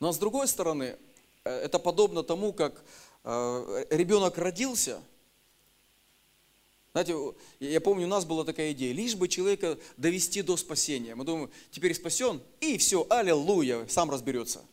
Но 0.00 0.12
с 0.12 0.16
другой 0.16 0.48
стороны, 0.48 0.96
э, 1.44 1.50
это 1.50 1.78
подобно 1.78 2.22
тому, 2.22 2.54
как 2.54 2.82
э, 3.22 3.84
ребенок 3.90 4.38
родился. 4.38 5.02
Знаете, 6.92 7.14
я 7.60 7.82
помню, 7.82 8.06
у 8.06 8.08
нас 8.08 8.24
была 8.24 8.44
такая 8.44 8.72
идея, 8.72 8.94
лишь 8.94 9.14
бы 9.14 9.28
человека 9.28 9.78
довести 9.98 10.40
до 10.40 10.56
спасения. 10.56 11.14
Мы 11.14 11.26
думаем, 11.26 11.50
теперь 11.70 11.92
спасен, 11.92 12.40
и 12.60 12.78
все, 12.78 13.06
аллилуйя, 13.10 13.86
сам 13.88 14.10
разберется. 14.10 14.64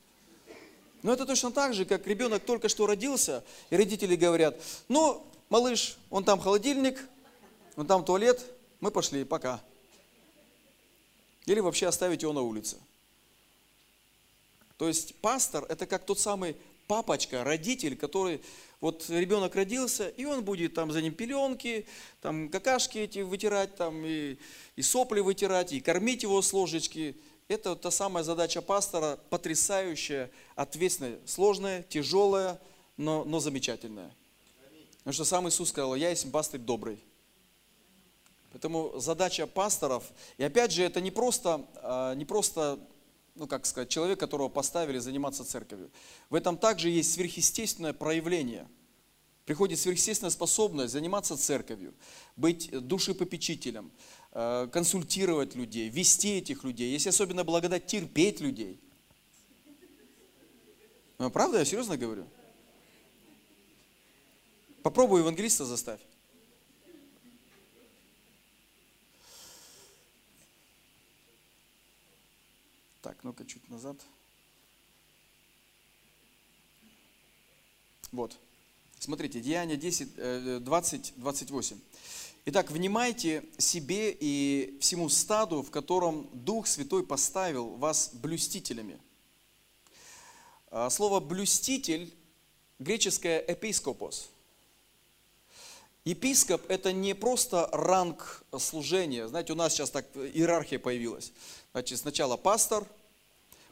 Но 1.03 1.11
это 1.11 1.25
точно 1.25 1.51
так 1.51 1.73
же, 1.73 1.83
как 1.83 2.07
ребенок 2.07 2.45
только 2.45 2.69
что 2.69 2.87
родился, 2.87 3.43
и 3.69 3.75
родители 3.75 4.15
говорят, 4.15 4.57
ну, 4.87 5.27
малыш, 5.49 5.97
он 6.09 6.23
там 6.23 6.39
холодильник, 6.39 7.05
он 7.75 7.85
там 7.85 8.05
туалет, 8.05 8.41
Мы 8.79 8.91
пошли, 8.91 9.25
пока. 9.25 9.61
Или 11.45 11.59
вообще 11.59 11.87
оставить 11.87 12.23
его 12.23 12.33
на 12.33 12.41
улице. 12.41 12.77
То 14.77 14.87
есть 14.87 15.15
пастор– 15.15 15.65
это 15.69 15.85
как 15.85 16.05
тот 16.05 16.19
самый 16.19 16.55
папочка, 16.87 17.43
родитель, 17.43 17.95
который, 17.95 18.41
вот 18.81 19.05
ребенок 19.09 19.55
родился, 19.55 20.09
и 20.09 20.25
он 20.25 20.43
будет 20.43 20.73
там 20.73 20.91
за 20.91 21.01
ним 21.01 21.13
пеленки, 21.13 21.85
там 22.21 22.49
какашки 22.49 22.97
эти 22.97 23.19
вытирать, 23.19 23.75
там 23.75 24.05
и, 24.05 24.37
и 24.75 24.81
сопли 24.81 25.21
вытирать, 25.21 25.71
и 25.71 25.79
кормить 25.79 26.23
его 26.23 26.41
с 26.41 26.51
ложечки. 26.51 27.15
Это 27.47 27.75
та 27.75 27.91
самая 27.91 28.23
задача 28.23 28.61
пастора, 28.61 29.19
потрясающая, 29.29 30.31
ответственная, 30.55 31.19
сложная, 31.25 31.83
тяжелая, 31.83 32.59
но, 32.97 33.23
но 33.23 33.39
замечательная. 33.39 34.11
Потому 34.97 35.13
что 35.13 35.25
сам 35.25 35.47
Иисус 35.47 35.69
сказал, 35.69 35.95
я 35.95 36.09
есть 36.09 36.29
пастырь 36.31 36.59
добрый. 36.59 36.99
Поэтому 38.55 38.97
задача 38.99 39.47
пасторов, 39.47 40.05
и 40.37 40.43
опять 40.45 40.71
же, 40.71 40.81
это 40.81 41.01
не 41.01 41.11
просто, 41.11 41.65
а, 41.83 42.13
не 42.13 42.23
просто 42.23 42.79
ну 43.35 43.47
как 43.47 43.65
сказать, 43.65 43.89
человек, 43.89 44.17
которого 44.17 44.47
поставили 44.47 44.97
заниматься 44.97 45.43
церковью. 45.43 45.91
В 46.29 46.35
этом 46.35 46.57
также 46.57 46.89
есть 46.89 47.11
сверхъестественное 47.11 47.91
проявление. 47.91 48.65
Приходит 49.43 49.77
сверхъестественная 49.77 50.31
способность 50.31 50.93
заниматься 50.93 51.35
церковью, 51.35 51.93
быть 52.37 52.69
душепопечителем, 52.71 53.91
э, 54.31 54.69
консультировать 54.71 55.53
людей, 55.53 55.89
вести 55.89 56.37
этих 56.37 56.63
людей. 56.63 56.93
Есть 56.93 57.07
особенно 57.07 57.43
благодать 57.43 57.87
терпеть 57.87 58.39
людей. 58.39 58.79
Ну, 61.17 61.29
правда, 61.29 61.59
я 61.59 61.65
серьезно 61.65 61.97
говорю? 61.97 62.25
Попробуй 64.81 65.19
евангелиста 65.19 65.65
заставь. 65.65 65.99
Так, 73.05 73.17
ну-ка 73.21 73.45
чуть 73.45 73.69
назад. 73.69 73.97
Вот. 78.11 78.35
Смотрите, 78.97 79.41
Деяние 79.41 79.77
10, 79.77 80.63
20, 80.63 81.13
28. 81.17 81.79
Итак, 82.45 82.71
внимайте 82.71 83.43
себе 83.59 84.11
и 84.11 84.75
всему 84.81 85.09
стаду, 85.09 85.61
в 85.61 85.69
котором 85.69 86.27
Дух 86.33 86.65
Святой 86.65 87.05
поставил 87.05 87.75
вас 87.75 88.09
блюстителями. 88.11 88.99
А, 90.71 90.89
слово 90.89 91.19
«блюститель» 91.19 92.11
греческое 92.79 93.37
«эпископос». 93.37 94.31
Епископ– 96.05 96.63
это 96.69 96.91
не 96.91 97.13
просто 97.13 97.69
ранг 97.71 98.43
служения. 98.57 99.27
Знаете, 99.27 99.53
у 99.53 99.55
нас 99.55 99.73
сейчас 99.73 99.91
так 99.91 100.07
иерархия 100.15 100.79
появилась. 100.79 101.31
Значит, 101.75 101.99
сначала 101.99 102.37
пастор, 102.37 102.87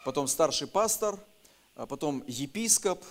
потом 0.04 0.28
старший 0.28 0.68
пастор, 0.68 1.18
а 1.74 1.86
потом 1.86 2.22
епископ 2.28 3.02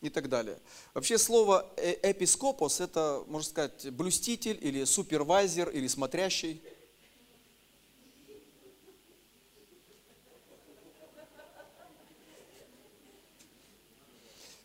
и 0.00 0.08
так 0.08 0.28
далее. 0.28 0.56
Вообще 0.94 1.18
слово 1.18 1.68
«э-, 1.76 1.98
эпископос– 2.12 2.80
это, 2.80 3.24
можно 3.26 3.48
сказать, 3.50 3.90
блюститель 3.90 4.56
или 4.62 4.84
супервайзер 4.84 5.70
или 5.70 5.88
смотрящий. 5.88 6.62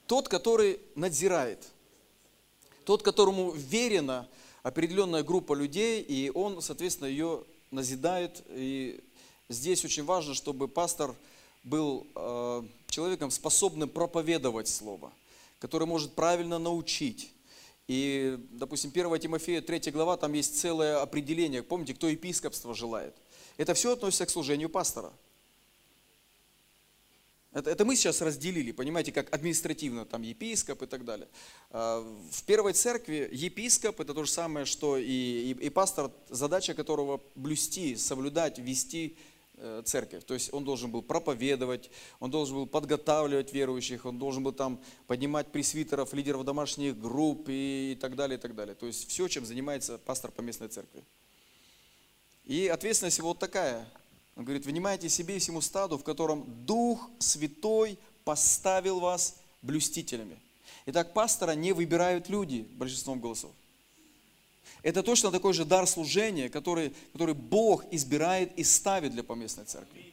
Тот, 0.05 0.27
который 0.27 0.79
надзирает, 0.93 1.67
тот, 2.85 3.01
которому 3.01 3.49
верена 3.49 4.29
определенная 4.61 5.23
группа 5.23 5.55
людей, 5.55 6.03
и 6.03 6.29
он, 6.29 6.61
соответственно, 6.61 7.07
ее 7.07 7.43
назидает. 7.71 8.43
И 8.49 9.03
здесь 9.51 9.85
очень 9.85 10.03
важно, 10.03 10.33
чтобы 10.33 10.67
пастор– 10.67 11.15
был 11.63 12.07
э, 12.15 12.63
человеком, 12.87 13.31
способным 13.31 13.89
проповедовать 13.89 14.67
Слово, 14.67 15.11
который 15.59 15.87
может 15.87 16.13
правильно 16.13 16.59
научить. 16.59 17.31
И, 17.87 18.37
допустим, 18.51 18.91
1 18.93 19.19
Тимофея 19.19 19.61
3 19.61 19.91
глава, 19.91 20.17
там 20.17 20.33
есть 20.33 20.59
целое 20.59 21.01
определение. 21.01 21.61
Помните, 21.61 21.93
кто 21.93 22.07
епископство 22.07 22.73
желает? 22.73 23.15
Это 23.57 23.73
все 23.73 23.93
относится 23.93 24.25
к 24.25 24.29
служению 24.29 24.69
пастора. 24.69 25.11
Это, 27.53 27.69
это 27.69 27.83
мы 27.83 27.97
сейчас 27.97 28.21
разделили, 28.21 28.71
понимаете, 28.71 29.11
как 29.11 29.33
административно, 29.35 30.05
там 30.05 30.21
епископ 30.21 30.83
и 30.83 30.85
так 30.85 31.03
далее. 31.03 31.27
А, 31.69 31.99
в 32.31 32.43
первой 32.43 32.71
церкви 32.71 33.27
епископ 33.29 33.99
это 33.99 34.13
то 34.13 34.23
же 34.23 34.31
самое, 34.31 34.65
что 34.65 34.95
и, 34.95 35.03
и, 35.03 35.51
и 35.51 35.69
пастор, 35.69 36.11
задача 36.29 36.73
которого 36.73 37.19
блюсти, 37.35 37.97
соблюдать, 37.97 38.57
вести 38.57 39.17
Э, 39.17 39.30
церковь. 39.85 40.23
То 40.25 40.33
есть 40.33 40.53
он 40.53 40.63
должен 40.63 40.91
был 40.91 41.01
проповедовать, 41.01 41.91
он 42.19 42.31
должен 42.31 42.55
был 42.55 42.67
подготавливать 42.67 43.53
верующих, 43.53 44.05
он 44.05 44.17
должен 44.17 44.43
был 44.43 44.53
там 44.53 44.79
поднимать 45.07 45.51
пресвитеров, 45.51 46.13
лидеров 46.13 46.43
домашних 46.43 46.99
групп 46.99 47.49
и, 47.49 47.93
и 47.93 47.95
так 47.95 48.15
далее, 48.15 48.37
и 48.37 48.41
так 48.41 48.55
далее. 48.55 48.75
То 48.75 48.87
есть 48.87 49.09
все, 49.09 49.27
чем 49.27 49.45
занимается 49.45 49.97
пастор 49.97 50.31
по 50.31 50.41
местной 50.41 50.67
церкви. 50.67 51.03
И 52.45 52.67
ответственность 52.67 53.17
его 53.17 53.29
вот 53.29 53.39
такая. 53.39 53.87
Он 54.35 54.45
говорит, 54.45 54.65
внимайте 54.65 55.09
себе 55.09 55.35
и 55.35 55.39
всему 55.39 55.61
стаду, 55.61 55.97
в 55.97 56.03
котором 56.03 56.65
Дух 56.65 57.09
Святой 57.19 57.99
поставил 58.23 58.99
вас 58.99 59.37
блюстителями. 59.61 60.39
Итак, 60.87 61.13
пастора 61.13 61.51
не 61.51 61.73
выбирают 61.73 62.29
люди 62.29 62.61
большинством 62.71 63.19
голосов. 63.19 63.51
Это 64.83 65.03
точно 65.03 65.31
такой 65.31 65.53
же 65.53 65.63
дар 65.63 65.85
служения, 65.87 66.49
который, 66.49 66.93
который 67.13 67.35
Бог 67.35 67.85
избирает 67.91 68.57
и 68.57 68.63
ставит 68.63 69.11
для 69.11 69.23
поместной 69.23 69.65
церкви. 69.65 70.11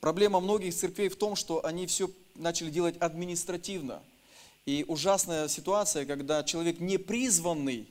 Проблема 0.00 0.40
многих 0.40 0.74
церквей 0.74 1.08
в 1.08 1.16
том, 1.16 1.36
что 1.36 1.64
они 1.64 1.86
все 1.86 2.10
начали 2.34 2.70
делать 2.70 2.96
административно. 2.98 4.02
И 4.66 4.84
ужасная 4.86 5.48
ситуация, 5.48 6.04
когда 6.04 6.44
человек 6.44 6.80
не 6.80 6.98
призванный 6.98 7.88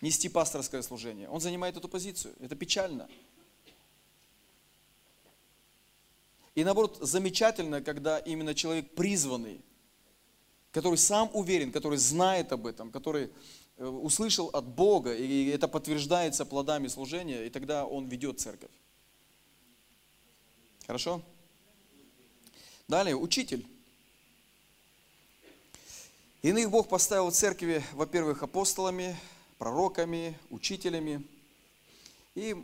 нести 0.00 0.28
пасторское 0.28 0.82
служение, 0.82 1.28
он 1.28 1.40
занимает 1.40 1.76
эту 1.76 1.88
позицию. 1.88 2.34
Это 2.40 2.54
печально. 2.54 3.08
И 6.54 6.64
наоборот, 6.64 6.98
замечательно, 7.00 7.80
когда 7.82 8.18
именно 8.18 8.54
человек 8.54 8.94
призванный, 8.94 9.60
который 10.72 10.98
сам 10.98 11.30
уверен, 11.32 11.72
который 11.72 11.98
знает 11.98 12.52
об 12.52 12.66
этом, 12.66 12.90
который 12.90 13.30
услышал 13.78 14.48
от 14.52 14.66
Бога, 14.66 15.14
и 15.14 15.46
это 15.46 15.68
подтверждается 15.68 16.44
плодами 16.44 16.88
служения, 16.88 17.46
и 17.46 17.50
тогда 17.50 17.86
он 17.86 18.08
ведет 18.08 18.40
церковь. 18.40 18.70
Хорошо? 20.86 21.22
Далее, 22.88 23.14
учитель. 23.16 23.66
Иных 26.42 26.70
Бог 26.70 26.88
поставил 26.88 27.30
в 27.30 27.34
церкви, 27.34 27.84
во-первых, 27.92 28.42
апостолами, 28.42 29.16
пророками, 29.58 30.38
учителями. 30.50 31.26
И 32.34 32.56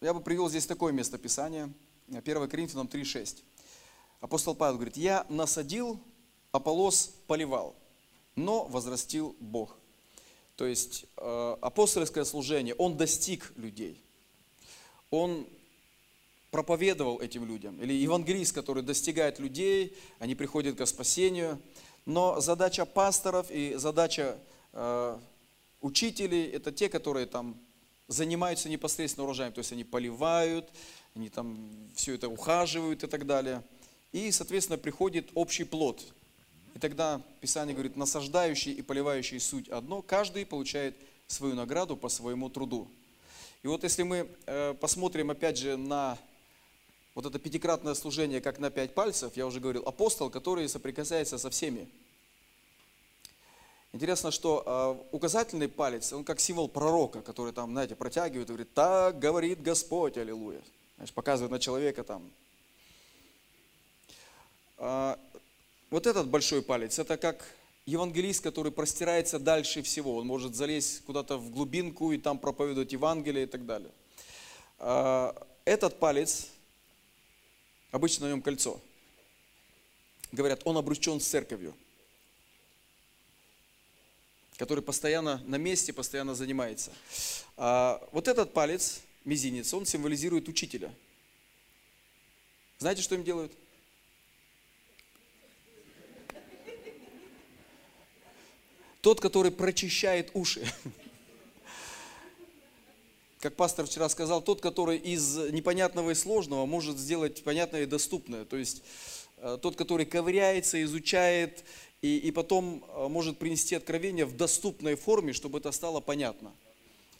я 0.00 0.14
бы 0.14 0.20
привел 0.20 0.48
здесь 0.48 0.66
такое 0.66 0.92
место 0.92 1.18
Писания, 1.18 1.72
1 2.08 2.48
Коринфянам 2.48 2.86
3,6. 2.86 3.42
Апостол 4.20 4.54
Павел 4.54 4.76
говорит, 4.76 4.96
я 4.96 5.26
насадил, 5.28 6.00
Аполос 6.52 7.14
поливал, 7.26 7.74
но 8.36 8.64
возрастил 8.66 9.34
Бог. 9.40 9.76
То 10.56 10.66
есть 10.66 11.06
э, 11.16 11.56
апостольское 11.60 12.24
служение, 12.24 12.74
он 12.76 12.96
достиг 12.96 13.52
людей. 13.56 14.00
Он 15.10 15.46
проповедовал 16.50 17.20
этим 17.20 17.44
людям. 17.44 17.80
Или 17.82 17.92
евангелист, 17.94 18.54
который 18.54 18.84
достигает 18.84 19.40
людей, 19.40 19.96
они 20.20 20.36
приходят 20.36 20.76
к 20.76 20.86
спасению. 20.86 21.60
Но 22.06 22.40
задача 22.40 22.86
пасторов 22.86 23.50
и 23.50 23.74
задача 23.74 24.38
э, 24.72 25.18
учителей, 25.80 26.50
это 26.50 26.70
те, 26.70 26.88
которые 26.88 27.26
там 27.26 27.56
занимаются 28.06 28.68
непосредственно 28.68 29.24
урожаем. 29.24 29.52
То 29.52 29.58
есть 29.58 29.72
они 29.72 29.82
поливают, 29.82 30.68
они 31.14 31.28
там 31.28 31.90
все 31.96 32.14
это 32.14 32.28
ухаживают 32.28 33.02
и 33.02 33.06
так 33.08 33.26
далее. 33.26 33.64
И, 34.12 34.30
соответственно, 34.30 34.78
приходит 34.78 35.30
общий 35.34 35.64
плод. 35.64 36.04
И 36.74 36.78
тогда 36.78 37.22
Писание 37.40 37.72
говорит, 37.72 37.96
насаждающий 37.96 38.72
и 38.72 38.82
поливающий 38.82 39.38
суть 39.38 39.68
одно, 39.68 40.02
каждый 40.02 40.44
получает 40.44 40.96
свою 41.28 41.54
награду 41.54 41.96
по 41.96 42.08
своему 42.08 42.50
труду. 42.50 42.88
И 43.62 43.68
вот 43.68 43.84
если 43.84 44.02
мы 44.02 44.28
э, 44.46 44.74
посмотрим 44.74 45.30
опять 45.30 45.56
же 45.56 45.76
на 45.76 46.18
вот 47.14 47.26
это 47.26 47.38
пятикратное 47.38 47.94
служение, 47.94 48.40
как 48.40 48.58
на 48.58 48.70
пять 48.70 48.92
пальцев, 48.92 49.36
я 49.36 49.46
уже 49.46 49.60
говорил, 49.60 49.86
апостол, 49.86 50.30
который 50.30 50.68
соприкасается 50.68 51.38
со 51.38 51.48
всеми. 51.48 51.88
Интересно, 53.92 54.32
что 54.32 54.64
э, 55.12 55.14
указательный 55.14 55.68
палец, 55.68 56.12
он 56.12 56.24
как 56.24 56.40
символ 56.40 56.68
пророка, 56.68 57.22
который 57.22 57.52
там, 57.52 57.70
знаете, 57.70 57.94
протягивает 57.94 58.48
и 58.48 58.52
говорит, 58.52 58.74
так 58.74 59.20
говорит 59.20 59.62
Господь, 59.62 60.16
аллилуйя. 60.16 60.60
Знаешь, 60.96 61.12
показывает 61.12 61.52
на 61.52 61.60
человека 61.60 62.02
там. 62.02 62.28
Вот 65.94 66.08
этот 66.08 66.26
большой 66.26 66.60
палец, 66.60 66.98
это 66.98 67.16
как 67.16 67.48
евангелист, 67.86 68.42
который 68.42 68.72
простирается 68.72 69.38
дальше 69.38 69.80
всего. 69.84 70.16
Он 70.16 70.26
может 70.26 70.56
залезть 70.56 71.04
куда-то 71.04 71.38
в 71.38 71.52
глубинку 71.52 72.10
и 72.10 72.18
там 72.18 72.36
проповедовать 72.36 72.90
Евангелие 72.90 73.44
и 73.44 73.46
так 73.46 73.64
далее. 73.64 73.92
А, 74.80 75.32
Этот 75.64 76.00
палец, 76.00 76.48
обычно 77.92 78.26
на 78.26 78.30
нем 78.30 78.42
кольцо, 78.42 78.80
говорят, 80.32 80.62
он 80.64 80.76
обручен 80.78 81.20
с 81.20 81.28
церковью, 81.28 81.72
который 84.56 84.82
постоянно 84.82 85.40
на 85.46 85.58
месте, 85.58 85.92
постоянно 85.92 86.34
занимается. 86.34 86.90
А 87.56 88.04
вот 88.10 88.26
этот 88.26 88.52
палец, 88.52 89.00
мизинец, 89.24 89.72
он 89.72 89.86
символизирует 89.86 90.48
учителя. 90.48 90.92
Знаете, 92.80 93.00
что 93.00 93.14
им 93.14 93.22
делают? 93.22 93.52
Тот, 99.04 99.20
который 99.20 99.50
прочищает 99.50 100.30
уши. 100.32 100.66
Как 103.38 103.54
пастор 103.54 103.84
вчера 103.84 104.08
сказал, 104.08 104.40
тот, 104.40 104.62
который 104.62 104.96
из 104.96 105.36
непонятного 105.52 106.12
и 106.12 106.14
сложного 106.14 106.64
может 106.64 106.96
сделать 106.96 107.44
понятное 107.44 107.82
и 107.82 107.86
доступное. 107.86 108.46
То 108.46 108.56
есть 108.56 108.82
э, 109.36 109.58
тот, 109.60 109.76
который 109.76 110.06
ковыряется, 110.06 110.82
изучает 110.84 111.66
и, 112.00 112.16
и 112.16 112.30
потом 112.30 112.82
э, 112.88 113.08
может 113.08 113.36
принести 113.36 113.74
откровение 113.74 114.24
в 114.24 114.38
доступной 114.38 114.94
форме, 114.94 115.34
чтобы 115.34 115.58
это 115.58 115.70
стало 115.70 116.00
понятно. 116.00 116.50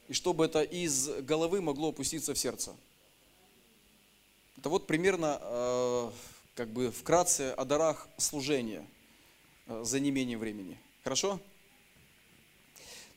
И 0.08 0.14
чтобы 0.14 0.46
это 0.46 0.62
из 0.62 1.10
головы 1.20 1.60
могло 1.60 1.90
опуститься 1.90 2.32
в 2.32 2.38
сердце. 2.38 2.74
Это 4.56 4.70
вот 4.70 4.86
примерно, 4.86 5.38
э, 5.38 6.10
как 6.54 6.70
бы 6.70 6.90
вкратце 6.90 7.52
о 7.52 7.66
дарах 7.66 8.08
служения 8.16 8.86
за 9.68 10.00
неимением 10.00 10.38
времени. 10.38 10.78
Хорошо? 11.02 11.40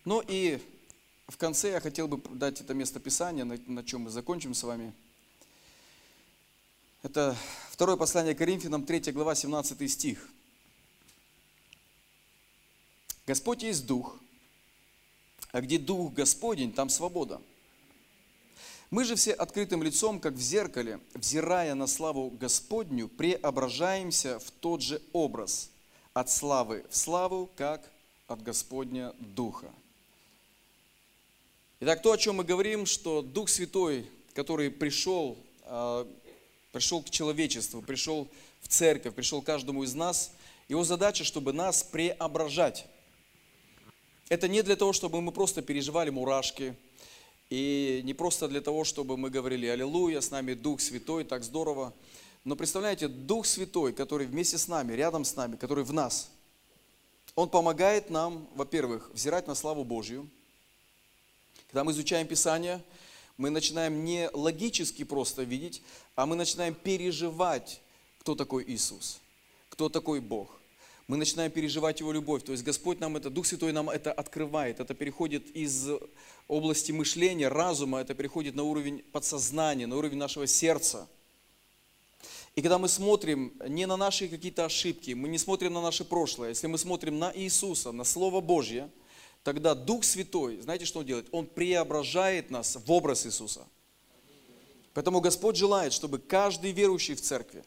Ну 0.07 0.23
и 0.25 0.57
в 1.27 1.35
конце 1.35 1.71
я 1.71 1.81
хотел 1.81 2.07
бы 2.07 2.21
дать 2.29 2.61
это 2.61 2.73
место 2.73 2.97
Писания, 2.97 3.43
на, 3.43 3.59
на 3.67 3.83
чем 3.83 4.03
мы 4.03 4.09
закончим 4.09 4.53
с 4.53 4.63
вами. 4.63 4.93
Это 7.03 7.35
второе 7.71 7.97
послание 7.97 8.33
Коринфянам, 8.33 8.85
3 8.85 9.11
глава, 9.11 9.35
17 9.35 9.91
стих. 9.91 10.29
Господь 13.25 13.63
есть 13.63 13.85
Дух, 13.85 14.17
а 15.51 15.59
где 15.59 15.77
Дух 15.77 16.13
Господень, 16.13 16.71
там 16.71 16.87
свобода. 16.87 17.41
Мы 18.89 19.03
же 19.03 19.15
все 19.15 19.33
открытым 19.33 19.83
лицом, 19.83 20.21
как 20.21 20.35
в 20.35 20.41
зеркале, 20.41 21.01
взирая 21.15 21.75
на 21.75 21.85
славу 21.85 22.29
Господню, 22.29 23.09
преображаемся 23.09 24.39
в 24.39 24.51
тот 24.51 24.81
же 24.81 25.01
образ, 25.11 25.69
от 26.13 26.31
славы 26.31 26.85
в 26.89 26.95
славу, 26.95 27.49
как 27.57 27.91
от 28.29 28.41
Господня 28.41 29.13
Духа. 29.19 29.69
Итак, 31.79 32.01
то, 32.01 32.11
о 32.11 32.17
чем 32.17 32.37
мы 32.37 32.43
говорим, 32.43 32.87
что 32.87 33.21
Дух 33.21 33.49
Святой, 33.49 34.09
который 34.33 34.71
пришел, 34.71 35.37
а, 35.61 36.11
пришел 36.71 37.03
к 37.03 37.11
человечеству, 37.11 37.83
пришел 37.83 38.27
в 38.61 38.67
церковь, 38.67 39.13
пришел 39.13 39.43
каждому 39.43 39.83
из 39.83 39.93
нас, 39.93 40.31
его 40.69 40.83
задача, 40.83 41.23
чтобы 41.23 41.53
нас 41.53 41.83
преображать. 41.83 42.87
Это 44.27 44.47
не 44.47 44.63
для 44.63 44.75
того, 44.75 44.91
чтобы 44.91 45.21
мы 45.21 45.31
просто 45.31 45.61
переживали 45.61 46.09
мурашки, 46.09 46.75
и 47.51 48.01
не 48.03 48.15
просто 48.15 48.47
для 48.47 48.61
того, 48.61 48.83
чтобы 48.83 49.15
мы 49.15 49.29
говорили 49.29 49.67
«Аллилуйя, 49.67 50.21
с 50.21 50.31
нами 50.31 50.55
Дух 50.55 50.81
Святой, 50.81 51.25
так 51.25 51.43
здорово». 51.43 51.93
Но 52.43 52.55
представляете, 52.55 53.07
Дух 53.07 53.45
Святой, 53.45 53.93
который 53.93 54.25
вместе 54.25 54.57
с 54.57 54.67
нами, 54.67 54.93
рядом 54.93 55.23
с 55.23 55.35
нами, 55.35 55.55
который 55.55 55.83
в 55.83 55.93
нас, 55.93 56.31
Он 57.35 57.47
помогает 57.47 58.09
нам, 58.09 58.49
во-первых, 58.55 59.11
взирать 59.13 59.45
на 59.45 59.53
славу 59.53 59.83
Божью– 59.83 60.27
когда 61.67 61.83
мы 61.83 61.91
изучаем 61.91 62.27
Писание, 62.27 62.81
мы 63.35 63.49
начинаем 63.49 64.03
не 64.03 64.29
логически 64.33 65.03
просто 65.03 65.43
видеть, 65.43 65.81
а 66.15 66.25
мы 66.25 66.35
начинаем 66.35 66.73
переживать, 66.73 67.81
кто 68.19 68.35
такой 68.35 68.63
Иисус, 68.67 69.19
кто 69.69 69.89
такой 69.89 70.21
Бог. 70.21 70.49
Мы 71.07 71.17
начинаем 71.17 71.51
переживать 71.51 71.99
Его 71.99 72.11
любовь. 72.11 72.43
То 72.43 72.51
есть 72.51 72.63
Господь 72.63 72.99
нам 72.99 73.15
это, 73.15 73.29
Дух 73.29 73.45
Святой 73.45 73.71
нам 73.71 73.89
это 73.89 74.11
открывает. 74.11 74.81
Это 74.81 74.93
переходит 74.93 75.55
из 75.55 75.87
области 76.49 76.91
мышления, 76.91 77.47
разума, 77.47 77.99
это 77.99 78.13
переходит 78.13 78.55
на 78.55 78.63
уровень 78.63 79.03
подсознания, 79.11 79.87
на 79.87 79.95
уровень 79.95 80.17
нашего 80.17 80.47
сердца. 80.47 81.07
И 82.55 82.61
когда 82.61 82.77
мы 82.77 82.89
смотрим 82.89 83.53
не 83.67 83.85
на 83.85 83.95
наши 83.95 84.27
какие-то 84.27 84.65
ошибки, 84.65 85.11
мы 85.11 85.29
не 85.29 85.37
смотрим 85.37 85.73
на 85.73 85.81
наше 85.81 86.03
прошлое, 86.03 86.49
если 86.49 86.67
мы 86.67 86.77
смотрим 86.77 87.19
на 87.19 87.31
Иисуса, 87.35 87.91
на 87.91 88.05
Слово 88.05 88.39
Божье– 88.39 88.89
тогда 89.47 89.75
Дух 89.75 90.03
Святой, 90.03 90.59
знаете, 90.59 90.83
что 90.83 90.99
Он 90.99 91.05
делает? 91.05 91.29
Он 91.31 91.45
преображает 91.45 92.51
нас 92.51 92.75
в 92.75 92.91
образ 92.91 93.25
Иисуса. 93.25 93.65
Поэтому 94.93 95.21
Господь 95.21 95.55
желает, 95.55 95.93
чтобы 95.93 96.19
каждый 96.19 96.73
верующий 96.73 97.15
в 97.15 97.21
церкви, 97.21 97.63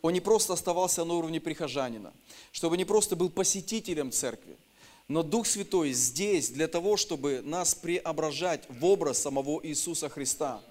он 0.00 0.14
не 0.14 0.20
просто 0.20 0.54
оставался 0.54 1.04
на 1.04 1.12
уровне 1.12 1.38
прихожанина, 1.38 2.14
чтобы 2.52 2.78
не 2.78 2.86
просто 2.86 3.16
был 3.16 3.28
посетителем 3.28 4.12
церкви, 4.12 4.56
но 5.08 5.22
Дух 5.22 5.46
Святой 5.46 5.92
здесь 5.92 6.48
для 6.48 6.68
того, 6.68 6.96
чтобы 6.96 7.42
нас 7.44 7.74
преображать 7.74 8.64
в 8.70 8.82
образ 8.86 9.18
самого 9.18 9.60
Иисуса 9.62 10.08
Христа, 10.08 10.62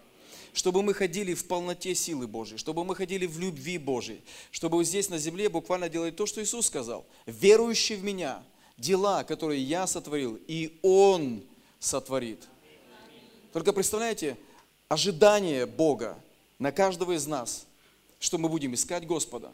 чтобы 0.54 0.82
мы 0.82 0.96
ходили 0.96 1.36
в 1.36 1.46
полноте 1.46 1.94
силы 1.94 2.26
Божьей, 2.26 2.58
чтобы 2.58 2.84
мы 2.84 2.96
ходили 2.96 3.28
в 3.28 3.38
любви 3.38 3.78
Божьей, 3.78 4.24
чтобы 4.50 4.84
здесь 4.84 5.10
на 5.10 5.20
земле 5.20 5.48
буквально 5.48 5.90
делать 5.90 6.16
то, 6.16 6.26
что 6.26 6.42
Иисус 6.42 6.66
сказал. 6.66 7.06
Верующий 7.28 7.98
в 7.98 8.04
Меня– 8.04 8.42
дела, 8.80 9.24
которые 9.24 9.62
я 9.62 9.86
сотворил, 9.88 10.40
и 10.48 10.80
Он 10.82 11.44
сотворит. 11.80 12.48
Только 13.54 13.74
представляете, 13.74 14.38
ожидание 14.88 15.66
Бога 15.66 16.18
на 16.58 16.72
каждого 16.72 17.14
из 17.14 17.26
нас, 17.28 17.66
что 18.20 18.38
мы 18.38 18.50
будем 18.50 18.74
искать 18.74 19.06
Господа, 19.06 19.52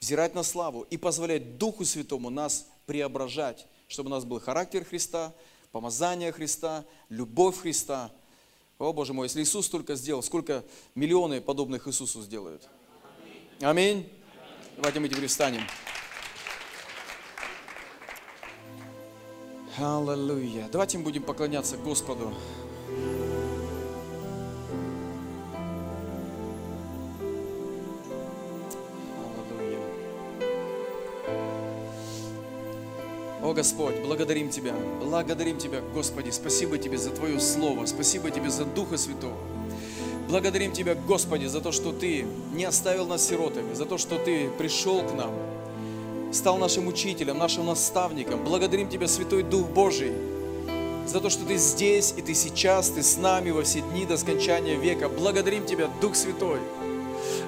взирать 0.00 0.34
на 0.34 0.42
славу 0.42 0.86
и 0.90 0.96
позволять 0.96 1.58
Духу 1.58 1.84
Святому 1.84 2.30
нас 2.30 2.66
преображать, 2.86 3.66
чтобы 3.88 4.08
у 4.08 4.12
нас 4.12 4.24
был 4.24 4.40
характер 4.40 4.84
Христа, 4.84 5.32
помазание 5.72 6.32
Христа, 6.32 6.84
любовь 7.08 7.58
Христа. 7.58 8.10
О, 8.78 8.92
Боже 8.92 9.12
мой, 9.12 9.26
если 9.26 9.42
Иисус 9.42 9.68
только 9.68 9.94
сделал, 9.94 10.22
сколько 10.22 10.64
миллионы 10.94 11.40
подобных 11.40 11.88
Иисусу 11.88 12.22
сделают. 12.22 12.68
Аминь. 13.60 14.08
Давайте 14.76 15.00
мы 15.00 15.08
теперь 15.08 15.26
встанем. 15.26 15.62
Аллилуйя. 19.76 20.68
Давайте 20.70 20.98
мы 20.98 21.04
будем 21.04 21.24
поклоняться 21.24 21.76
Господу. 21.76 22.32
Аллилуйя. 29.18 29.80
О 33.42 33.52
Господь, 33.52 33.96
благодарим 34.04 34.48
Тебя, 34.48 34.74
благодарим 35.00 35.58
Тебя, 35.58 35.80
Господи, 35.92 36.30
спасибо 36.30 36.78
Тебе 36.78 36.96
за 36.96 37.10
Твое 37.10 37.40
Слово, 37.40 37.86
спасибо 37.86 38.30
Тебе 38.30 38.50
за 38.50 38.64
Духа 38.64 38.96
Святого. 38.96 39.36
Благодарим 40.28 40.70
Тебя, 40.70 40.94
Господи, 40.94 41.46
за 41.46 41.60
то, 41.60 41.72
что 41.72 41.92
Ты 41.92 42.26
не 42.52 42.64
оставил 42.64 43.08
нас 43.08 43.26
сиротами, 43.26 43.74
за 43.74 43.86
то, 43.86 43.98
что 43.98 44.18
Ты 44.18 44.50
пришел 44.50 45.02
к 45.02 45.12
нам, 45.14 45.34
стал 46.34 46.58
нашим 46.58 46.88
учителем, 46.88 47.38
нашим 47.38 47.66
наставником. 47.66 48.44
Благодарим 48.44 48.88
Тебя, 48.88 49.06
Святой 49.06 49.42
Дух 49.42 49.68
Божий, 49.68 50.12
за 51.06 51.20
то, 51.20 51.30
что 51.30 51.44
Ты 51.44 51.56
здесь, 51.56 52.12
и 52.16 52.22
Ты 52.22 52.34
сейчас, 52.34 52.90
Ты 52.90 53.02
с 53.02 53.16
нами 53.16 53.50
во 53.50 53.62
все 53.62 53.80
дни 53.80 54.04
до 54.04 54.16
скончания 54.16 54.76
века. 54.76 55.08
Благодарим 55.08 55.64
Тебя, 55.64 55.88
Дух 56.00 56.16
Святой, 56.16 56.58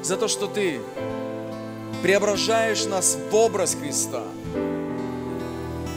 за 0.02 0.16
то, 0.16 0.28
что 0.28 0.46
Ты 0.46 0.80
преображаешь 2.02 2.84
нас 2.84 3.18
в 3.30 3.34
образ 3.34 3.74
Христа. 3.74 4.22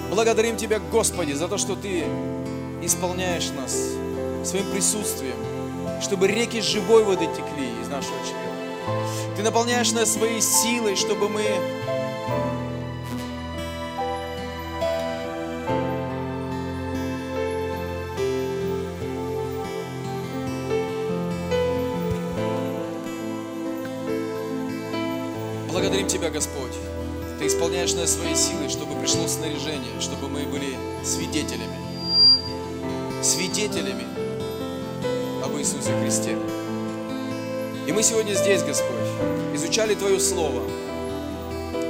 Благодарим 0.10 0.58
Тебя, 0.58 0.80
Господи, 0.92 1.34
за 1.34 1.48
то, 1.48 1.58
что 1.58 1.76
Ты 1.76 2.06
исполняешь 2.82 3.52
нас 3.52 3.78
своим 4.44 4.66
присутствием, 4.72 5.36
чтобы 6.02 6.28
реки 6.28 6.62
живой 6.62 7.04
воды 7.04 7.28
текли 7.28 7.70
из 7.82 7.88
нашего 7.88 8.18
чрева. 8.26 9.36
Ты 9.36 9.44
наполняешь 9.44 9.92
нас 9.92 10.14
своей 10.14 10.42
силой, 10.42 10.96
чтобы 10.96 11.30
мы 11.30 11.44
Тебя, 26.10 26.32
Господь. 26.32 26.72
Ты 27.38 27.46
исполняешь 27.46 27.94
нас 27.94 28.16
своей 28.16 28.36
силой, 28.36 28.68
чтобы 28.68 29.00
пришло 29.00 29.28
снаряжение, 29.28 30.02
чтобы 30.02 30.28
мы 30.28 30.42
были 30.48 30.76
свидетелями. 31.04 31.78
Свидетелями 33.22 34.06
об 35.46 35.56
Иисусе 35.60 35.92
Христе. 36.02 36.36
И 37.86 37.92
мы 37.92 38.02
сегодня 38.02 38.34
здесь, 38.34 38.64
Господь, 38.64 38.98
изучали 39.54 39.94
Твое 39.94 40.20
Слово, 40.20 40.64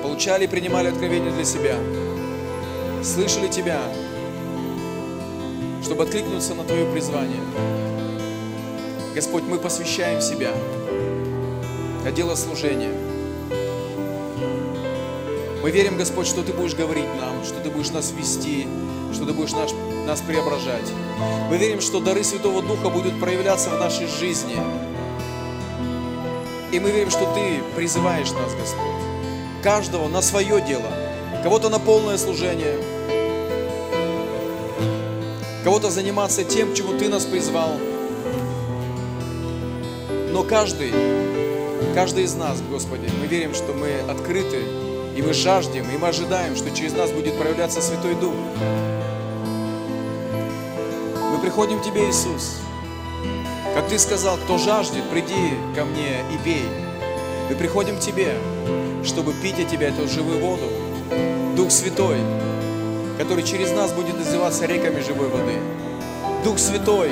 получали 0.04 0.44
и 0.44 0.48
принимали 0.48 0.90
откровения 0.90 1.32
для 1.32 1.46
себя, 1.46 1.78
слышали 3.02 3.48
Тебя, 3.48 3.80
чтобы 5.82 6.04
откликнуться 6.04 6.56
на 6.56 6.66
Твое 6.66 6.92
призвание. 6.92 7.42
Господь, 9.16 9.44
мы 9.44 9.60
посвящаем 9.60 10.20
себя 10.20 10.52
на 12.04 12.12
дело 12.12 12.36
служения. 12.36 13.09
Мы 15.62 15.72
верим, 15.72 15.98
Господь, 15.98 16.26
что 16.26 16.42
Ты 16.42 16.54
будешь 16.54 16.74
говорить 16.74 17.10
нам, 17.20 17.44
что 17.44 17.60
Ты 17.60 17.70
будешь 17.70 17.92
нас 17.92 18.14
вести, 18.18 18.66
что 19.14 19.26
Ты 19.26 19.34
будешь 19.34 19.52
наш, 19.52 19.72
нас 20.06 20.22
преображать. 20.22 20.90
Мы 21.50 21.58
верим, 21.58 21.82
что 21.82 22.00
дары 22.00 22.24
Святого 22.24 22.62
Духа 22.62 22.90
будут 22.90 23.20
проявляться 23.20 23.70
в 23.70 23.78
нашей 23.78 24.08
жизни. 24.08 24.56
И 26.72 26.80
мы 26.80 26.92
верим, 26.92 27.10
что 27.10 27.26
Ты 27.34 27.62
призываешь 27.76 28.32
нас, 28.32 28.54
Господь, 28.56 29.04
каждого 29.62 30.08
на 30.08 30.22
свое 30.22 30.62
дело, 30.62 30.90
кого-то 31.44 31.68
на 31.68 31.80
полное 31.80 32.18
служение, 32.18 32.78
кого-то 35.66 35.90
заниматься 35.90 36.46
тем, 36.46 36.74
чему 36.74 36.98
Ты 36.98 37.10
нас 37.10 37.26
призвал. 37.26 37.74
Но 40.32 40.44
каждый, 40.44 40.94
каждый 41.94 42.24
из 42.24 42.34
нас, 42.36 42.62
Господи, 42.62 43.10
мы 43.20 43.28
верим, 43.28 43.54
что 43.54 43.74
мы 43.74 44.00
открыты, 44.10 44.64
и 45.20 45.22
мы 45.22 45.34
жаждем, 45.34 45.86
и 45.94 45.98
мы 45.98 46.08
ожидаем, 46.08 46.56
что 46.56 46.72
через 46.72 46.94
нас 46.94 47.12
будет 47.12 47.38
проявляться 47.38 47.82
Святой 47.82 48.16
Дух. 48.16 48.34
Мы 51.34 51.38
приходим 51.42 51.82
к 51.82 51.84
Тебе, 51.84 52.08
Иисус. 52.10 52.62
Как 53.76 53.90
Ты 53.90 54.00
сказал, 54.00 54.38
кто 54.38 54.58
жаждет, 54.58 55.04
приди 55.10 55.56
ко 55.76 55.84
мне 55.84 56.22
и 56.34 56.38
пей. 56.46 56.64
Мы 57.50 57.56
приходим 57.58 57.98
к 57.98 58.00
Тебе, 58.00 58.34
чтобы 59.04 59.34
пить 59.34 59.60
от 59.60 59.68
Тебя 59.68 59.90
эту 59.90 60.08
живую 60.08 60.40
воду. 60.40 60.64
Дух 61.58 61.70
Святой, 61.70 62.20
который 63.18 63.44
через 63.44 63.74
нас 63.74 63.92
будет 63.92 64.18
называться 64.18 64.68
реками 64.68 65.02
живой 65.02 65.28
воды. 65.28 65.60
Дух 66.46 66.58
Святой, 66.58 67.10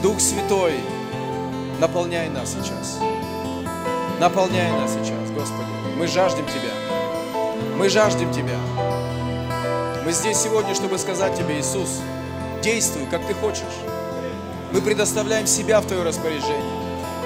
Дух 0.00 0.20
Святой, 0.20 0.74
наполняй 1.80 2.28
нас 2.28 2.52
сейчас. 2.52 3.00
Наполняй 4.20 4.70
нас 4.72 4.92
сейчас, 4.92 5.30
Господи. 5.30 5.68
Мы 5.96 6.06
жаждем 6.08 6.44
Тебя. 6.46 6.72
Мы 7.76 7.88
жаждем 7.88 8.32
Тебя. 8.32 8.58
Мы 10.04 10.12
здесь 10.12 10.38
сегодня, 10.38 10.74
чтобы 10.74 10.98
сказать 10.98 11.36
Тебе, 11.36 11.60
Иисус, 11.60 12.00
действуй, 12.62 13.06
как 13.10 13.26
Ты 13.26 13.34
хочешь. 13.34 13.62
Мы 14.72 14.80
предоставляем 14.80 15.46
себя 15.46 15.80
в 15.80 15.86
Твое 15.86 16.02
распоряжение. 16.02 16.78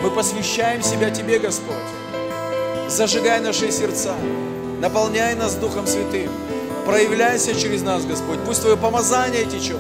Мы 0.03 0.11
посвящаем 0.11 0.83
себя 0.83 1.11
Тебе, 1.11 1.39
Господь. 1.39 1.77
Зажигай 2.89 3.41
наши 3.41 3.73
сердца. 3.73 4.15
Наполняй 4.81 5.35
нас 5.35 5.55
Духом 5.55 5.87
Святым. 5.87 6.31
Проявляйся 6.85 7.55
через 7.55 7.83
нас, 7.83 8.05
Господь. 8.05 8.41
Пусть 8.45 8.61
Твое 8.61 8.77
помазание 8.77 9.45
течет 9.45 9.79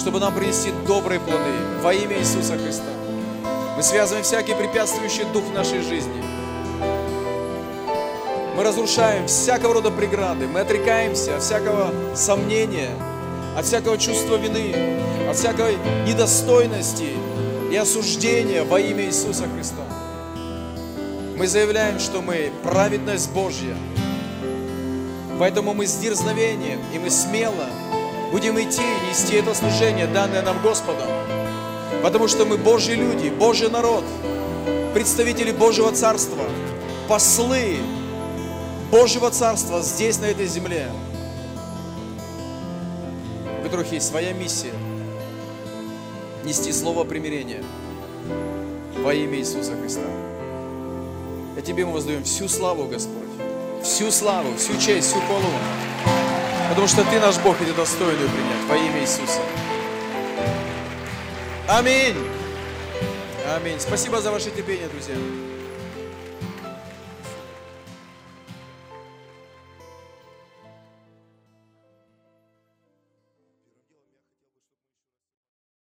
чтобы 0.00 0.18
нам 0.18 0.34
принести 0.34 0.72
добрые 0.86 1.20
плоды 1.20 1.52
во 1.82 1.92
имя 1.92 2.18
Иисуса 2.18 2.56
Христа. 2.56 2.99
Мы 3.80 3.84
связываем 3.84 4.24
всякий 4.24 4.52
препятствующий 4.52 5.24
дух 5.32 5.42
в 5.42 5.54
нашей 5.54 5.80
жизни. 5.80 6.22
Мы 8.54 8.62
разрушаем 8.62 9.26
всякого 9.26 9.72
рода 9.72 9.90
преграды. 9.90 10.46
Мы 10.46 10.60
отрекаемся 10.60 11.38
от 11.38 11.42
всякого 11.42 11.90
сомнения, 12.14 12.90
от 13.56 13.64
всякого 13.64 13.96
чувства 13.96 14.36
вины, 14.36 14.74
от 15.30 15.36
всякой 15.38 15.78
недостойности 16.06 17.08
и 17.72 17.76
осуждения 17.76 18.64
во 18.64 18.78
имя 18.78 19.06
Иисуса 19.06 19.46
Христа. 19.48 19.82
Мы 21.38 21.46
заявляем, 21.46 22.00
что 22.00 22.20
мы 22.20 22.52
праведность 22.62 23.32
Божья. 23.32 23.74
Поэтому 25.38 25.72
мы 25.72 25.86
с 25.86 25.94
дерзновением 25.94 26.80
и 26.92 26.98
мы 26.98 27.08
смело 27.08 27.64
будем 28.30 28.60
идти 28.60 28.82
и 28.82 29.08
нести 29.08 29.36
это 29.36 29.54
служение, 29.54 30.06
данное 30.06 30.42
нам 30.42 30.60
Господом. 30.60 31.19
Потому 32.02 32.28
что 32.28 32.44
мы 32.44 32.56
Божьи 32.56 32.94
люди, 32.94 33.28
Божий 33.28 33.68
народ, 33.68 34.04
представители 34.94 35.52
Божьего 35.52 35.92
Царства, 35.92 36.44
послы 37.08 37.78
Божьего 38.90 39.30
Царства 39.30 39.82
здесь, 39.82 40.18
на 40.18 40.26
этой 40.26 40.46
земле, 40.46 40.90
у 43.60 43.62
которых 43.64 43.92
есть 43.92 44.08
своя 44.08 44.32
миссия– 44.32 44.72
нести 46.44 46.72
слово 46.72 47.04
примирения 47.04 47.62
во 49.02 49.14
имя 49.14 49.38
Иисуса 49.38 49.72
Христа. 49.80 50.00
И 51.56 51.62
Тебе 51.62 51.84
мы 51.84 51.92
воздаем 51.92 52.24
всю 52.24 52.48
славу, 52.48 52.86
Господь, 52.86 53.28
всю 53.82 54.10
славу, 54.10 54.56
всю 54.56 54.72
честь, 54.78 55.08
всю 55.08 55.20
хвалу. 55.20 55.44
Потому 56.70 56.86
что 56.86 57.04
Ты 57.04 57.20
наш 57.20 57.38
Бог, 57.38 57.60
и 57.60 57.64
Ты 57.64 57.72
достоин 57.72 58.18
ее 58.18 58.28
принять 58.28 58.68
во 58.68 58.76
имя 58.76 59.00
Иисуса. 59.02 59.40
Аминь. 61.70 62.16
Аминь. 63.54 63.78
Спасибо 63.78 64.20
за 64.20 64.32
ваше 64.32 64.50
терпение, 64.50 64.88
друзья. 64.88 65.14